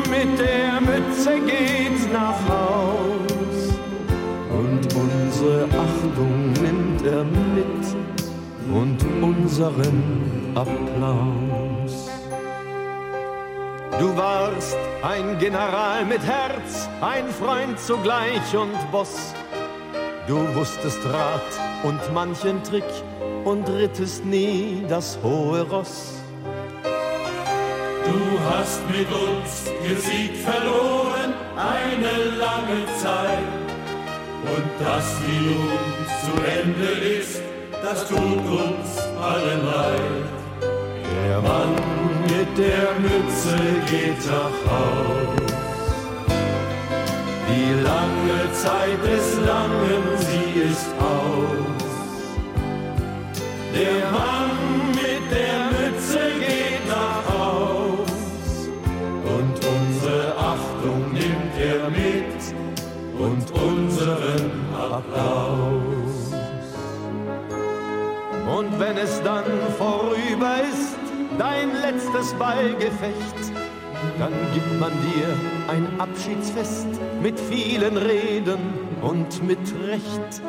mit 0.09 0.39
der 0.39 0.79
Mütze 0.81 1.33
geht 1.45 2.11
nach 2.13 2.39
Haus. 2.47 3.73
Und 4.49 4.87
unsere 4.95 5.65
Achtung 5.65 6.53
nimmt 6.53 7.05
er 7.05 7.23
mit 7.23 7.85
und 8.73 8.97
unseren 9.21 10.03
Applaus. 10.55 11.58
Du 13.99 14.15
warst 14.15 14.77
ein 15.03 15.37
General 15.39 16.05
mit 16.05 16.21
Herz, 16.21 16.87
ein 17.01 17.27
Freund 17.27 17.77
zugleich 17.77 18.55
und 18.55 18.73
Boss. 18.93 19.33
Du 20.25 20.37
wusstest 20.55 20.99
Rat 21.05 21.41
und 21.83 21.99
manchen 22.13 22.63
Trick 22.63 22.85
und 23.43 23.67
rittest 23.67 24.23
nie 24.23 24.85
das 24.87 25.19
hohe 25.21 25.63
Ross. 25.63 26.13
Du 28.05 28.39
hast 28.49 28.79
mit 28.89 29.07
uns 29.11 29.69
gesiegt 29.85 30.37
verloren 30.37 31.33
eine 31.57 32.37
lange 32.37 32.85
Zeit. 33.01 33.43
Und 34.43 34.87
dass 34.87 35.13
die 35.27 35.41
nun 35.41 36.07
zu 36.23 36.41
Ende 36.41 37.05
ist, 37.19 37.41
das 37.83 38.07
tut 38.07 38.17
uns 38.17 38.97
allen 39.21 39.65
leid. 39.65 40.48
Der 41.25 41.41
Mann 41.41 41.75
mit 42.23 42.57
der 42.57 42.87
Mütze 42.99 43.57
geht 43.89 44.21
nach 44.25 44.57
Haus. 44.71 45.49
Die 47.49 47.73
lange 47.89 48.39
Zeit 48.53 49.01
des 49.03 49.27
Langen, 49.45 50.03
sie 50.17 50.61
ist 50.61 50.89
aus. 50.99 51.89
Der 53.73 53.99
Mann 54.11 54.51
mit 54.91 55.25
der 55.37 55.59
Mütze 55.75 56.21
geht 56.39 56.83
nach 56.87 57.21
Haus. 57.33 58.69
Und 59.35 59.55
unsere 59.75 60.35
Achtung 60.37 61.11
nimmt 61.13 61.55
er 61.59 61.89
mit 61.89 62.39
und 63.19 63.45
unseren 63.61 64.51
Applaus. 64.73 65.89
Und 68.57 68.79
wenn 68.79 68.97
es 68.97 69.21
dann 69.23 69.45
vorüber 69.77 70.55
ist, 70.71 70.98
dein 71.39 71.71
letztes 71.81 72.33
Ballgefecht, 72.33 73.39
dann 74.19 74.33
gibt 74.53 74.79
man 74.79 74.91
dir 74.91 75.27
ein 75.69 75.87
Abschiedsfest 75.99 76.87
mit 77.23 77.39
vielen 77.39 77.97
Reden 77.97 78.59
und 79.01 79.41
mit 79.43 79.59
Recht. 79.87 80.41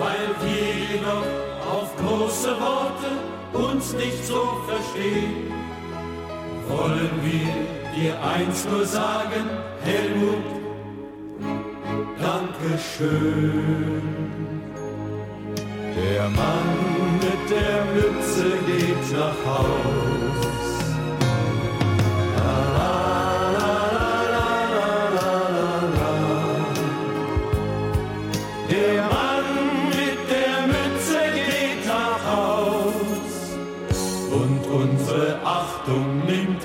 Weil 0.00 0.28
wir 0.42 1.00
noch 1.02 1.26
auf 1.72 1.94
große 1.96 2.52
Worte 2.58 3.10
uns 3.52 3.92
nicht 3.92 4.24
so 4.24 4.62
verstehen, 4.66 5.52
wollen 6.68 7.10
wir 7.22 7.54
dir 7.94 8.14
eins 8.22 8.66
nur 8.70 8.86
sagen, 8.86 9.44
Helmut, 9.82 10.56
Dankeschön. 12.18 14.02
Der 15.96 16.28
Mann 16.30 16.86
mit 17.20 17.50
der 17.50 17.84
Mütze 17.94 18.65
nach 19.16 19.44
Haus. 19.46 20.06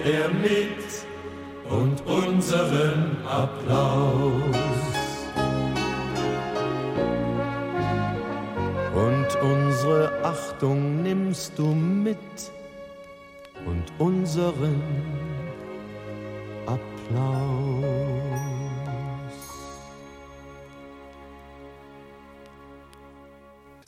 Er 0.03 0.29
mit 0.29 1.05
und 1.69 2.01
unseren 2.07 3.17
Applaus. 3.27 4.41
Und 8.95 9.41
unsere 9.43 10.11
Achtung 10.23 11.00
nimmst 11.31 11.57
du 11.57 11.67
mit 11.67 12.17
und 13.65 13.83
unseren 13.99 15.20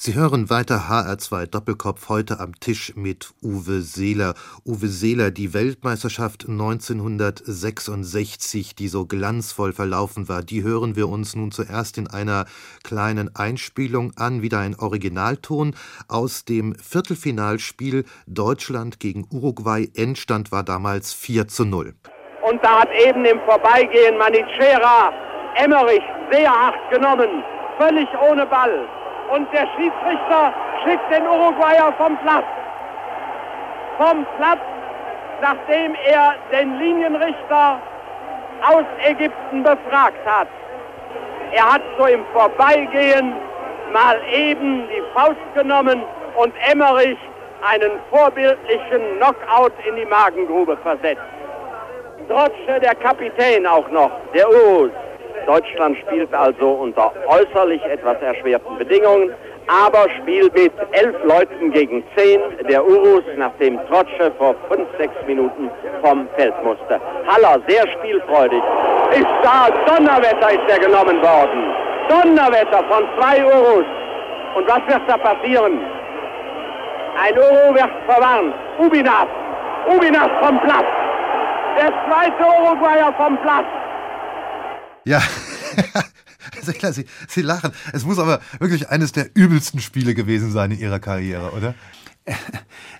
Sie 0.06 0.16
hören 0.16 0.50
weiter 0.50 0.90
HR2 0.90 1.50
Doppelkopf 1.50 2.10
heute 2.10 2.42
am 2.42 2.60
Tisch 2.60 2.94
mit 2.98 3.30
Uwe 3.42 3.80
Seeler. 3.80 4.34
Uwe 4.66 4.88
Seeler, 4.88 5.32
die 5.32 5.54
Weltmeisterschaft 5.54 6.50
1966, 6.50 8.76
die 8.76 8.90
so 8.90 9.06
glanzvoll 9.06 9.72
verlaufen 9.72 10.28
war, 10.28 10.42
die 10.42 10.62
hören 10.62 10.98
wir 10.98 11.08
uns 11.08 11.38
nun 11.38 11.54
zuerst 11.54 11.98
in 11.98 12.10
einer 12.10 12.44
kleinen 12.84 13.34
Einspielung 13.34 14.12
an, 14.18 14.42
wieder 14.42 14.60
ein 14.60 14.76
Originalton 14.78 15.74
aus 16.10 16.44
dem 16.44 16.76
Viertelfinalspiel 16.76 18.04
Deutschland 18.28 19.00
gegen 19.00 19.26
Uruguay. 19.32 19.90
Endstand 19.96 20.52
war 20.52 20.64
damals 20.64 21.14
4 21.14 21.48
zu 21.48 21.64
0. 21.64 21.96
Und 22.42 22.62
da 22.62 22.82
hat 22.82 22.90
eben 23.08 23.24
im 23.24 23.40
Vorbeigehen 23.46 24.18
Manichera 24.18 25.14
Emmerich 25.56 26.04
sehr 26.30 26.52
hart 26.52 26.76
genommen, 26.92 27.42
völlig 27.80 28.10
ohne 28.30 28.46
Ball. 28.46 28.86
Und 29.30 29.52
der 29.54 29.68
Schiedsrichter 29.76 30.54
schickt 30.84 31.12
den 31.12 31.26
Uruguayer 31.28 31.94
vom 31.98 32.18
Platz. 32.18 32.46
Vom 33.98 34.26
Platz, 34.38 34.60
nachdem 35.42 35.96
er 36.06 36.36
den 36.52 36.78
Linienrichter 36.78 37.80
aus 38.62 38.86
Ägypten 39.06 39.64
befragt 39.64 40.26
hat. 40.26 40.48
Er 41.52 41.74
hat 41.74 41.82
so 41.98 42.06
im 42.06 42.26
Vorbeigehen 42.34 43.34
mal 43.92 44.20
eben 44.32 44.88
die 44.88 45.04
Faust 45.14 45.54
genommen 45.54 46.02
und 46.36 46.54
Emmerich 46.72 47.18
einen 47.62 47.92
vorbildlichen 48.10 49.18
Knockout 49.18 49.74
in 49.88 49.96
die 49.96 50.06
Magengrube 50.06 50.78
versetzt. 50.78 51.22
Trotsche 52.28 52.80
der 52.80 52.96
Kapitän 52.96 53.68
auch 53.68 53.88
noch, 53.90 54.12
der 54.34 54.50
Urus. 54.50 54.92
Deutschland 55.46 55.98
spielt 56.00 56.34
also 56.34 56.70
unter 56.70 57.12
äußerlich 57.28 57.84
etwas 57.86 58.22
erschwerten 58.22 58.78
Bedingungen, 58.78 59.34
aber 59.68 60.10
spielt 60.22 60.54
mit 60.54 60.72
elf 60.92 61.16
Leuten 61.24 61.72
gegen 61.72 62.04
zehn 62.16 62.42
der 62.70 62.86
Urus, 62.86 63.24
nachdem 63.38 63.80
Trotsche 63.88 64.32
vor 64.38 64.56
fünf, 64.70 64.88
sechs 64.98 65.16
Minuten 65.26 65.70
vom 66.04 66.28
Feld 66.36 66.54
musste. 66.64 67.00
Haller, 67.28 67.62
sehr 67.68 67.88
spielfreudig. 67.88 68.62
Ist 69.12 69.28
da, 69.44 69.70
Donnerwetter 69.86 70.52
ist 70.52 70.70
er 70.70 70.80
genommen 70.80 71.22
worden. 71.22 71.74
Donnerwetter 72.10 72.84
von 72.90 73.04
zwei 73.18 73.44
Urus. 73.46 73.86
Und 74.56 74.68
was 74.68 74.82
wird 74.88 75.02
da 75.08 75.18
passieren? 75.18 75.80
Ein 77.22 77.38
Uru 77.38 77.76
wird 77.76 77.92
verwarnt. 78.08 78.54
Ubinas. 78.80 79.28
Ubinas 79.88 80.30
vom 80.42 80.60
Platz. 80.62 80.86
Der 81.78 81.92
zweite 82.06 82.44
Uruguayer 82.62 83.14
vom 83.18 83.38
Platz. 83.38 83.66
Ja, 85.06 85.22
Sie, 86.92 87.06
Sie 87.28 87.42
lachen. 87.42 87.72
Es 87.92 88.06
muss 88.06 88.20
aber 88.20 88.40
wirklich 88.60 88.90
eines 88.90 89.12
der 89.12 89.30
übelsten 89.34 89.80
Spiele 89.80 90.14
gewesen 90.14 90.52
sein 90.52 90.72
in 90.72 90.80
Ihrer 90.80 91.00
Karriere, 91.00 91.52
oder? 91.52 91.76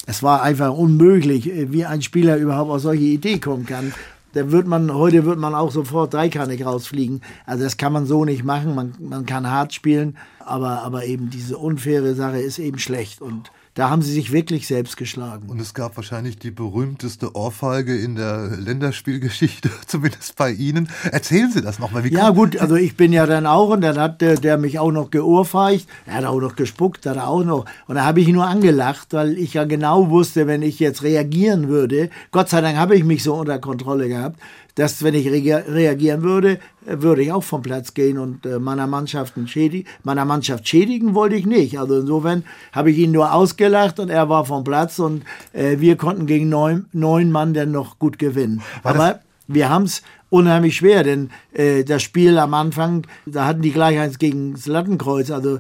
Es 0.06 0.22
war 0.22 0.42
einfach 0.42 0.74
unmöglich, 0.74 1.50
wie 1.72 1.86
ein 1.86 2.02
Spieler 2.02 2.36
überhaupt 2.36 2.70
auf 2.70 2.82
solche 2.82 3.06
Idee 3.06 3.40
kommen 3.40 3.66
kann. 3.66 3.94
Da 4.34 4.52
wird 4.52 4.68
man, 4.68 4.94
heute 4.94 5.24
wird 5.24 5.40
man 5.40 5.56
auch 5.56 5.72
sofort 5.72 6.14
dreikannig 6.14 6.66
rausfliegen. 6.66 7.22
Also 7.46 7.64
das 7.64 7.78
kann 7.78 7.94
man 7.94 8.06
so 8.06 8.26
nicht 8.26 8.44
machen. 8.44 8.76
Man, 8.76 8.96
man 9.00 9.26
kann 9.26 9.50
hart 9.50 9.74
spielen, 9.74 10.18
aber, 10.40 10.82
aber 10.82 11.06
eben 11.06 11.30
diese 11.30 11.58
unfaire 11.58 12.16
Sache 12.16 12.40
ist 12.40 12.60
eben 12.60 12.80
schlecht. 12.80 13.22
Und 13.22 13.50
da 13.76 13.90
haben 13.90 14.04
sie 14.04 14.14
sich 14.14 14.32
wirklich 14.32 14.68
selbst 14.68 14.98
geschlagen. 14.98 15.50
Und 15.50 15.60
es 15.60 15.74
gab 15.74 15.96
wahrscheinlich 15.96 16.38
die 16.38 16.52
berühmteste 16.52 17.36
Ohrfeige 17.36 17.98
in 17.98 18.16
der 18.16 18.50
Länderspielgeschichte, 18.58 19.72
zumindest 19.88 20.36
bei 20.36 20.52
Ihnen. 20.52 20.90
Erzählen 21.12 21.52
Sie 21.52 21.62
das 21.62 21.80
nochmal. 21.80 22.06
Ja 22.08 22.30
gut, 22.30 22.58
also 22.58 22.76
ich 22.76 22.96
bin 22.96 23.14
ja 23.14 23.26
dann 23.26 23.48
auch 23.48 23.70
und 23.70 23.82
dann 23.82 23.98
hat 23.98 24.22
der, 24.22 24.36
der 24.36 24.58
mich 24.58 24.78
auch 24.78 24.92
noch 24.92 25.10
geohrfeigt. 25.10 25.88
Er 26.06 26.16
hat 26.16 26.26
auch 26.26 26.40
noch 26.40 26.56
gespuckt, 26.56 27.06
hat 27.08 27.18
er 27.18 27.28
auch 27.28 27.44
noch. 27.44 27.66
Und 27.88 27.96
da 27.96 28.06
habe 28.06 28.22
ich 28.22 28.28
ihn 28.28 28.36
nur 28.36 28.48
angelacht, 28.48 29.08
weil 29.12 29.38
ich 29.38 29.56
ja 29.56 29.64
genau 29.64 30.10
wusste, 30.10 30.46
wenn 30.46 30.62
ich 30.62 30.80
jetzt 30.80 31.02
reagieren 31.02 31.68
würde, 31.68 32.10
Gott 32.32 32.50
sei 32.50 32.62
Dank 32.62 32.78
habe 32.78 32.96
ich 32.96 33.04
mich 33.04 33.24
so 33.24 33.34
unter 33.34 33.58
Kontrolle 33.58 34.08
gehabt, 34.08 34.40
dass 34.76 35.04
wenn 35.04 35.14
ich 35.14 35.28
reagieren 35.30 36.24
würde, 36.24 36.60
würde 36.86 37.22
ich 37.22 37.32
auch 37.32 37.44
vom 37.44 37.62
Platz 37.62 37.94
gehen 37.94 38.18
und 38.18 38.46
äh, 38.46 38.60
meiner 38.60 38.88
Mannschaft 38.88 39.34
schädigen. 39.46 39.88
Meiner 40.04 40.26
Mannschaft 40.26 40.68
schädigen 40.68 41.14
wollte 41.14 41.36
ich 41.36 41.46
nicht. 41.46 41.80
Also 41.80 42.00
insofern 42.00 42.44
habe 42.72 42.92
ich 42.92 42.98
ihn 42.98 43.12
nur 43.12 43.34
ausgelacht 43.34 44.00
und 44.00 44.10
er 44.10 44.30
war 44.30 44.46
vom 44.46 44.64
Platz 44.64 45.00
und 45.00 45.24
äh, 45.54 45.80
wir 45.80 45.96
konnten 45.96 46.26
gegen 46.26 46.50
neun, 46.50 46.86
neun 46.92 47.32
Mann 47.32 47.54
dann 47.54 47.72
noch 47.72 48.00
gut 48.00 48.18
gewinnen. 48.18 48.62
Aber 48.84 49.20
wir 49.48 49.70
haben 49.70 49.84
es 49.84 50.02
unheimlich 50.34 50.78
schwer, 50.78 51.04
denn 51.04 51.30
äh, 51.54 51.84
das 51.84 52.02
Spiel 52.02 52.40
am 52.40 52.56
Anfang, 52.56 53.06
da 53.28 53.46
hatten 53.46 53.62
die 53.62 53.72
gleich 53.72 54.00
eins 54.00 54.18
gegen 54.18 54.54
das 54.54 54.66
Lattenkreuz, 54.66 55.30
also 55.30 55.60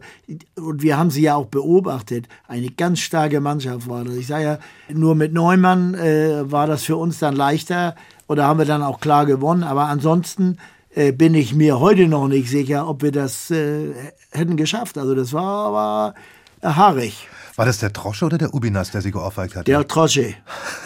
und 0.56 0.82
wir 0.82 0.98
haben 0.98 1.12
sie 1.12 1.22
ja 1.22 1.36
auch 1.36 1.46
beobachtet. 1.46 2.28
Eine 2.48 2.72
ganz 2.72 3.00
starke 3.00 3.40
Mannschaft 3.40 3.88
war 3.88 4.04
das. 4.04 4.16
Ich 4.16 4.26
sage 4.26 4.44
ja, 4.44 4.60
nur 4.90 5.14
mit 5.14 5.32
Neumann 5.32 5.94
äh, 5.94 6.52
war 6.52 6.66
das 6.66 6.84
für 6.84 6.98
uns 6.98 7.20
dann 7.20 7.36
leichter 7.36 7.96
oder 8.28 8.46
haben 8.46 8.60
wir 8.60 8.66
dann 8.66 8.84
auch 8.84 9.00
klar 9.00 9.26
gewonnen. 9.26 9.64
Aber 9.64 9.86
ansonsten 9.86 10.58
äh, 10.96 11.12
bin 11.12 11.36
ich 11.36 11.54
mir 11.54 11.80
heute 11.80 12.08
noch 12.08 12.28
nicht 12.28 12.50
sicher, 12.50 12.88
ob 12.88 13.02
wir 13.02 13.12
das 13.12 13.52
äh, 13.52 13.94
hätten 14.32 14.58
geschafft. 14.58 14.98
Also 14.98 15.16
das 15.16 15.34
war 15.34 15.68
aber 15.68 16.14
haarig. 16.62 17.28
War 17.56 17.66
das 17.68 17.78
der 17.78 17.94
Trosche 17.94 18.26
oder 18.26 18.40
der 18.40 18.54
Ubinas, 18.54 18.90
der 18.90 19.02
Sie 19.02 19.12
geohrfeigt 19.12 19.56
hat? 19.56 19.68
Der 19.68 19.88
Trosche. 19.88 20.34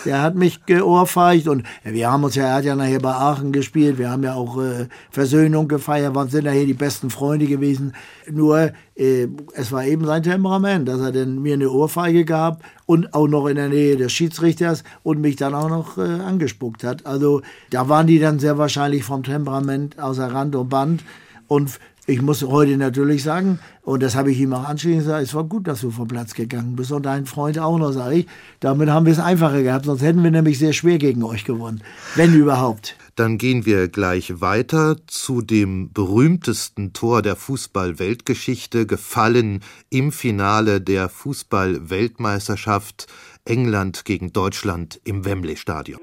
Der 0.03 0.21
hat 0.21 0.35
mich 0.35 0.65
geohrfeigt 0.65 1.47
und 1.47 1.63
wir 1.83 2.11
haben 2.11 2.25
uns 2.25 2.35
ja, 2.35 2.45
er 2.45 2.53
hat 2.55 2.65
ja 2.65 2.75
nachher 2.75 2.99
bei 2.99 3.13
Aachen 3.13 3.53
gespielt, 3.53 3.97
wir 3.97 4.09
haben 4.09 4.23
ja 4.23 4.33
auch 4.33 4.61
äh, 4.61 4.87
Versöhnung 5.09 5.69
gefeiert, 5.69 6.13
wir 6.13 6.27
sind 6.27 6.43
nachher 6.43 6.65
die 6.65 6.73
besten 6.73 7.09
Freunde 7.09 7.45
gewesen. 7.45 7.93
Nur, 8.29 8.71
äh, 8.95 9.27
es 9.53 9.71
war 9.71 9.85
eben 9.85 10.05
sein 10.05 10.23
Temperament, 10.23 10.89
dass 10.89 10.99
er 10.99 11.13
denn 11.13 11.41
mir 11.41 11.53
eine 11.53 11.71
Ohrfeige 11.71 12.25
gab 12.25 12.63
und 12.85 13.13
auch 13.13 13.27
noch 13.27 13.47
in 13.47 13.55
der 13.55 13.69
Nähe 13.69 13.95
des 13.95 14.11
Schiedsrichters 14.11 14.83
und 15.03 15.21
mich 15.21 15.37
dann 15.37 15.55
auch 15.55 15.69
noch 15.69 15.97
äh, 15.97 16.01
angespuckt 16.01 16.83
hat. 16.83 17.05
Also 17.05 17.41
da 17.69 17.87
waren 17.87 18.07
die 18.07 18.19
dann 18.19 18.39
sehr 18.39 18.57
wahrscheinlich 18.57 19.05
vom 19.05 19.23
Temperament 19.23 19.99
außer 19.99 20.33
Rand 20.33 20.53
und 20.55 20.67
Band 20.67 21.03
und 21.47 21.79
ich 22.09 22.21
muss 22.21 22.41
heute 22.41 22.77
natürlich 22.77 23.21
sagen, 23.21 23.59
und 23.83 24.01
das 24.01 24.15
habe 24.15 24.31
ich 24.31 24.39
ihm 24.39 24.53
auch 24.53 24.63
anschließend 24.63 25.03
gesagt, 25.03 25.23
es 25.23 25.35
war 25.35 25.43
gut, 25.43 25.67
dass 25.67 25.81
du 25.81 25.91
vom 25.91 26.07
Platz 26.07 26.33
gegangen 26.33 26.77
bist 26.77 26.93
und 26.93 27.05
dein 27.05 27.25
Freund 27.25 27.59
auch 27.59 27.77
noch, 27.77 27.91
sage 27.91 28.15
ich. 28.15 28.27
Damit 28.61 28.89
haben 28.89 29.05
wir 29.05 29.11
es 29.11 29.19
einfacher 29.19 29.61
gehabt, 29.61 29.83
sonst 29.85 30.01
hätten 30.01 30.23
wir 30.23 30.31
nämlich 30.31 30.57
sehr 30.57 30.71
schwer 30.71 30.99
gegen 30.99 31.21
euch 31.23 31.43
gewonnen, 31.43 31.83
wenn 32.15 32.33
überhaupt. 32.33 32.95
Dann 33.17 33.37
gehen 33.37 33.65
wir 33.65 33.89
gleich 33.89 34.39
weiter 34.39 34.95
zu 35.07 35.41
dem 35.41 35.91
berühmtesten 35.91 36.93
Tor 36.93 37.21
der 37.21 37.35
Fußball-Weltgeschichte, 37.35 38.85
gefallen 38.85 39.61
im 39.89 40.13
Finale 40.13 40.79
der 40.79 41.09
Fußball-Weltmeisterschaft 41.09 43.07
England 43.43 44.05
gegen 44.05 44.31
Deutschland 44.31 45.01
im 45.03 45.25
Wembley-Stadion. 45.25 45.99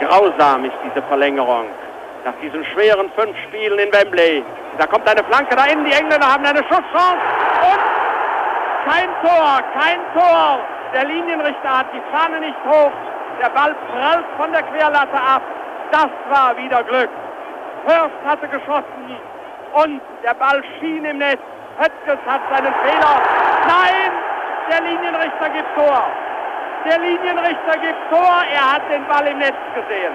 Grausam 0.00 0.64
ist 0.64 0.76
diese 0.86 1.06
Verlängerung. 1.08 1.66
Nach 2.24 2.34
diesen 2.40 2.64
schweren 2.66 3.10
fünf 3.16 3.36
Spielen 3.48 3.78
in 3.78 3.92
Wembley 3.92 4.44
da 4.78 4.86
kommt 4.86 5.08
eine 5.08 5.22
Flanke 5.24 5.54
da 5.54 5.66
innen. 5.66 5.84
Die 5.84 5.92
Engländer 5.92 6.26
haben 6.26 6.44
eine 6.44 6.62
Schusschance. 6.64 7.20
Und 7.62 8.90
kein 8.90 9.08
Tor, 9.22 9.60
kein 9.78 10.00
Tor. 10.14 10.60
Der 10.94 11.04
Linienrichter 11.04 11.78
hat 11.78 11.86
die 11.92 12.02
Fahne 12.10 12.40
nicht 12.40 12.56
hoch. 12.66 12.92
Der 13.40 13.48
Ball 13.50 13.74
prallt 13.90 14.24
von 14.36 14.52
der 14.52 14.62
Querlatte 14.62 15.16
ab. 15.16 15.42
Das 15.90 16.08
war 16.30 16.56
wieder 16.56 16.82
Glück. 16.84 17.10
Hurst 17.86 18.14
hatte 18.24 18.46
geschossen 18.48 19.16
und 19.72 20.00
der 20.22 20.34
Ball 20.34 20.62
schien 20.78 21.04
im 21.04 21.18
Netz. 21.18 21.40
Höttges 21.78 22.18
hat 22.26 22.40
seinen 22.50 22.72
Fehler. 22.74 23.20
Nein, 23.66 24.12
der 24.70 24.80
Linienrichter 24.82 25.48
gibt 25.50 25.74
Tor. 25.74 26.04
Der 26.86 26.98
Linienrichter 26.98 27.78
gibt 27.80 28.10
Tor. 28.10 28.42
Er 28.54 28.74
hat 28.74 28.82
den 28.90 29.06
Ball 29.06 29.26
im 29.26 29.38
Netz 29.38 29.56
gesehen. 29.74 30.12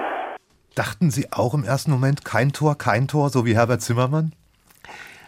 Dachten 0.78 1.10
Sie 1.10 1.32
auch 1.32 1.54
im 1.54 1.64
ersten 1.64 1.90
Moment 1.90 2.24
kein 2.24 2.52
Tor, 2.52 2.78
kein 2.78 3.08
Tor, 3.08 3.30
so 3.30 3.44
wie 3.44 3.56
Herbert 3.56 3.82
Zimmermann? 3.82 4.32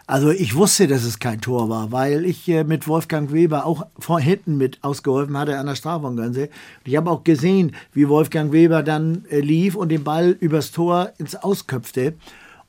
Also 0.07 0.29
ich 0.31 0.55
wusste, 0.55 0.87
dass 0.87 1.03
es 1.03 1.19
kein 1.19 1.41
Tor 1.41 1.67
war, 1.67 1.91
weil 1.91 2.23
ich 2.23 2.47
äh, 2.47 2.63
mit 2.63 2.87
Wolfgang 2.87 3.33
Weber 3.33 3.65
auch 3.65 3.85
von 3.99 4.21
hinten 4.21 4.55
mit 4.55 4.81
ausgeholfen 4.81 5.37
hatte 5.37 5.59
an 5.59 5.65
der 5.65 5.75
Strafraumgrenze. 5.75 6.47
Ich 6.85 6.95
habe 6.95 7.11
auch 7.11 7.25
gesehen, 7.25 7.75
wie 7.91 8.07
Wolfgang 8.07 8.53
Weber 8.53 8.81
dann 8.81 9.25
äh, 9.29 9.41
lief 9.41 9.75
und 9.75 9.89
den 9.89 10.05
Ball 10.05 10.37
übers 10.39 10.71
Tor 10.71 11.11
ins 11.17 11.35
Ausköpfte. 11.35 12.13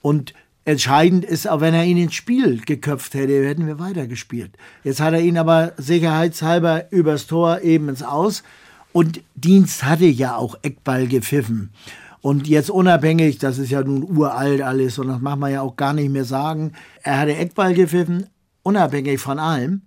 Und 0.00 0.34
entscheidend 0.64 1.24
ist, 1.24 1.48
auch 1.48 1.60
wenn 1.60 1.74
er 1.74 1.84
ihn 1.84 1.98
ins 1.98 2.14
Spiel 2.14 2.62
geköpft 2.62 3.14
hätte, 3.14 3.46
hätten 3.46 3.68
wir 3.68 3.78
weitergespielt. 3.78 4.50
Jetzt 4.82 5.00
hat 5.00 5.14
er 5.14 5.20
ihn 5.20 5.38
aber 5.38 5.72
sicherheitshalber 5.76 6.90
übers 6.90 7.28
Tor 7.28 7.60
eben 7.60 7.88
ins 7.88 8.02
Aus. 8.02 8.42
Und 8.92 9.20
Dienst 9.36 9.84
hatte 9.84 10.06
ja 10.06 10.34
auch 10.34 10.58
Eckball 10.62 11.06
gepfiffen. 11.06 11.70
Und 12.22 12.46
jetzt 12.46 12.70
unabhängig, 12.70 13.38
das 13.38 13.58
ist 13.58 13.70
ja 13.70 13.82
nun 13.82 14.04
uralt 14.04 14.62
alles 14.62 14.98
und 14.98 15.08
das 15.08 15.20
macht 15.20 15.40
man 15.40 15.52
ja 15.52 15.60
auch 15.60 15.74
gar 15.76 15.92
nicht 15.92 16.08
mehr 16.08 16.24
sagen, 16.24 16.72
er 17.02 17.18
hatte 17.18 17.34
Eckball 17.34 17.74
gepfiffen, 17.74 18.28
unabhängig 18.62 19.20
von 19.20 19.40
allem, 19.40 19.82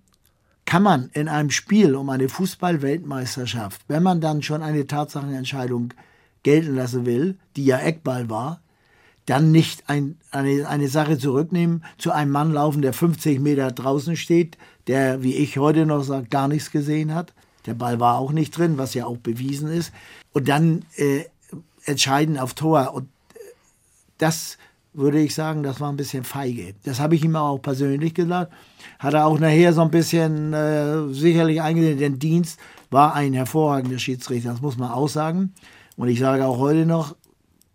kann 0.66 0.82
man 0.82 1.08
in 1.14 1.28
einem 1.28 1.50
Spiel 1.50 1.94
um 1.94 2.10
eine 2.10 2.28
Fußball-Weltmeisterschaft, 2.28 3.80
wenn 3.88 4.02
man 4.02 4.20
dann 4.20 4.42
schon 4.42 4.62
eine 4.62 4.86
Tatsachenentscheidung 4.86 5.94
gelten 6.42 6.76
lassen 6.76 7.06
will, 7.06 7.38
die 7.56 7.64
ja 7.64 7.78
Eckball 7.78 8.28
war, 8.28 8.60
dann 9.24 9.50
nicht 9.50 9.88
ein, 9.88 10.18
eine, 10.30 10.68
eine 10.68 10.88
Sache 10.88 11.18
zurücknehmen, 11.18 11.84
zu 11.96 12.12
einem 12.12 12.32
Mann 12.32 12.52
laufen, 12.52 12.82
der 12.82 12.92
50 12.92 13.40
Meter 13.40 13.72
draußen 13.72 14.14
steht, 14.14 14.58
der, 14.88 15.22
wie 15.22 15.34
ich 15.34 15.56
heute 15.56 15.86
noch 15.86 16.02
sage, 16.02 16.26
gar 16.28 16.48
nichts 16.48 16.70
gesehen 16.70 17.14
hat. 17.14 17.32
Der 17.64 17.74
Ball 17.74 17.98
war 17.98 18.18
auch 18.18 18.30
nicht 18.30 18.56
drin, 18.56 18.78
was 18.78 18.94
ja 18.94 19.06
auch 19.06 19.16
bewiesen 19.16 19.68
ist. 19.68 19.92
Und 20.32 20.48
dann 20.48 20.84
äh, 20.96 21.24
entscheiden 21.86 22.38
auf 22.38 22.54
Tor. 22.54 22.92
Und 22.94 23.08
das 24.18 24.58
würde 24.92 25.20
ich 25.20 25.34
sagen, 25.34 25.62
das 25.62 25.80
war 25.80 25.90
ein 25.90 25.96
bisschen 25.96 26.24
feige. 26.24 26.74
Das 26.84 27.00
habe 27.00 27.14
ich 27.14 27.24
ihm 27.24 27.36
auch 27.36 27.58
persönlich 27.58 28.14
gesagt. 28.14 28.52
Hat 28.98 29.14
er 29.14 29.26
auch 29.26 29.38
nachher 29.38 29.72
so 29.72 29.82
ein 29.82 29.90
bisschen 29.90 30.52
äh, 30.52 31.08
sicherlich 31.12 31.60
eingesehen. 31.60 31.98
Denn 31.98 32.18
Dienst 32.18 32.58
war 32.90 33.14
ein 33.14 33.34
hervorragender 33.34 33.98
Schiedsrichter, 33.98 34.50
das 34.50 34.62
muss 34.62 34.78
man 34.78 34.90
auch 34.90 35.08
sagen. 35.08 35.52
Und 35.96 36.08
ich 36.08 36.18
sage 36.18 36.46
auch 36.46 36.58
heute 36.58 36.86
noch, 36.86 37.14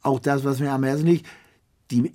auch 0.02 0.20
das, 0.20 0.44
was 0.44 0.60
mir 0.60 0.72
am 0.72 0.84
Herzen 0.84 1.06
liegt, 1.06 1.28
die 1.92 2.12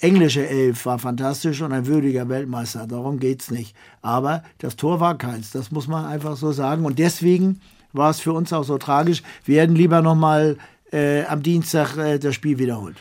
englische 0.00 0.48
Elf 0.48 0.84
war 0.86 0.98
fantastisch 0.98 1.62
und 1.62 1.72
ein 1.72 1.86
würdiger 1.86 2.28
Weltmeister. 2.28 2.86
Darum 2.88 3.20
geht 3.20 3.42
es 3.42 3.50
nicht. 3.52 3.76
Aber 4.00 4.42
das 4.58 4.74
Tor 4.74 4.98
war 4.98 5.16
keins. 5.16 5.52
Das 5.52 5.70
muss 5.70 5.86
man 5.86 6.04
einfach 6.04 6.36
so 6.36 6.50
sagen. 6.50 6.84
Und 6.84 6.98
deswegen 6.98 7.60
war 7.92 8.10
es 8.10 8.18
für 8.18 8.32
uns 8.32 8.52
auch 8.52 8.64
so 8.64 8.78
tragisch. 8.78 9.22
Wir 9.44 9.62
hätten 9.62 9.76
lieber 9.76 10.02
noch 10.02 10.16
mal 10.16 10.56
äh, 10.92 11.24
am 11.24 11.42
Dienstag 11.42 11.96
äh, 11.96 12.18
das 12.18 12.34
Spiel 12.34 12.58
wiederholt. 12.58 12.96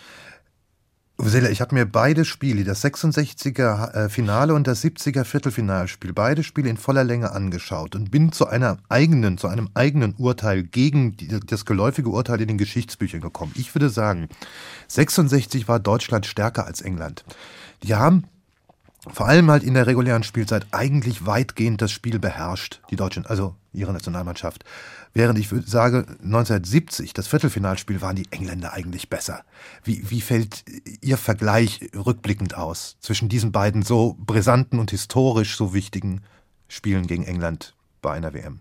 Uwe 1.22 1.50
ich 1.50 1.62
habe 1.62 1.76
mir 1.76 1.86
beide 1.86 2.26
Spiele, 2.26 2.64
das 2.64 2.84
66er 2.84 3.94
äh, 3.94 4.10
Finale 4.10 4.56
und 4.56 4.66
das 4.66 4.84
70er 4.84 5.24
Viertelfinalspiel, 5.24 6.14
beide 6.14 6.42
Spiele 6.42 6.70
in 6.70 6.78
voller 6.78 7.04
Länge 7.04 7.32
angeschaut 7.32 7.96
und 7.96 8.10
bin 8.10 8.32
zu 8.32 8.48
einer 8.48 8.78
eigenen, 8.90 9.38
zu 9.38 9.48
einem 9.48 9.70
eigenen 9.76 10.16
Urteil 10.16 10.64
gegen 10.64 11.16
das 11.46 11.66
geläufige 11.66 12.10
Urteil 12.10 12.42
in 12.42 12.48
den 12.48 12.58
Geschichtsbüchern 12.58 13.22
gekommen. 13.22 13.52
Ich 13.56 13.76
würde 13.76 13.92
sagen, 13.92 14.30
66 14.88 15.68
war 15.68 15.80
Deutschland 15.80 16.26
stärker 16.26 16.66
als 16.66 16.82
England. 16.82 17.24
Die 17.84 17.94
haben 17.94 18.24
vor 19.08 19.28
allem 19.28 19.50
halt 19.52 19.64
in 19.64 19.76
der 19.76 19.86
regulären 19.86 20.24
Spielzeit 20.24 20.66
eigentlich 20.72 21.26
weitgehend 21.26 21.82
das 21.82 21.92
Spiel 21.92 22.18
beherrscht, 22.18 22.82
die 22.90 22.96
Deutschen, 22.96 23.26
also 23.28 23.56
ihre 23.74 23.94
Nationalmannschaft. 23.94 24.64
Während 25.14 25.38
ich 25.38 25.50
sage, 25.66 26.06
1970, 26.24 27.14
das 27.14 27.28
Viertelfinalspiel, 27.28 28.02
waren 28.02 28.16
die 28.16 28.28
Engländer 28.32 28.74
eigentlich 28.74 29.10
besser. 29.10 29.44
Wie, 29.84 30.10
wie 30.10 30.22
fällt 30.22 30.64
Ihr 31.02 31.18
Vergleich 31.18 31.90
rückblickend 31.94 32.56
aus 32.56 32.96
zwischen 33.02 33.28
diesen 33.28 33.52
beiden 33.52 33.84
so 33.84 34.16
brisanten 34.20 34.80
und 34.80 34.92
historisch 34.92 35.58
so 35.58 35.74
wichtigen 35.74 36.22
Spielen 36.70 37.08
gegen 37.08 37.24
England 37.24 37.76
bei 38.02 38.14
einer 38.14 38.34
WM? 38.34 38.60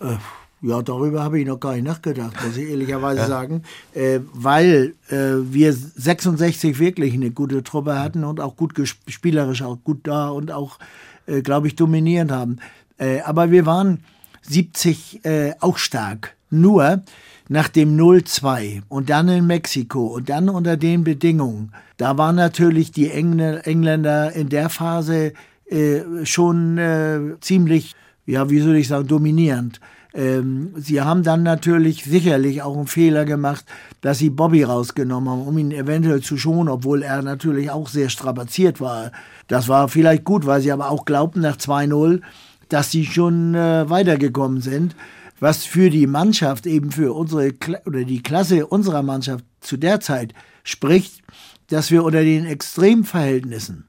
Äh, 0.00 0.16
ja, 0.62 0.80
darüber 0.80 1.22
habe 1.22 1.38
ich 1.38 1.46
noch 1.46 1.60
gar 1.60 1.74
nicht 1.74 1.84
nachgedacht, 1.84 2.34
muss 2.42 2.56
ich 2.56 2.70
ehrlicherweise 2.70 3.20
ja. 3.20 3.26
sagen, 3.26 3.62
äh, 3.94 4.20
weil 4.32 4.94
äh, 5.10 5.52
wir 5.52 5.74
66 5.74 6.78
wirklich 6.78 7.12
eine 7.12 7.30
gute 7.30 7.62
Truppe 7.62 7.98
hatten 7.98 8.24
und 8.24 8.40
auch 8.40 8.56
gut 8.56 8.74
spielerisch 9.06 9.62
auch 9.62 9.78
gut 9.84 10.00
da 10.06 10.28
und 10.28 10.50
auch, 10.50 10.78
äh, 11.26 11.42
glaube 11.42 11.66
ich, 11.66 11.76
dominierend 11.76 12.30
haben. 12.30 12.58
Äh, 12.96 13.20
aber 13.20 13.50
wir 13.50 13.66
waren 13.66 14.04
70 14.50 15.24
äh, 15.24 15.52
auch 15.60 15.78
stark. 15.78 16.36
Nur 16.50 17.02
nach 17.48 17.68
dem 17.68 17.96
0-2 17.96 18.82
und 18.88 19.10
dann 19.10 19.28
in 19.28 19.46
Mexiko 19.46 20.06
und 20.06 20.28
dann 20.28 20.48
unter 20.48 20.76
den 20.76 21.04
Bedingungen, 21.04 21.72
da 21.96 22.18
waren 22.18 22.36
natürlich 22.36 22.92
die 22.92 23.10
Engländer 23.10 24.34
in 24.34 24.48
der 24.48 24.68
Phase 24.68 25.32
äh, 25.66 26.00
schon 26.24 26.78
äh, 26.78 27.20
ziemlich, 27.40 27.94
ja, 28.26 28.50
wie 28.50 28.60
soll 28.60 28.76
ich 28.76 28.88
sagen, 28.88 29.06
dominierend. 29.06 29.80
Ähm, 30.12 30.72
sie 30.76 31.00
haben 31.00 31.22
dann 31.22 31.42
natürlich 31.42 32.04
sicherlich 32.04 32.62
auch 32.62 32.76
einen 32.76 32.88
Fehler 32.88 33.24
gemacht, 33.24 33.64
dass 34.00 34.18
sie 34.18 34.30
Bobby 34.30 34.64
rausgenommen 34.64 35.30
haben, 35.30 35.46
um 35.46 35.56
ihn 35.58 35.70
eventuell 35.70 36.20
zu 36.20 36.36
schonen, 36.36 36.68
obwohl 36.68 37.02
er 37.02 37.22
natürlich 37.22 37.70
auch 37.70 37.88
sehr 37.88 38.08
strapaziert 38.08 38.80
war. 38.80 39.12
Das 39.46 39.68
war 39.68 39.88
vielleicht 39.88 40.24
gut, 40.24 40.46
weil 40.46 40.60
sie 40.60 40.72
aber 40.72 40.90
auch 40.90 41.04
glaubten 41.04 41.40
nach 41.40 41.56
2-0, 41.56 42.22
dass 42.70 42.90
sie 42.90 43.04
schon 43.04 43.54
äh, 43.54 43.88
weitergekommen 43.90 44.62
sind, 44.62 44.96
was 45.38 45.64
für 45.64 45.90
die 45.90 46.06
Mannschaft, 46.06 46.66
eben 46.66 46.90
für 46.90 47.14
unsere 47.14 47.52
oder 47.84 48.04
die 48.04 48.22
Klasse 48.22 48.66
unserer 48.66 49.02
Mannschaft 49.02 49.44
zu 49.60 49.76
der 49.76 50.00
Zeit 50.00 50.34
spricht, 50.64 51.22
dass 51.68 51.90
wir 51.90 52.04
unter 52.04 52.22
den 52.22 52.46
Extremverhältnissen 52.46 53.86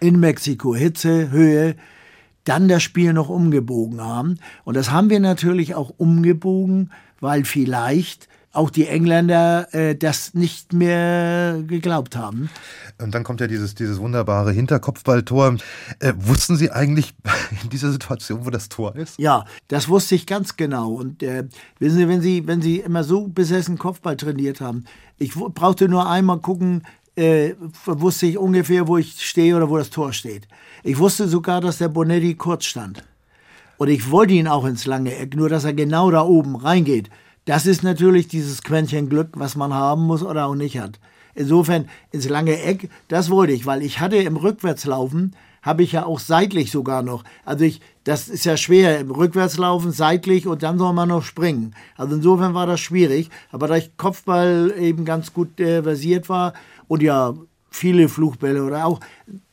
in 0.00 0.20
Mexiko, 0.20 0.74
Hitze, 0.74 1.30
Höhe, 1.30 1.76
dann 2.44 2.68
das 2.68 2.82
Spiel 2.82 3.12
noch 3.12 3.28
umgebogen 3.28 4.00
haben. 4.00 4.38
Und 4.64 4.76
das 4.76 4.90
haben 4.90 5.10
wir 5.10 5.20
natürlich 5.20 5.74
auch 5.74 5.92
umgebogen, 5.96 6.90
weil 7.20 7.44
vielleicht 7.44 8.28
auch 8.58 8.70
die 8.70 8.88
Engländer 8.88 9.72
äh, 9.72 9.94
das 9.94 10.34
nicht 10.34 10.72
mehr 10.72 11.62
geglaubt 11.66 12.16
haben. 12.16 12.50
Und 13.00 13.14
dann 13.14 13.22
kommt 13.22 13.40
ja 13.40 13.46
dieses, 13.46 13.76
dieses 13.76 13.98
wunderbare 14.00 14.50
Hinterkopfballtor. 14.52 15.56
Äh, 16.00 16.12
wussten 16.18 16.56
Sie 16.56 16.70
eigentlich 16.70 17.14
in 17.62 17.70
dieser 17.70 17.92
Situation, 17.92 18.44
wo 18.44 18.50
das 18.50 18.68
Tor 18.68 18.96
ist? 18.96 19.18
Ja, 19.18 19.44
das 19.68 19.88
wusste 19.88 20.16
ich 20.16 20.26
ganz 20.26 20.56
genau. 20.56 20.90
Und 20.90 21.22
äh, 21.22 21.44
wissen 21.78 21.98
Sie, 21.98 22.08
wenn 22.08 22.20
Sie, 22.20 22.46
wenn 22.46 22.60
Sie 22.60 22.80
immer 22.80 23.04
so 23.04 23.28
besessen 23.28 23.78
Kopfball 23.78 24.16
trainiert 24.16 24.60
haben, 24.60 24.84
ich 25.18 25.34
brauchte 25.34 25.88
nur 25.88 26.10
einmal 26.10 26.38
gucken, 26.38 26.82
äh, 27.14 27.54
wusste 27.84 28.26
ich 28.26 28.38
ungefähr, 28.38 28.88
wo 28.88 28.98
ich 28.98 29.20
stehe 29.20 29.56
oder 29.56 29.70
wo 29.70 29.78
das 29.78 29.90
Tor 29.90 30.12
steht. 30.12 30.48
Ich 30.82 30.98
wusste 30.98 31.28
sogar, 31.28 31.60
dass 31.60 31.78
der 31.78 31.88
Bonetti 31.88 32.34
kurz 32.34 32.64
stand. 32.64 33.04
Und 33.76 33.88
ich 33.88 34.10
wollte 34.10 34.34
ihn 34.34 34.48
auch 34.48 34.64
ins 34.64 34.86
lange 34.86 35.14
Eck, 35.14 35.36
nur 35.36 35.48
dass 35.48 35.64
er 35.64 35.72
genau 35.72 36.10
da 36.10 36.22
oben 36.22 36.56
reingeht. 36.56 37.10
Das 37.48 37.64
ist 37.64 37.82
natürlich 37.82 38.28
dieses 38.28 38.62
Quäntchen 38.62 39.08
Glück, 39.08 39.28
was 39.32 39.56
man 39.56 39.72
haben 39.72 40.02
muss 40.02 40.22
oder 40.22 40.44
auch 40.44 40.54
nicht 40.54 40.78
hat. 40.78 41.00
Insofern 41.34 41.88
ins 42.10 42.28
lange 42.28 42.60
Eck, 42.60 42.90
das 43.08 43.30
wollte 43.30 43.54
ich, 43.54 43.64
weil 43.64 43.80
ich 43.82 44.00
hatte 44.00 44.18
im 44.18 44.36
Rückwärtslaufen, 44.36 45.34
habe 45.62 45.82
ich 45.82 45.92
ja 45.92 46.04
auch 46.04 46.18
seitlich 46.18 46.70
sogar 46.70 47.02
noch. 47.02 47.24
Also 47.46 47.64
ich, 47.64 47.80
das 48.04 48.28
ist 48.28 48.44
ja 48.44 48.58
schwer 48.58 49.00
im 49.00 49.10
Rückwärtslaufen, 49.10 49.92
seitlich 49.92 50.46
und 50.46 50.62
dann 50.62 50.76
soll 50.76 50.92
man 50.92 51.08
noch 51.08 51.22
springen. 51.22 51.74
Also 51.96 52.16
insofern 52.16 52.52
war 52.52 52.66
das 52.66 52.80
schwierig. 52.80 53.30
Aber 53.50 53.66
da 53.66 53.76
ich 53.76 53.96
Kopfball 53.96 54.74
eben 54.78 55.06
ganz 55.06 55.32
gut 55.32 55.58
äh, 55.58 55.82
versiert 55.82 56.28
war 56.28 56.52
und 56.86 57.02
ja 57.02 57.32
viele 57.70 58.10
Flugbälle 58.10 58.62
oder 58.62 58.84
auch 58.84 59.00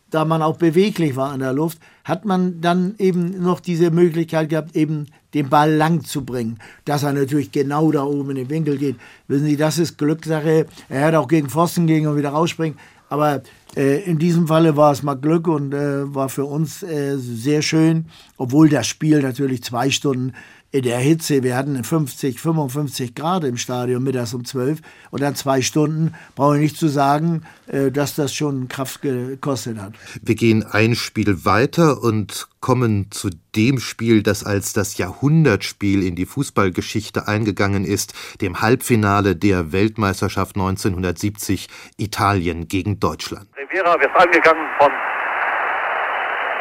da 0.10 0.26
man 0.26 0.42
auch 0.42 0.58
beweglich 0.58 1.16
war 1.16 1.34
in 1.34 1.40
der 1.40 1.54
Luft, 1.54 1.80
hat 2.04 2.26
man 2.26 2.62
dann 2.62 2.96
eben 2.98 3.42
noch 3.42 3.60
diese 3.60 3.92
Möglichkeit 3.92 4.50
gehabt, 4.50 4.76
eben 4.76 5.08
den 5.36 5.50
Ball 5.50 5.72
lang 5.72 6.04
zu 6.04 6.26
bringen. 6.26 6.58
Dass 6.86 7.04
er 7.04 7.14
natürlich 7.14 7.52
genau 7.52 7.92
da 7.92 8.04
oben 8.04 8.32
in 8.32 8.38
den 8.38 8.50
Winkel 8.50 8.78
geht. 8.78 8.96
Wissen 9.28 9.46
Sie, 9.46 9.58
das 9.58 9.78
ist 9.78 10.00
Glückssache. 10.00 10.66
Er 10.90 11.02
hätte 11.02 11.20
auch 11.20 11.28
gegen 11.28 11.50
Pfosten 11.50 11.86
gehen 11.86 12.08
und 12.08 12.18
wieder 12.18 12.30
rausspringen. 12.30 12.80
Aber 13.10 13.44
äh, 13.76 14.04
in 14.04 14.18
diesem 14.18 14.48
Falle 14.48 14.76
war 14.76 14.92
es 14.92 15.04
mal 15.04 15.16
Glück 15.16 15.48
und 15.48 15.74
äh, 15.74 16.14
war 16.14 16.30
für 16.30 16.46
uns 16.46 16.82
äh, 16.82 17.18
sehr 17.18 17.62
schön, 17.62 18.06
obwohl 18.38 18.70
das 18.70 18.88
Spiel 18.88 19.22
natürlich 19.22 19.64
zwei 19.64 19.92
Stunden 19.92 20.34
in 20.76 20.82
der 20.82 20.98
Hitze, 20.98 21.42
wir 21.42 21.56
hatten 21.56 21.82
50, 21.82 22.38
55 22.38 23.16
Grad 23.16 23.46
im 23.46 23.56
Stadion 23.56 24.04
mittags 24.04 24.34
um 24.34 24.44
12 24.44 24.80
und 25.10 25.22
dann 25.22 25.34
zwei 25.34 25.62
Stunden, 25.62 26.14
brauche 26.36 26.56
ich 26.56 26.62
nicht 26.64 26.78
zu 26.78 26.90
sagen, 26.90 27.44
äh, 27.68 27.92
dass 27.92 28.16
das 28.16 28.34
schon 28.34 28.68
Kraft 28.68 29.02
gekostet 29.02 29.80
hat. 29.80 29.94
Wir 30.22 30.36
gehen 30.36 30.66
ein 30.70 30.96
Spiel 30.96 31.46
weiter 31.46 32.04
und 32.04 32.50
kommen 32.60 33.10
zu 33.10 33.30
dem 33.56 33.80
Spiel, 33.80 34.22
das 34.22 34.44
als 34.44 34.74
das 34.74 34.98
Jahrhundertspiel 34.98 36.06
in 36.06 36.18
die 36.18 36.26
Fußballgeschichte 36.26 37.26
eingegangen 37.26 37.86
ist, 37.86 38.14
dem 38.42 38.60
Halbfinale 38.60 39.38
der 39.38 39.72
Weltmeisterschaft 39.72 40.58
1970 40.58 41.70
Italien 41.96 42.68
gegen 42.68 43.00
Deutschland. 43.00 43.48
Rivera 43.56 43.98
wird 43.98 44.14
angegangen 44.14 44.68
von 44.78 44.92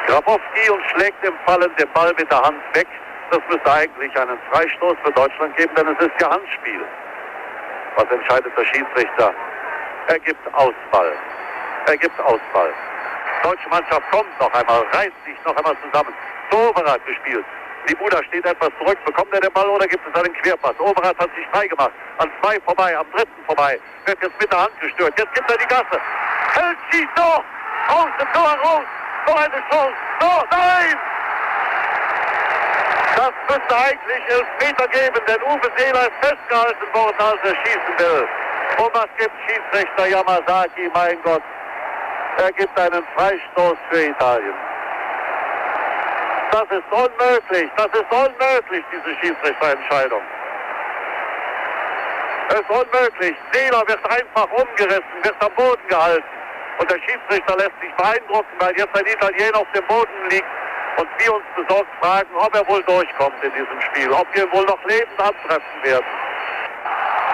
Grabowski 0.06 0.70
und 0.70 0.82
schlägt 0.94 1.24
im 1.26 1.34
Fallen 1.44 1.70
den 1.80 1.88
Ball 1.92 2.14
mit 2.16 2.30
der 2.30 2.42
Hand 2.42 2.58
weg. 2.74 2.86
Das 3.34 3.42
müsste 3.50 3.72
eigentlich 3.72 4.16
einen 4.16 4.38
Freistoß 4.52 4.94
für 5.02 5.10
Deutschland 5.10 5.56
geben, 5.56 5.74
denn 5.74 5.88
es 5.88 6.06
ist 6.06 6.12
ja 6.20 6.30
Handspiel. 6.30 6.86
Was 7.96 8.06
entscheidet 8.08 8.56
der 8.56 8.64
Schiedsrichter? 8.64 9.34
Er 10.06 10.20
gibt 10.20 10.54
Ausfall. 10.54 11.12
Er 11.86 11.96
gibt 11.96 12.20
Ausfall. 12.20 12.72
Die 13.42 13.48
deutsche 13.48 13.68
Mannschaft 13.70 14.08
kommt 14.12 14.38
noch 14.38 14.52
einmal, 14.54 14.82
reißt 14.92 15.18
sich 15.26 15.34
noch 15.44 15.56
einmal 15.56 15.76
zusammen. 15.82 16.14
So 16.52 16.58
Overath 16.58 17.04
gespielt. 17.06 17.44
Die 17.88 17.96
Buda 17.96 18.22
steht 18.22 18.46
etwas 18.46 18.70
zurück. 18.78 18.98
Bekommt 19.04 19.34
er 19.34 19.40
den 19.40 19.52
Ball 19.52 19.66
oder 19.66 19.88
gibt 19.88 20.06
es 20.06 20.14
einen 20.14 20.32
Querpass? 20.34 20.78
Overath 20.78 21.18
hat 21.18 21.30
sich 21.34 21.46
frei 21.48 21.66
gemacht. 21.66 21.92
An 22.18 22.30
zwei 22.40 22.60
vorbei, 22.60 22.96
am 22.96 23.10
dritten 23.10 23.44
vorbei. 23.46 23.80
Wird 24.06 24.22
jetzt 24.22 24.40
mit 24.40 24.52
der 24.52 24.62
Hand 24.62 24.80
gestört. 24.80 25.12
Jetzt 25.18 25.34
gibt 25.34 25.50
er 25.50 25.58
die 25.58 25.66
Gasse. 25.66 26.00
Hält 26.52 26.78
schießt 26.92 27.08
doch! 27.16 27.42
Raus, 27.90 28.10
dem 28.20 28.32
Tor 28.32 28.56
raus! 28.62 28.84
Noch 29.26 29.36
eine 29.36 29.62
Chance! 29.68 29.94
So, 30.20 30.44
nein! 30.52 31.13
Das 33.16 33.32
müsste 33.48 33.76
eigentlich 33.76 34.22
Elfmeter 34.28 34.88
geben, 34.88 35.20
denn 35.28 35.42
Uwe 35.42 35.70
Seeler 35.76 36.02
ist 36.02 36.18
festgehalten 36.20 36.94
worden, 36.94 37.16
als 37.18 37.38
er 37.44 37.54
schießen 37.64 37.98
will. 37.98 38.28
Und 38.78 38.94
was 38.94 39.06
gibt 39.18 39.32
Schiedsrichter 39.46 40.06
Yamazaki, 40.06 40.90
mein 40.92 41.22
Gott? 41.22 41.42
Er 42.38 42.50
gibt 42.52 42.76
einen 42.78 43.06
Freistoß 43.16 43.76
für 43.90 44.02
Italien. 44.06 44.54
Das 46.50 46.64
ist 46.70 46.90
unmöglich, 46.90 47.70
das 47.76 47.86
ist 47.86 48.10
unmöglich, 48.10 48.84
diese 48.92 49.16
Schiedsrichterentscheidung. 49.20 50.22
Es 52.48 52.60
ist 52.60 52.70
unmöglich. 52.70 53.36
Seeler 53.52 53.82
wird 53.86 54.10
einfach 54.10 54.48
umgerissen, 54.50 55.14
wird 55.22 55.36
am 55.40 55.52
Boden 55.54 55.88
gehalten. 55.88 56.24
Und 56.78 56.90
der 56.90 56.98
Schiedsrichter 56.98 57.56
lässt 57.56 57.80
sich 57.80 57.94
beeindrucken, 57.94 58.50
weil 58.58 58.76
jetzt 58.76 58.96
ein 58.96 59.06
Italiener 59.06 59.58
auf 59.58 59.70
dem 59.72 59.86
Boden 59.86 60.28
liegt 60.30 60.46
und 60.96 61.08
wir 61.18 61.34
uns 61.34 61.44
besorgt 61.56 61.90
fragen, 62.00 62.28
ob 62.36 62.54
er 62.54 62.66
wohl 62.68 62.82
durchkommt 62.84 63.42
in 63.42 63.52
diesem 63.52 63.80
Spiel, 63.80 64.10
ob 64.12 64.26
wir 64.34 64.50
wohl 64.52 64.64
noch 64.64 64.82
lebend 64.84 65.18
antreffen 65.18 65.82
werden. 65.82 66.06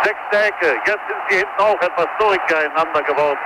Sechste 0.02 0.46
Ecke, 0.46 0.80
jetzt 0.86 1.06
sind 1.08 1.20
sie 1.28 1.36
hinten 1.36 1.60
auch 1.60 1.80
etwas 1.80 2.06
durcheinander 2.18 3.02
geworden, 3.02 3.38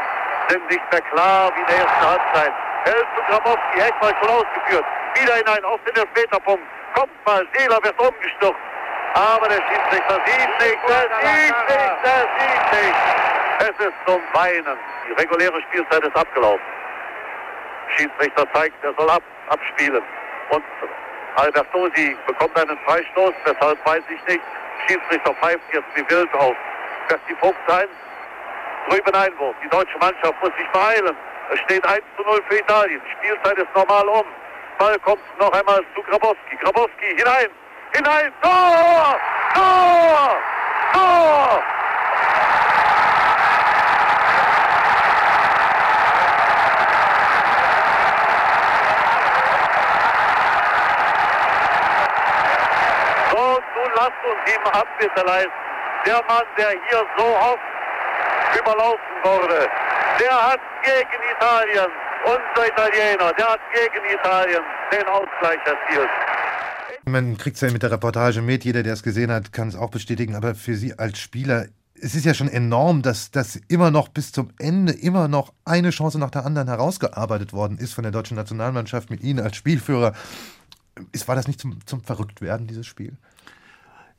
sind 0.48 0.70
nicht 0.70 0.92
mehr 0.92 1.00
klar 1.00 1.50
wie 1.54 1.60
in 1.60 1.66
der 1.66 1.76
ersten 1.76 2.08
Halbzeit. 2.08 2.52
Held 2.84 3.06
zu 3.16 3.22
Grabowski, 3.28 3.80
Eckball 3.80 4.14
schon 4.20 4.30
ausgeführt, 4.30 4.84
wieder 5.14 5.34
hinein 5.34 5.64
auf 5.64 5.80
den 5.84 5.96
Elfmeterpunkt, 5.96 6.64
kommt 6.94 7.26
mal, 7.26 7.46
Seeler 7.54 7.82
wird 7.82 7.98
umgestürzt, 7.98 8.60
aber 9.14 9.48
der 9.48 9.62
Schiedsrichter 9.68 10.20
sieht 10.26 10.60
nicht, 10.60 10.78
der 10.88 11.02
sieht 11.22 11.68
nicht, 11.68 12.04
der 12.04 12.28
sieht 12.38 12.84
nicht. 12.84 13.24
Es 13.60 13.86
ist 13.86 13.94
zum 14.06 14.20
Weinen. 14.32 14.76
Die 15.08 15.12
reguläre 15.12 15.60
Spielzeit 15.62 16.02
ist 16.02 16.16
abgelaufen. 16.16 16.64
Schiedsrichter 17.96 18.46
zeigt, 18.52 18.82
er 18.84 18.92
soll 18.94 19.08
ab, 19.08 19.22
abspielen. 19.48 20.02
Und 20.50 20.64
Albertosi 21.36 22.16
bekommt 22.26 22.56
einen 22.58 22.78
Freistoß, 22.86 23.32
weshalb 23.44 23.86
weiß 23.86 24.02
ich 24.08 24.26
nicht. 24.28 24.44
Schiedsrichter 24.86 25.34
pfeift 25.34 25.62
jetzt 25.72 25.88
wie 25.94 26.08
wild 26.10 26.32
auf. 26.34 26.56
Das 27.08 27.18
die 27.28 27.34
Fuchs 27.34 27.56
ein. 27.68 27.88
Drüben 28.88 29.14
Einwurf. 29.14 29.54
Die 29.64 29.68
deutsche 29.68 29.98
Mannschaft 29.98 30.34
muss 30.42 30.52
sich 30.58 30.68
beeilen. 30.72 31.16
Es 31.52 31.58
steht 31.60 31.86
1 31.86 32.02
zu 32.16 32.22
0 32.22 32.40
für 32.48 32.58
Italien. 32.58 33.00
Spielzeit 33.18 33.58
ist 33.58 33.74
normal 33.74 34.06
um. 34.08 34.24
Ball 34.78 34.98
kommt 35.00 35.22
noch 35.38 35.52
einmal 35.52 35.82
zu 35.94 36.02
Grabowski. 36.02 36.56
Grabowski 36.62 37.16
hinein. 37.16 37.48
Hinein. 37.94 38.32
Tor! 38.42 39.18
Tor! 39.54 40.36
Tor! 40.92 41.62
Lasst 54.04 54.24
uns 54.24 54.42
ihm 54.52 54.64
Abbitte 54.70 55.22
leisten. 55.26 55.52
Der 56.06 56.20
Mann, 56.28 56.44
der 56.58 56.70
hier 56.70 57.02
so 57.16 57.24
oft 57.24 57.64
überlaufen 58.58 59.16
wurde, 59.22 59.68
der 60.20 60.50
hat 60.50 60.60
gegen 60.82 61.22
Italien, 61.36 61.90
unser 62.24 62.68
Italiener, 62.68 63.32
der 63.32 63.48
hat 63.48 63.60
gegen 63.72 64.04
Italien 64.12 64.62
den 64.92 65.06
Ausgleich 65.06 65.58
erzielt. 65.64 66.10
Man 67.06 67.36
kriegt 67.38 67.56
es 67.56 67.62
ja 67.62 67.70
mit 67.70 67.82
der 67.82 67.90
Reportage 67.92 68.42
mit, 68.42 68.64
jeder, 68.64 68.82
der 68.82 68.94
es 68.94 69.02
gesehen 69.02 69.32
hat, 69.32 69.52
kann 69.52 69.68
es 69.68 69.76
auch 69.76 69.90
bestätigen, 69.90 70.36
aber 70.36 70.54
für 70.54 70.74
Sie 70.74 70.98
als 70.98 71.18
Spieler 71.18 71.66
es 72.00 72.14
ist 72.14 72.24
ja 72.24 72.34
schon 72.34 72.48
enorm, 72.48 73.02
dass 73.02 73.30
das 73.30 73.56
immer 73.68 73.90
noch 73.90 74.08
bis 74.08 74.32
zum 74.32 74.50
Ende 74.58 74.92
immer 74.92 75.28
noch 75.28 75.54
eine 75.64 75.90
Chance 75.90 76.18
nach 76.18 76.30
der 76.30 76.44
anderen 76.44 76.68
herausgearbeitet 76.68 77.52
worden 77.52 77.78
ist 77.78 77.94
von 77.94 78.02
der 78.02 78.10
deutschen 78.10 78.36
Nationalmannschaft 78.36 79.10
mit 79.10 79.22
Ihnen 79.22 79.38
als 79.38 79.56
Spielführer. 79.56 80.12
Ist, 81.12 81.28
war 81.28 81.36
das 81.36 81.46
nicht 81.46 81.60
zum, 81.60 81.78
zum 81.86 82.02
Verrücktwerden, 82.02 82.66
dieses 82.66 82.86
Spiel? 82.86 83.16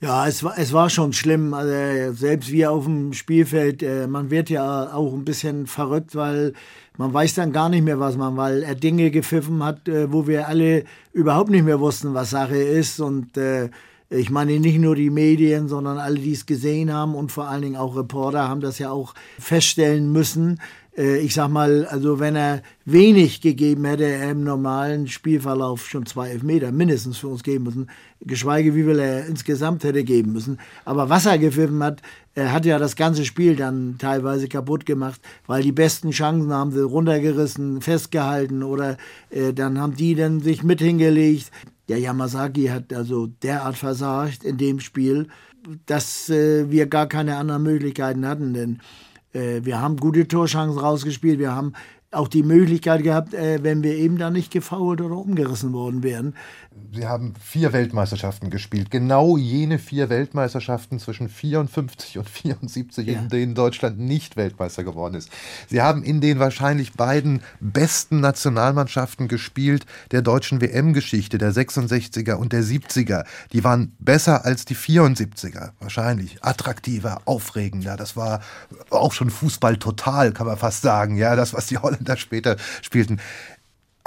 Ja, 0.02 0.28
es 0.28 0.44
war, 0.44 0.58
es 0.58 0.74
war 0.74 0.90
schon 0.90 1.14
schlimm. 1.14 1.54
Also 1.54 2.14
selbst 2.14 2.52
wir 2.52 2.72
auf 2.72 2.84
dem 2.84 3.14
Spielfeld, 3.14 3.82
äh, 3.82 4.08
man 4.08 4.30
wird 4.30 4.50
ja 4.50 4.94
auch 4.94 5.14
ein 5.14 5.24
bisschen 5.24 5.68
verrückt, 5.68 6.16
weil 6.16 6.54
man 6.98 7.14
weiß 7.14 7.36
dann 7.36 7.54
gar 7.54 7.70
nicht 7.70 7.84
mehr, 7.84 8.00
was 8.00 8.18
man, 8.18 8.36
weil 8.36 8.64
er 8.64 8.76
Dinge 8.76 9.10
gepfiffen 9.10 9.64
hat, 9.64 9.88
äh, 9.88 10.12
wo 10.12 10.28
wir 10.28 10.48
alle 10.48 10.84
überhaupt 11.14 11.50
nicht 11.50 11.64
mehr 11.64 11.80
wussten, 11.80 12.14
was 12.14 12.32
Sache 12.32 12.58
ist. 12.58 13.00
Und 13.00 13.38
äh, 13.38 13.70
ich 14.10 14.30
meine, 14.30 14.60
nicht 14.60 14.80
nur 14.80 14.96
die 14.96 15.10
Medien, 15.10 15.70
sondern 15.70 15.98
alle, 15.98 16.20
die 16.20 16.34
es 16.34 16.46
gesehen 16.46 16.94
haben 16.94 17.16
und 17.16 17.32
vor 17.32 17.48
allen 17.48 17.62
Dingen 17.62 17.76
auch 17.78 17.96
Reporter 17.96 18.48
haben 18.48 18.62
das 18.62 18.80
ja 18.80 18.92
auch 18.92 19.14
feststellen 19.40 20.12
müssen. 20.12 20.60
Äh, 20.98 21.20
ich 21.20 21.34
sag 21.34 21.50
mal, 21.50 21.86
also 21.86 22.20
wenn 22.20 22.36
er 22.36 22.62
wenig 22.86 23.42
gegeben 23.42 23.86
hätte, 23.86 24.06
er 24.06 24.32
im 24.32 24.44
normalen 24.44 25.08
Spielverlauf 25.08 25.88
schon 25.88 26.06
zwei 26.06 26.30
Elfmeter 26.30 26.72
mindestens 26.72 27.18
für 27.18 27.28
uns 27.28 27.44
geben 27.44 27.66
müssen, 27.66 27.90
geschweige 28.22 28.76
wie 28.76 28.84
viel 28.84 29.00
er 29.00 29.26
insgesamt 29.26 29.84
hätte 29.84 30.04
geben 30.04 30.34
müssen. 30.34 30.60
Aber 30.86 31.10
was 31.10 31.26
er 31.26 31.38
gepfiffen 31.38 31.84
hat, 31.84 32.02
er 32.34 32.52
hat 32.52 32.66
ja 32.66 32.80
das 32.80 32.96
ganze 32.96 33.26
Spiel 33.26 33.56
dann 33.56 33.96
teilweise 33.98 34.48
kaputt 34.48 34.86
gemacht, 34.86 35.22
weil 35.48 35.64
die 35.64 35.72
besten 35.72 36.12
Chancen 36.12 36.52
haben 36.54 36.72
sie 36.72 36.84
runtergerissen, 36.84 37.82
festgehalten 37.82 38.64
oder 38.64 38.98
äh, 39.30 39.54
dann 39.54 39.80
haben 39.80 39.96
die 39.96 40.16
dann 40.16 40.42
sich 40.42 40.64
mit 40.64 40.80
hingelegt. 40.80 41.52
Der 41.88 42.00
Yamazaki 42.00 42.66
hat 42.66 42.92
also 42.94 43.28
derart 43.28 43.76
versagt 43.78 44.44
in 44.44 44.58
dem 44.58 44.80
Spiel, 44.80 45.28
dass 45.86 46.30
äh, 46.30 46.70
wir 46.70 46.88
gar 46.88 47.08
keine 47.08 47.38
anderen 47.38 47.64
Möglichkeiten 47.64 48.26
hatten, 48.26 48.54
denn 48.54 48.80
wir 49.36 49.82
haben 49.82 49.98
gute 49.98 50.28
Torchancen 50.28 50.80
rausgespielt, 50.80 51.40
wir 51.40 51.54
haben 51.54 51.74
auch 52.16 52.28
die 52.28 52.44
Möglichkeit 52.44 53.04
gehabt, 53.04 53.34
äh, 53.34 53.64
wenn 53.64 53.84
wir 53.84 53.96
eben 53.96 54.18
da 54.18 54.30
nicht 54.30 54.52
gefault 54.52 55.02
oder 55.02 55.16
umgerissen 55.16 55.74
worden 55.74 56.04
wären. 56.04 56.34
Sie 56.94 57.08
haben 57.08 57.34
vier 57.42 57.74
Weltmeisterschaften 57.74 58.50
gespielt, 58.50 58.92
genau 58.92 59.38
jene 59.38 59.80
vier 59.80 60.10
Weltmeisterschaften 60.10 61.00
zwischen 61.00 61.30
54 61.30 62.18
und 62.18 62.30
74, 62.30 63.08
ja. 63.08 63.20
in 63.20 63.30
denen 63.30 63.56
Deutschland 63.56 64.00
nicht 64.00 64.38
Weltmeister 64.38 64.84
geworden 64.84 65.16
ist. 65.16 65.30
Sie 65.68 65.82
haben 65.82 66.04
in 66.04 66.22
den 66.22 66.40
wahrscheinlich 66.40 66.94
beiden 66.94 67.42
besten 67.60 68.20
Nationalmannschaften 68.20 69.28
gespielt 69.28 69.86
der 70.12 70.22
deutschen 70.22 70.62
WM-Geschichte, 70.62 71.38
der 71.38 71.54
66er 71.54 72.34
und 72.34 72.54
der 72.54 72.64
70er. 72.64 73.26
Die 73.52 73.64
waren 73.64 73.94
besser 74.00 74.46
als 74.46 74.66
die 74.66 74.76
74er, 74.76 75.72
wahrscheinlich 75.80 76.44
attraktiver, 76.44 77.22
aufregender. 77.26 77.98
Das 77.98 78.16
war 78.16 78.42
auch 78.90 79.14
schon 79.14 79.30
Fußball 79.30 79.78
total, 79.78 80.32
kann 80.32 80.48
man 80.48 80.58
fast 80.58 80.82
sagen. 80.82 81.18
Ja, 81.18 81.36
das, 81.36 81.54
was 81.54 81.68
die 81.68 81.78
Holländer 81.78 82.05
später 82.18 82.58
spielten 82.82 83.20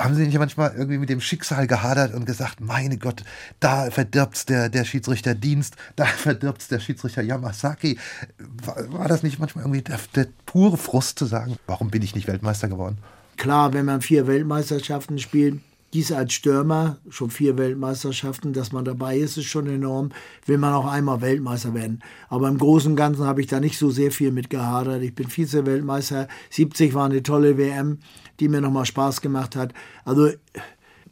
haben 0.01 0.15
Sie 0.15 0.25
nicht 0.25 0.39
manchmal 0.39 0.75
irgendwie 0.77 0.99
mit 0.99 1.09
dem 1.09 1.21
Schicksal 1.21 1.67
gehadert 1.67 2.15
und 2.15 2.25
gesagt, 2.25 2.61
meine 2.61 2.99
Gott, 2.99 3.25
da 3.59 3.91
verdirbt's 3.91 4.47
der, 4.47 4.69
der 4.69 4.85
Schiedsrichterdienst, 4.85 5.75
da 5.97 6.05
verdirbt's 6.07 6.69
der 6.69 6.79
Schiedsrichter 6.79 7.23
Yamasaki. 7.23 7.99
War, 8.39 8.93
war 8.93 9.09
das 9.09 9.25
nicht 9.25 9.41
manchmal 9.41 9.65
irgendwie 9.65 9.83
der, 9.83 9.99
der 10.15 10.29
pure 10.47 10.77
Frust 10.77 11.19
zu 11.19 11.27
sagen, 11.27 11.57
warum 11.67 11.91
bin 11.91 12.03
ich 12.03 12.15
nicht 12.15 12.29
Weltmeister 12.29 12.69
geworden? 12.69 12.99
Klar, 13.37 13.73
wenn 13.73 13.87
man 13.87 14.01
vier 14.01 14.27
Weltmeisterschaften 14.27 15.19
spielt, 15.19 15.61
dies 15.95 16.12
als 16.12 16.34
Stürmer, 16.34 16.99
schon 17.09 17.30
vier 17.30 17.57
Weltmeisterschaften, 17.57 18.53
dass 18.53 18.72
man 18.72 18.84
dabei 18.84 19.16
ist, 19.16 19.39
ist 19.39 19.47
schon 19.47 19.66
enorm. 19.66 20.11
Will 20.45 20.59
man 20.59 20.74
auch 20.74 20.86
einmal 20.86 21.22
Weltmeister 21.22 21.72
werden. 21.72 22.03
Aber 22.28 22.49
im 22.49 22.59
Großen 22.59 22.93
und 22.93 22.97
Ganzen 22.97 23.24
habe 23.24 23.41
ich 23.41 23.47
da 23.47 23.59
nicht 23.59 23.78
so 23.78 23.91
sehr 23.91 24.11
viel 24.11 24.30
mit 24.30 24.51
gehadert. 24.51 25.03
Ich 25.03 25.14
bin 25.14 25.28
Vize-Weltmeister. 25.28 26.28
70 26.51 26.93
war 26.93 27.07
eine 27.07 27.22
tolle 27.22 27.57
WM, 27.57 27.99
die 28.39 28.49
mir 28.49 28.61
nochmal 28.61 28.84
Spaß 28.84 29.22
gemacht 29.22 29.57
hat. 29.57 29.72
Also 30.05 30.30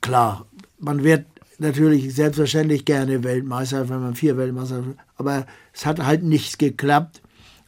klar, 0.03 0.47
man 0.79 1.03
wird 1.03 1.25
natürlich 1.59 2.15
selbstverständlich 2.15 2.85
gerne 2.85 3.25
Weltmeister, 3.25 3.89
wenn 3.89 4.01
man 4.01 4.15
vier 4.15 4.37
Weltmeister, 4.37 4.85
aber 5.17 5.47
es 5.73 5.87
hat 5.87 6.05
halt 6.05 6.23
nichts 6.23 6.59
geklappt. 6.59 7.23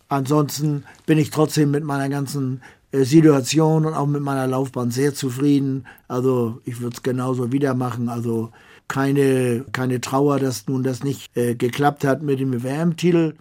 Ansonsten 0.09 0.85
bin 1.07 1.19
ich 1.19 1.31
trotzdem 1.31 1.71
mit 1.71 1.85
meiner 1.85 2.09
ganzen 2.09 2.63
Situation 2.93 3.85
und 3.87 3.95
auch 3.95 4.07
mit 4.07 4.23
meiner 4.23 4.47
Laufbahn 4.47 4.91
sehr 4.91 5.15
zufrieden. 5.15 5.85
Also 6.09 6.61
ich 6.65 6.81
würde 6.81 6.97
es 6.97 7.03
genauso 7.03 7.53
wieder 7.53 7.75
machen. 7.75 8.09
Also 8.09 8.51
keine, 8.89 9.65
keine 9.73 10.01
Trauer, 10.01 10.39
dass 10.39 10.67
nun 10.67 10.83
das 10.83 11.05
nicht 11.05 11.37
äh, 11.37 11.55
geklappt 11.55 12.05
hat 12.05 12.23
mit 12.23 12.41
dem 12.41 12.63
WM-Titel. 12.63 13.35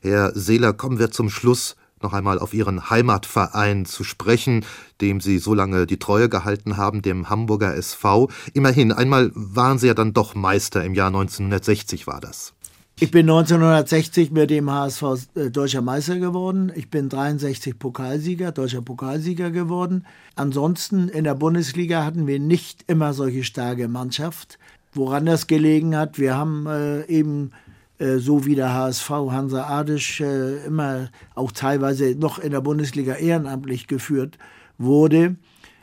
Herr 0.00 0.32
Seeler, 0.34 0.72
kommen 0.72 0.98
wir 0.98 1.10
zum 1.10 1.28
Schluss 1.28 1.76
noch 2.02 2.12
einmal 2.12 2.38
auf 2.38 2.54
Ihren 2.54 2.90
Heimatverein 2.90 3.84
zu 3.84 4.04
sprechen, 4.04 4.64
dem 5.00 5.20
Sie 5.20 5.38
so 5.38 5.54
lange 5.54 5.86
die 5.86 5.98
Treue 5.98 6.28
gehalten 6.28 6.76
haben, 6.76 7.02
dem 7.02 7.30
Hamburger 7.30 7.76
SV. 7.76 8.28
Immerhin, 8.54 8.92
einmal 8.92 9.30
waren 9.34 9.78
Sie 9.78 9.86
ja 9.86 9.94
dann 9.94 10.12
doch 10.12 10.34
Meister 10.34 10.84
im 10.84 10.94
Jahr 10.94 11.08
1960 11.08 12.06
war 12.06 12.20
das. 12.20 12.54
Ich 13.02 13.10
bin 13.10 13.28
1960 13.28 14.30
mit 14.30 14.50
dem 14.50 14.70
HSV 14.70 15.02
äh, 15.34 15.50
deutscher 15.50 15.82
Meister 15.82 16.20
geworden. 16.20 16.70
Ich 16.76 16.88
bin 16.88 17.08
63 17.08 17.76
Pokalsieger, 17.76 18.52
deutscher 18.52 18.80
Pokalsieger 18.80 19.50
geworden. 19.50 20.06
Ansonsten 20.36 21.08
in 21.08 21.24
der 21.24 21.34
Bundesliga 21.34 22.04
hatten 22.04 22.28
wir 22.28 22.38
nicht 22.38 22.84
immer 22.86 23.12
solche 23.12 23.42
starke 23.42 23.88
Mannschaft. 23.88 24.60
Woran 24.92 25.26
das 25.26 25.48
gelegen 25.48 25.96
hat, 25.96 26.20
wir 26.20 26.36
haben 26.36 26.68
äh, 26.68 27.04
eben 27.06 27.50
äh, 27.98 28.18
so 28.18 28.46
wie 28.46 28.54
der 28.54 28.72
HSV 28.72 29.10
Hansa 29.10 29.64
Adisch 29.64 30.20
äh, 30.20 30.64
immer 30.64 31.10
auch 31.34 31.50
teilweise 31.50 32.14
noch 32.14 32.38
in 32.38 32.52
der 32.52 32.60
Bundesliga 32.60 33.14
ehrenamtlich 33.14 33.88
geführt 33.88 34.38
wurde 34.78 35.34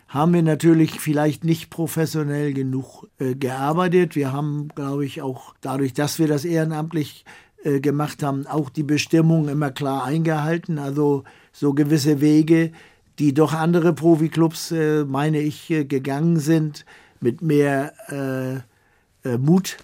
haben 0.10 0.34
wir 0.34 0.42
natürlich 0.42 1.00
vielleicht 1.00 1.44
nicht 1.46 1.70
professionell 1.70 2.54
genug 2.54 3.08
äh, 3.20 3.36
gearbeitet. 3.36 4.16
Wir 4.16 4.34
haben, 4.34 4.70
glaube 4.74 5.06
ich, 5.06 5.22
auch 5.22 5.54
dadurch, 5.62 5.94
dass 5.94 6.18
wir 6.18 6.28
das 6.28 6.46
ehrenamtlich 6.46 7.26
äh, 7.64 7.80
gemacht 7.80 8.24
haben, 8.24 8.48
auch 8.48 8.70
die 8.70 8.84
Bestimmungen 8.84 9.50
immer 9.50 9.70
klar 9.70 10.04
eingehalten. 10.04 10.80
Also 10.80 11.26
so 11.52 11.74
gewisse 11.74 12.22
Wege, 12.22 12.72
die 13.20 13.36
doch 13.36 13.54
andere 13.54 13.94
Profiklubs, 13.94 14.72
äh, 14.72 15.06
meine 15.06 15.42
ich, 15.42 15.70
äh, 15.70 15.86
gegangen 15.86 16.40
sind 16.40 16.86
mit 17.20 17.44
mehr 17.44 17.94
äh, 18.10 19.30
äh, 19.30 19.38
Mut. 19.38 19.78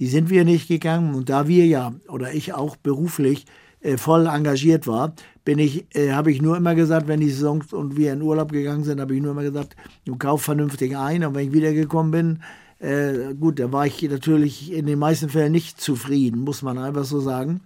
Die 0.00 0.08
sind 0.08 0.28
wir 0.28 0.44
nicht 0.44 0.66
gegangen. 0.66 1.14
Und 1.14 1.28
da 1.28 1.46
wir 1.46 1.66
ja, 1.66 1.92
oder 2.08 2.34
ich 2.34 2.52
auch 2.52 2.76
beruflich, 2.76 3.46
voll 3.96 4.26
engagiert 4.26 4.88
war, 4.88 5.14
bin 5.48 5.58
ich, 5.60 5.86
äh, 5.96 6.12
habe 6.12 6.30
ich 6.30 6.42
nur 6.42 6.58
immer 6.58 6.74
gesagt, 6.74 7.08
wenn 7.08 7.20
die 7.20 7.30
Saison 7.30 7.64
und 7.70 7.96
wir 7.96 8.12
in 8.12 8.20
Urlaub 8.20 8.52
gegangen 8.52 8.84
sind, 8.84 9.00
habe 9.00 9.14
ich 9.14 9.22
nur 9.22 9.30
immer 9.30 9.44
gesagt, 9.44 9.76
du 10.04 10.14
kauf 10.14 10.42
vernünftig 10.42 10.94
ein. 10.94 11.24
Und 11.24 11.34
wenn 11.34 11.46
ich 11.46 11.54
wiedergekommen 11.54 12.10
bin, 12.10 12.42
äh, 12.86 13.32
gut, 13.32 13.58
da 13.58 13.72
war 13.72 13.86
ich 13.86 14.02
natürlich 14.02 14.70
in 14.70 14.84
den 14.84 14.98
meisten 14.98 15.30
Fällen 15.30 15.52
nicht 15.52 15.80
zufrieden, 15.80 16.42
muss 16.42 16.60
man 16.60 16.76
einfach 16.76 17.04
so 17.04 17.20
sagen. 17.20 17.62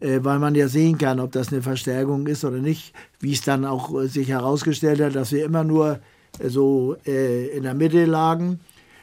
Äh, 0.00 0.18
weil 0.24 0.40
man 0.40 0.56
ja 0.56 0.66
sehen 0.66 0.98
kann, 0.98 1.20
ob 1.20 1.30
das 1.30 1.52
eine 1.52 1.62
Verstärkung 1.62 2.26
ist 2.26 2.44
oder 2.44 2.58
nicht. 2.58 2.92
Wie 3.20 3.34
es 3.34 3.42
dann 3.42 3.64
auch 3.66 3.94
äh, 4.02 4.08
sich 4.08 4.26
herausgestellt 4.26 5.00
hat, 5.00 5.14
dass 5.14 5.30
wir 5.30 5.44
immer 5.44 5.62
nur 5.62 6.00
äh, 6.40 6.48
so 6.48 6.96
äh, 7.06 7.56
in 7.56 7.62
der 7.62 7.74
Mitte 7.74 8.04
lagen 8.04 8.58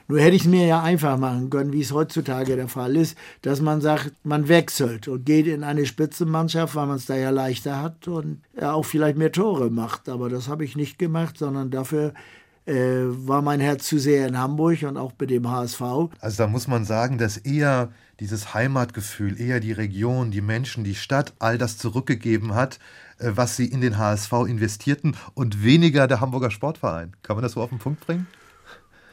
nur 0.10 0.20
hätte 0.20 0.36
ich 0.36 0.42
es 0.42 0.48
mir 0.48 0.66
ja 0.66 0.82
einfach 0.82 1.20
machen 1.20 1.52
können, 1.52 1.72
wie 1.72 1.82
es 1.82 1.94
heutzutage 1.94 2.56
der 2.56 2.68
Fall 2.68 2.96
ist, 2.96 3.16
dass 3.44 3.62
man 3.62 3.80
sagt, 3.80 4.12
man 4.24 4.48
wechselt 4.48 5.08
und 5.08 5.24
geht 5.24 5.46
in 5.46 5.64
eine 5.64 5.86
Spitzenmannschaft, 5.86 6.76
weil 6.76 6.88
man 6.88 6.96
es 6.96 7.06
da 7.06 7.16
ja 7.16 7.30
leichter 7.30 7.80
hat 7.80 8.08
und 8.08 8.42
auch 8.60 8.86
vielleicht 8.86 9.20
mehr 9.20 9.32
Tore 9.32 9.70
macht. 9.70 10.10
Aber 10.10 10.28
das 10.28 10.48
habe 10.48 10.66
ich 10.66 10.76
nicht 10.76 10.98
gemacht, 10.98 11.38
sondern 11.38 11.70
dafür 11.70 12.16
äh, 12.66 12.74
war 12.74 13.44
mein 13.44 13.60
Herz 13.60 13.86
zu 13.88 14.00
sehr 14.00 14.28
in 14.28 14.36
Hamburg 14.36 14.82
und 14.82 14.98
auch 14.98 15.12
bei 15.12 15.28
dem 15.28 15.48
HSV. 15.48 15.82
Also 16.20 16.38
da 16.38 16.48
muss 16.48 16.68
man 16.68 16.86
sagen, 16.86 17.20
dass 17.20 17.38
eher 17.38 17.90
dieses 18.20 18.56
Heimatgefühl, 18.56 19.40
eher 19.40 19.60
die 19.60 19.74
Region, 19.74 20.32
die 20.32 20.42
Menschen, 20.42 20.84
die 20.84 20.96
Stadt 20.96 21.34
all 21.38 21.60
das 21.60 21.78
zurückgegeben 21.78 22.56
hat, 22.56 22.80
äh, 23.20 23.34
was 23.36 23.56
sie 23.56 23.68
in 23.68 23.82
den 23.82 24.00
HSV 24.00 24.34
investierten 24.48 25.16
und 25.36 25.64
weniger 25.64 26.08
der 26.08 26.20
Hamburger 26.20 26.50
Sportverein. 26.50 27.14
Kann 27.22 27.36
man 27.36 27.44
das 27.44 27.52
so 27.52 27.62
auf 27.62 27.70
den 27.70 27.78
Punkt 27.78 28.02
bringen? 28.02 28.26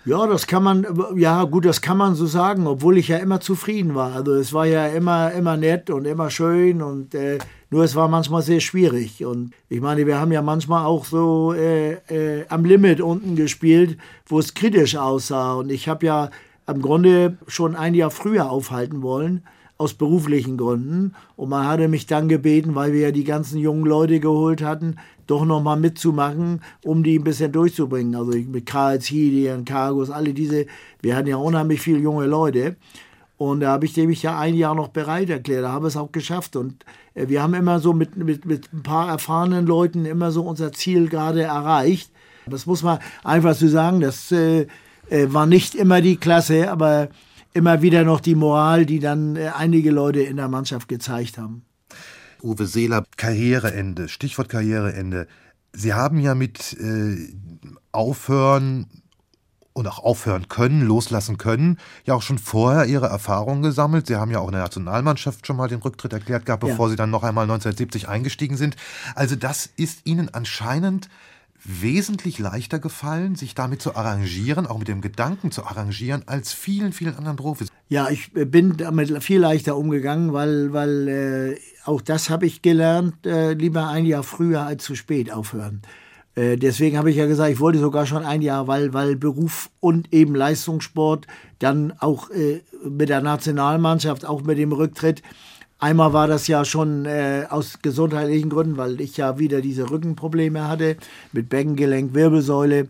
Ja, 0.07 0.25
das 0.29 0.47
kann 0.47 0.63
man, 0.63 0.87
ja 1.17 1.43
gut, 1.43 1.65
das 1.65 1.81
kann 1.81 1.97
man 1.97 2.15
so 2.15 2.27
sagen, 2.27 2.69
obwohl 2.69 2.97
ich 2.97 3.09
ja 3.09 3.17
immer 3.17 3.41
zufrieden 3.41 3.97
war. 3.97 4.15
Also 4.15 4.35
es 4.35 4.53
war 4.53 4.65
ja 4.65 4.87
immer, 4.87 5.33
immer 5.33 5.57
nett 5.57 5.91
und 5.91 6.05
immer 6.05 6.31
schön 6.31 6.81
und 6.81 7.13
äh, 7.17 7.39
nur 7.71 7.83
es 7.83 7.97
war 7.97 8.07
manchmal 8.07 8.43
sehr 8.43 8.61
schwierig. 8.61 9.25
Und 9.25 9.53
ich 9.69 9.81
meine, 9.81 10.07
wir 10.07 10.21
haben 10.21 10.31
ja 10.31 10.43
manchmal 10.43 10.87
auch 10.87 11.07
so 11.07 11.53
äh, 11.55 11.95
äh, 11.95 12.47
am 12.49 12.65
Limit 12.65 13.01
unten 13.01 13.35
gespielt, 13.35 13.99
wo 14.27 14.39
es 14.39 14.55
kritisch 14.55 14.95
aussah. 14.95 15.55
Und 15.55 15.73
ich 15.73 15.89
habe 15.89 16.07
ja 16.07 16.31
im 16.69 16.83
Grunde 16.83 17.37
schon 17.49 17.75
ein 17.75 17.95
Jahr 17.95 18.13
früher 18.13 18.49
aufhalten 18.49 19.03
wollen 19.03 19.43
aus 19.79 19.95
beruflichen 19.95 20.57
Gründen. 20.57 21.15
Und 21.37 21.51
man 21.51 21.67
hatte 21.67 21.89
mich 21.89 22.07
dann 22.07 22.29
gebeten, 22.29 22.75
weil 22.75 22.93
wir 22.93 23.01
ja 23.01 23.11
die 23.11 23.25
ganzen 23.25 23.59
jungen 23.59 23.85
Leute 23.85 24.21
geholt 24.21 24.63
hatten, 24.63 24.97
doch 25.27 25.45
nochmal 25.45 25.79
mitzumachen, 25.79 26.63
um 26.85 27.03
die 27.03 27.19
ein 27.19 27.25
bisschen 27.25 27.53
durchzubringen. 27.53 28.15
Also 28.15 28.33
mit 28.33 28.67
Karls 28.67 29.07
Hidian, 29.07 29.65
Cargos, 29.65 30.11
alle 30.11 30.33
diese, 30.33 30.67
wir 31.03 31.17
hatten 31.17 31.29
ja 31.29 31.37
unheimlich 31.37 31.81
viele 31.81 31.99
junge 31.99 32.27
Leute. 32.27 32.77
Und 33.39 33.61
da 33.61 33.73
habe 33.73 33.85
ich 33.85 33.97
mich 33.97 34.23
ja 34.23 34.39
ein 34.39 34.55
Jahr 34.55 34.75
noch 34.75 34.89
bereit 34.89 35.29
erklärt. 35.29 35.65
Da 35.65 35.73
haben 35.73 35.85
wir 35.85 35.89
es 35.89 35.97
auch 35.97 36.11
geschafft. 36.11 36.57
Und 36.57 36.85
äh, 37.15 37.29
wir 37.29 37.43
haben 37.43 37.55
immer 37.55 37.81
so 37.81 37.93
mit, 37.93 38.17
mit, 38.17 38.47
mit 38.47 38.73
ein 38.73 38.83
paar 38.83 39.09
erfahrenen 39.11 39.67
Leuten 39.67 40.07
immer 40.07 40.31
so 40.31 40.43
unser 40.43 40.73
Ziel 40.73 41.09
gerade 41.09 41.43
erreicht. 41.43 42.11
Das 42.47 42.65
muss 42.65 42.83
man 42.83 42.99
einfach 43.25 43.55
so 43.55 43.69
sagen. 43.69 44.01
Das 44.01 44.33
äh, 44.33 44.67
äh 45.11 45.27
war 45.29 45.47
nicht 45.47 45.75
immer 45.75 46.01
die 46.01 46.17
Klasse, 46.17 46.71
aber 46.71 47.09
immer 47.57 47.83
wieder 47.83 48.05
noch 48.05 48.21
die 48.21 48.35
Moral, 48.35 48.87
die 48.87 49.01
dann 49.01 49.37
äh, 49.37 49.51
einige 49.55 49.91
Leute 49.91 50.21
in 50.21 50.37
der 50.37 50.49
Mannschaft 50.49 50.89
gezeigt 50.89 51.39
haben. 51.39 51.65
Uwe 52.43 52.67
Seeler, 52.67 53.05
Karriereende, 53.17 54.09
Stichwort 54.09 54.49
Karriereende. 54.49 55.27
Sie 55.73 55.95
haben 55.95 56.21
ja 56.21 56.35
mit 56.35 56.77
äh, 56.79 57.17
Aufhören 57.93 58.87
und 59.73 59.87
auch 59.89 59.99
aufhören 59.99 60.49
können, 60.49 60.81
loslassen 60.81 61.37
können, 61.37 61.79
ja 62.05 62.15
auch 62.15 62.23
schon 62.23 62.39
vorher 62.39 62.87
ihre 62.87 63.07
Erfahrungen 63.09 63.63
gesammelt. 63.63 64.07
Sie 64.07 64.17
haben 64.17 64.31
ja 64.31 64.39
auch 64.39 64.47
in 64.47 64.53
der 64.53 64.63
Nationalmannschaft 64.63 65.47
schon 65.47 65.57
mal 65.57 65.69
den 65.69 65.81
Rücktritt 65.81 66.15
erklärt 66.15 66.47
gehabt, 66.47 66.63
bevor 66.63 66.87
ja. 66.87 66.91
Sie 66.91 66.97
dann 66.97 67.11
noch 67.11 67.23
einmal 67.23 67.43
1970 67.45 68.09
eingestiegen 68.09 68.57
sind. 68.57 68.77
Also 69.15 69.37
das 69.37 69.69
ist 69.77 70.07
Ihnen 70.07 70.33
anscheinend 70.33 71.09
wesentlich 71.65 72.39
leichter 72.39 72.79
gefallen, 72.79 73.35
sich 73.35 73.55
damit 73.55 73.83
zu 73.83 73.95
arrangieren, 73.97 74.67
auch 74.67 74.79
mit 74.79 74.89
dem 74.89 75.01
Gedanken 75.01 75.51
zu 75.51 75.65
arrangieren, 75.65 76.23
als 76.27 76.53
vielen, 76.53 76.93
vielen 76.93 77.17
anderen 77.17 77.37
Profis. 77.37 77.69
Ja, 77.89 78.09
ich 78.09 78.33
bin 78.33 78.77
damit 78.77 79.23
viel 79.23 79.41
leichter 79.41 79.77
umgegangen, 79.77 80.33
weil, 80.33 80.73
weil 80.73 81.09
äh, 81.09 81.59
auch 81.85 82.01
das 82.01 82.31
habe 82.31 82.47
ich 82.47 82.63
gelernt, 82.63 83.27
äh, 83.27 83.53
lieber 83.53 83.89
ein 83.89 84.07
Jahr 84.07 84.23
früher 84.23 84.63
als 84.63 84.85
zu 84.85 84.95
spät 84.95 85.33
aufhören. 85.33 85.83
Äh, 86.37 86.57
deswegen 86.57 86.99
habe 86.99 87.11
ich 87.11 87.17
ja 87.17 87.27
gesagt, 87.27 87.51
ich 87.51 87.61
wollte 87.61 87.79
sogar 87.79 88.07
schon 88.07 88.25
ein 88.25 88.43
Jahr, 88.43 88.69
weil, 88.69 88.93
weil 88.93 89.17
Beruf 89.17 89.71
und 89.81 90.13
eben 90.13 90.35
Leistungssport, 90.35 91.27
dann 91.59 91.93
auch 91.99 92.31
äh, 92.31 92.63
mit 92.89 93.09
der 93.09 93.23
Nationalmannschaft, 93.23 94.27
auch 94.27 94.43
mit 94.43 94.59
dem 94.59 94.73
Rücktritt, 94.73 95.23
Einmal 95.79 96.15
war 96.15 96.27
das 96.27 96.47
ja 96.47 96.65
schon 96.65 97.05
äh, 97.05 97.45
aus 97.51 97.81
gesundheitlichen 97.83 98.49
Gründen, 98.49 98.79
weil 98.79 99.01
ich 99.01 99.19
ja 99.19 99.39
wieder 99.39 99.61
diese 99.61 99.91
Rückenprobleme 99.91 100.69
hatte 100.69 100.97
mit 101.33 101.51
Beckengelenk, 101.51 102.15
Wirbelsäule. 102.15 102.89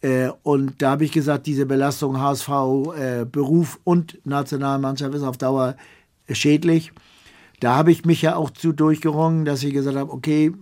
Äh, 0.00 0.30
und 0.42 0.80
da 0.80 0.92
habe 0.92 1.04
ich 1.04 1.12
gesagt, 1.12 1.46
diese 1.46 1.66
Belastung 1.66 2.18
HSV, 2.18 2.48
äh, 2.96 3.24
Beruf 3.30 3.78
und 3.84 4.18
Nationalmannschaft 4.24 5.14
ist 5.14 5.22
auf 5.22 5.36
Dauer 5.36 5.76
schädlich. 6.30 6.92
Da 7.60 7.76
habe 7.76 7.92
ich 7.92 8.06
mich 8.06 8.22
ja 8.22 8.36
auch 8.36 8.50
zu 8.50 8.72
durchgerungen, 8.72 9.44
dass 9.44 9.62
ich 9.62 9.74
gesagt 9.74 9.96
habe, 9.96 10.12
okay, 10.12 10.52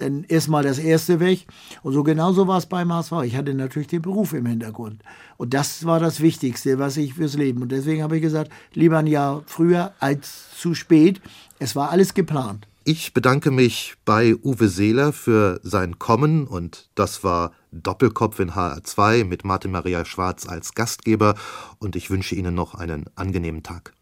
dann 0.00 0.24
erstmal 0.24 0.62
das 0.62 0.78
erste 0.78 1.20
weg. 1.20 1.46
Und 1.82 1.92
so 1.92 2.02
genauso 2.02 2.46
war 2.46 2.58
es 2.58 2.66
beim 2.66 2.92
HSV. 2.92 3.12
Ich 3.24 3.36
hatte 3.36 3.54
natürlich 3.54 3.88
den 3.88 4.02
Beruf 4.02 4.32
im 4.32 4.46
Hintergrund. 4.46 5.02
Und 5.36 5.54
das 5.54 5.84
war 5.84 6.00
das 6.00 6.20
Wichtigste, 6.20 6.78
was 6.78 6.96
ich 6.96 7.14
fürs 7.14 7.34
Leben. 7.34 7.62
Und 7.62 7.72
deswegen 7.72 8.02
habe 8.02 8.16
ich 8.16 8.22
gesagt, 8.22 8.50
lieber 8.74 8.98
ein 8.98 9.06
Jahr 9.06 9.42
früher 9.46 9.92
als 10.00 10.50
zu 10.56 10.74
spät. 10.74 11.20
Es 11.58 11.76
war 11.76 11.90
alles 11.90 12.14
geplant. 12.14 12.66
Ich 12.84 13.12
bedanke 13.12 13.50
mich 13.50 13.96
bei 14.06 14.34
Uwe 14.34 14.68
Seeler 14.68 15.12
für 15.12 15.60
sein 15.62 15.98
Kommen 15.98 16.46
und 16.46 16.88
das 16.94 17.22
war 17.22 17.52
Doppelkopf 17.70 18.38
in 18.40 18.52
HR2 18.52 19.24
mit 19.24 19.44
Martin 19.44 19.72
Maria 19.72 20.06
Schwarz 20.06 20.48
als 20.48 20.72
Gastgeber 20.72 21.34
und 21.80 21.96
ich 21.96 22.08
wünsche 22.08 22.34
Ihnen 22.34 22.54
noch 22.54 22.74
einen 22.74 23.04
angenehmen 23.14 23.62
Tag. 23.62 23.92